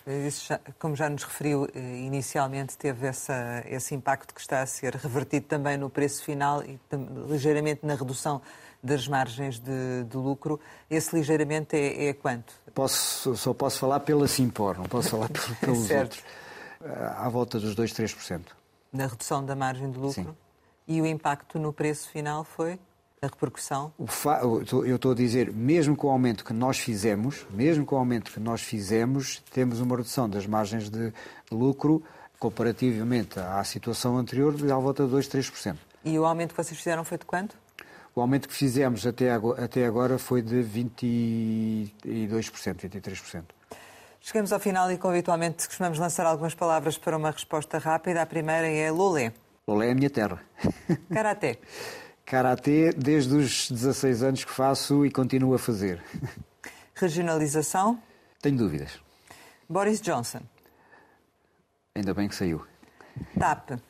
já, 0.46 0.58
como 0.78 0.96
já 0.96 1.10
nos 1.10 1.24
referiu 1.24 1.68
inicialmente, 1.74 2.76
teve 2.76 3.06
essa, 3.06 3.62
esse 3.66 3.94
impacto 3.94 4.34
que 4.34 4.40
está 4.40 4.62
a 4.62 4.66
ser 4.66 4.94
revertido 4.94 5.44
também 5.44 5.76
no 5.76 5.90
preço 5.90 6.24
final 6.24 6.64
e 6.64 6.80
ligeiramente 7.28 7.84
na 7.84 7.94
redução 7.94 8.40
das 8.82 9.06
margens 9.06 9.58
de, 9.58 10.04
de 10.08 10.16
lucro. 10.16 10.58
Esse 10.88 11.14
ligeiramente 11.14 11.76
é, 11.76 12.06
é 12.06 12.14
quanto? 12.14 12.54
Posso, 12.74 13.36
só 13.36 13.52
posso 13.52 13.78
falar 13.78 14.00
pela 14.00 14.26
Simpor, 14.26 14.78
não 14.78 14.86
posso 14.86 15.10
falar 15.10 15.28
pelos 15.60 15.86
certo. 15.86 16.16
outros. 16.16 16.24
À 17.18 17.28
volta 17.28 17.60
dos 17.60 17.74
2, 17.74 17.92
3%. 17.92 18.40
Na 18.90 19.06
redução 19.06 19.44
da 19.44 19.54
margem 19.54 19.90
de 19.90 19.98
lucro? 19.98 20.12
Sim. 20.14 20.36
E 20.86 21.02
o 21.02 21.06
impacto 21.06 21.58
no 21.58 21.74
preço 21.74 22.08
final 22.08 22.42
foi? 22.42 22.80
A 23.20 23.26
repercussão? 23.26 23.92
Eu 23.98 24.94
estou 24.94 25.12
a 25.12 25.14
dizer, 25.14 25.52
mesmo 25.52 25.96
com 25.96 26.06
o 26.06 26.10
aumento 26.10 26.44
que 26.44 26.52
nós 26.52 26.78
fizemos, 26.78 27.44
mesmo 27.50 27.84
com 27.84 27.96
o 27.96 27.98
aumento 27.98 28.30
que 28.30 28.38
nós 28.38 28.60
fizemos, 28.60 29.42
temos 29.52 29.80
uma 29.80 29.96
redução 29.96 30.28
das 30.28 30.46
margens 30.46 30.88
de 30.88 31.12
lucro 31.50 32.02
comparativamente 32.38 33.40
à 33.40 33.62
situação 33.64 34.16
anterior 34.16 34.54
de 34.54 34.70
à 34.70 34.76
volta 34.76 35.04
de 35.04 35.10
2, 35.10 35.28
3%. 35.28 35.76
E 36.04 36.16
o 36.16 36.24
aumento 36.24 36.54
que 36.54 36.62
vocês 36.62 36.78
fizeram 36.78 37.04
foi 37.04 37.18
de 37.18 37.24
quanto? 37.24 37.56
O 38.14 38.20
aumento 38.20 38.48
que 38.48 38.54
fizemos 38.54 39.04
até 39.06 39.32
agora, 39.84 40.18
foi 40.18 40.40
de 40.40 40.56
22%, 40.56 41.90
23%. 42.04 43.42
Chegamos 44.20 44.52
ao 44.52 44.60
final 44.60 44.90
e, 44.90 44.98
como 44.98 45.14
habitualmente, 45.14 45.66
costumamos 45.66 45.98
lançar 45.98 46.26
algumas 46.26 46.54
palavras 46.54 46.98
para 46.98 47.16
uma 47.16 47.30
resposta 47.30 47.78
rápida. 47.78 48.22
A 48.22 48.26
primeira 48.26 48.66
é 48.68 48.90
Lolé. 48.90 49.32
Lolé 49.66 49.88
é 49.88 49.92
a 49.92 49.94
minha 49.94 50.10
terra. 50.10 50.40
Karaté. 51.12 51.58
Karaté 52.28 52.92
desde 52.92 53.34
os 53.34 53.70
16 53.70 54.22
anos 54.22 54.44
que 54.44 54.52
faço 54.52 55.06
e 55.06 55.10
continuo 55.10 55.54
a 55.54 55.58
fazer. 55.58 55.98
Regionalização? 56.94 57.98
Tenho 58.42 58.58
dúvidas. 58.58 59.00
Boris 59.66 59.98
Johnson. 59.98 60.40
Ainda 61.94 62.12
bem 62.12 62.28
que 62.28 62.34
saiu. 62.34 62.62
TAP. 63.38 63.80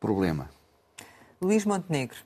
Problema. 0.00 0.50
Luís 1.40 1.64
Montenegro. 1.64 2.16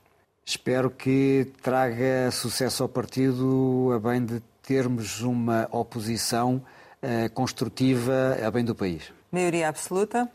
Espero 0.43 0.89
que 0.89 1.53
traga 1.61 2.31
sucesso 2.31 2.81
ao 2.81 2.89
partido 2.89 3.91
a 3.95 3.99
bem 3.99 4.25
de 4.25 4.41
termos 4.63 5.21
uma 5.21 5.67
oposição 5.71 6.65
uh, 7.03 7.31
construtiva 7.35 8.39
a 8.43 8.49
bem 8.49 8.65
do 8.65 8.73
país. 8.73 9.13
Maioria 9.31 9.69
absoluta? 9.69 10.27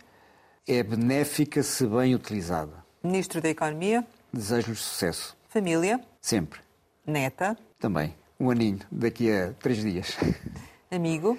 É 0.64 0.80
benéfica 0.84 1.60
se 1.64 1.84
bem 1.88 2.14
utilizada. 2.14 2.84
Ministro 3.02 3.40
da 3.40 3.48
Economia? 3.48 4.06
Desejo-lhes 4.36 4.80
sucesso. 4.80 5.36
Família? 5.48 6.00
Sempre. 6.20 6.60
Neta? 7.06 7.56
Também. 7.78 8.14
Um 8.38 8.50
aninho, 8.50 8.80
daqui 8.90 9.32
a 9.32 9.52
três 9.54 9.78
dias. 9.80 10.16
Amigo? 10.90 11.38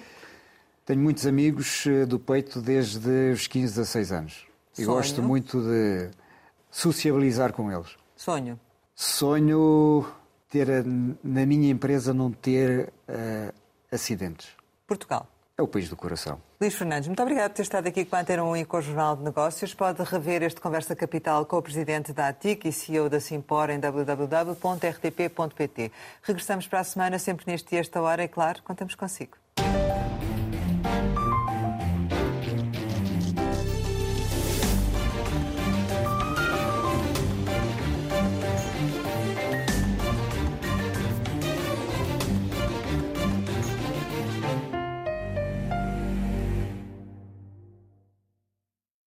Tenho 0.84 1.00
muitos 1.00 1.26
amigos 1.26 1.86
eh, 1.86 2.04
do 2.04 2.18
peito 2.18 2.60
desde 2.60 3.32
os 3.32 3.46
15 3.46 3.72
a 3.72 3.82
16 3.82 4.12
anos. 4.12 4.46
E 4.76 4.84
gosto 4.84 5.22
muito 5.22 5.60
de 5.60 6.10
sociabilizar 6.70 7.52
com 7.52 7.70
eles. 7.70 7.96
Sonho? 8.16 8.58
Sonho 8.94 10.06
ter 10.48 10.84
na 11.22 11.44
minha 11.46 11.70
empresa 11.70 12.14
não 12.14 12.30
ter 12.32 12.92
uh, 13.08 13.52
acidentes. 13.92 14.48
Portugal? 14.86 15.26
É 15.58 15.62
o 15.62 15.66
país 15.66 15.88
do 15.88 15.96
coração. 15.96 16.40
Luís 16.60 16.72
Fernandes, 16.76 17.08
muito 17.08 17.20
obrigado 17.20 17.50
por 17.50 17.56
ter 17.56 17.62
estado 17.62 17.88
aqui 17.88 18.04
com 18.04 18.14
a 18.14 18.20
Antena 18.20 18.44
1 18.44 18.58
e 18.58 18.64
com 18.64 18.76
o 18.76 18.80
Jornal 18.80 19.16
de 19.16 19.24
Negócios. 19.24 19.74
Pode 19.74 20.00
rever 20.04 20.44
este 20.44 20.60
Conversa 20.60 20.94
Capital 20.94 21.44
com 21.46 21.56
o 21.56 21.62
Presidente 21.62 22.12
da 22.12 22.28
ATIC 22.28 22.68
e 22.68 22.72
CEO 22.72 23.08
da 23.10 23.18
Simpor 23.18 23.68
em 23.68 23.80
www.rtp.pt. 23.80 24.60
Regressamos 26.22 26.68
para 26.68 26.78
a 26.78 26.84
semana, 26.84 27.18
sempre 27.18 27.44
neste 27.48 27.74
e 27.74 27.78
esta 27.78 28.00
hora, 28.00 28.22
e 28.22 28.28
claro, 28.28 28.62
contamos 28.62 28.94
consigo. 28.94 29.36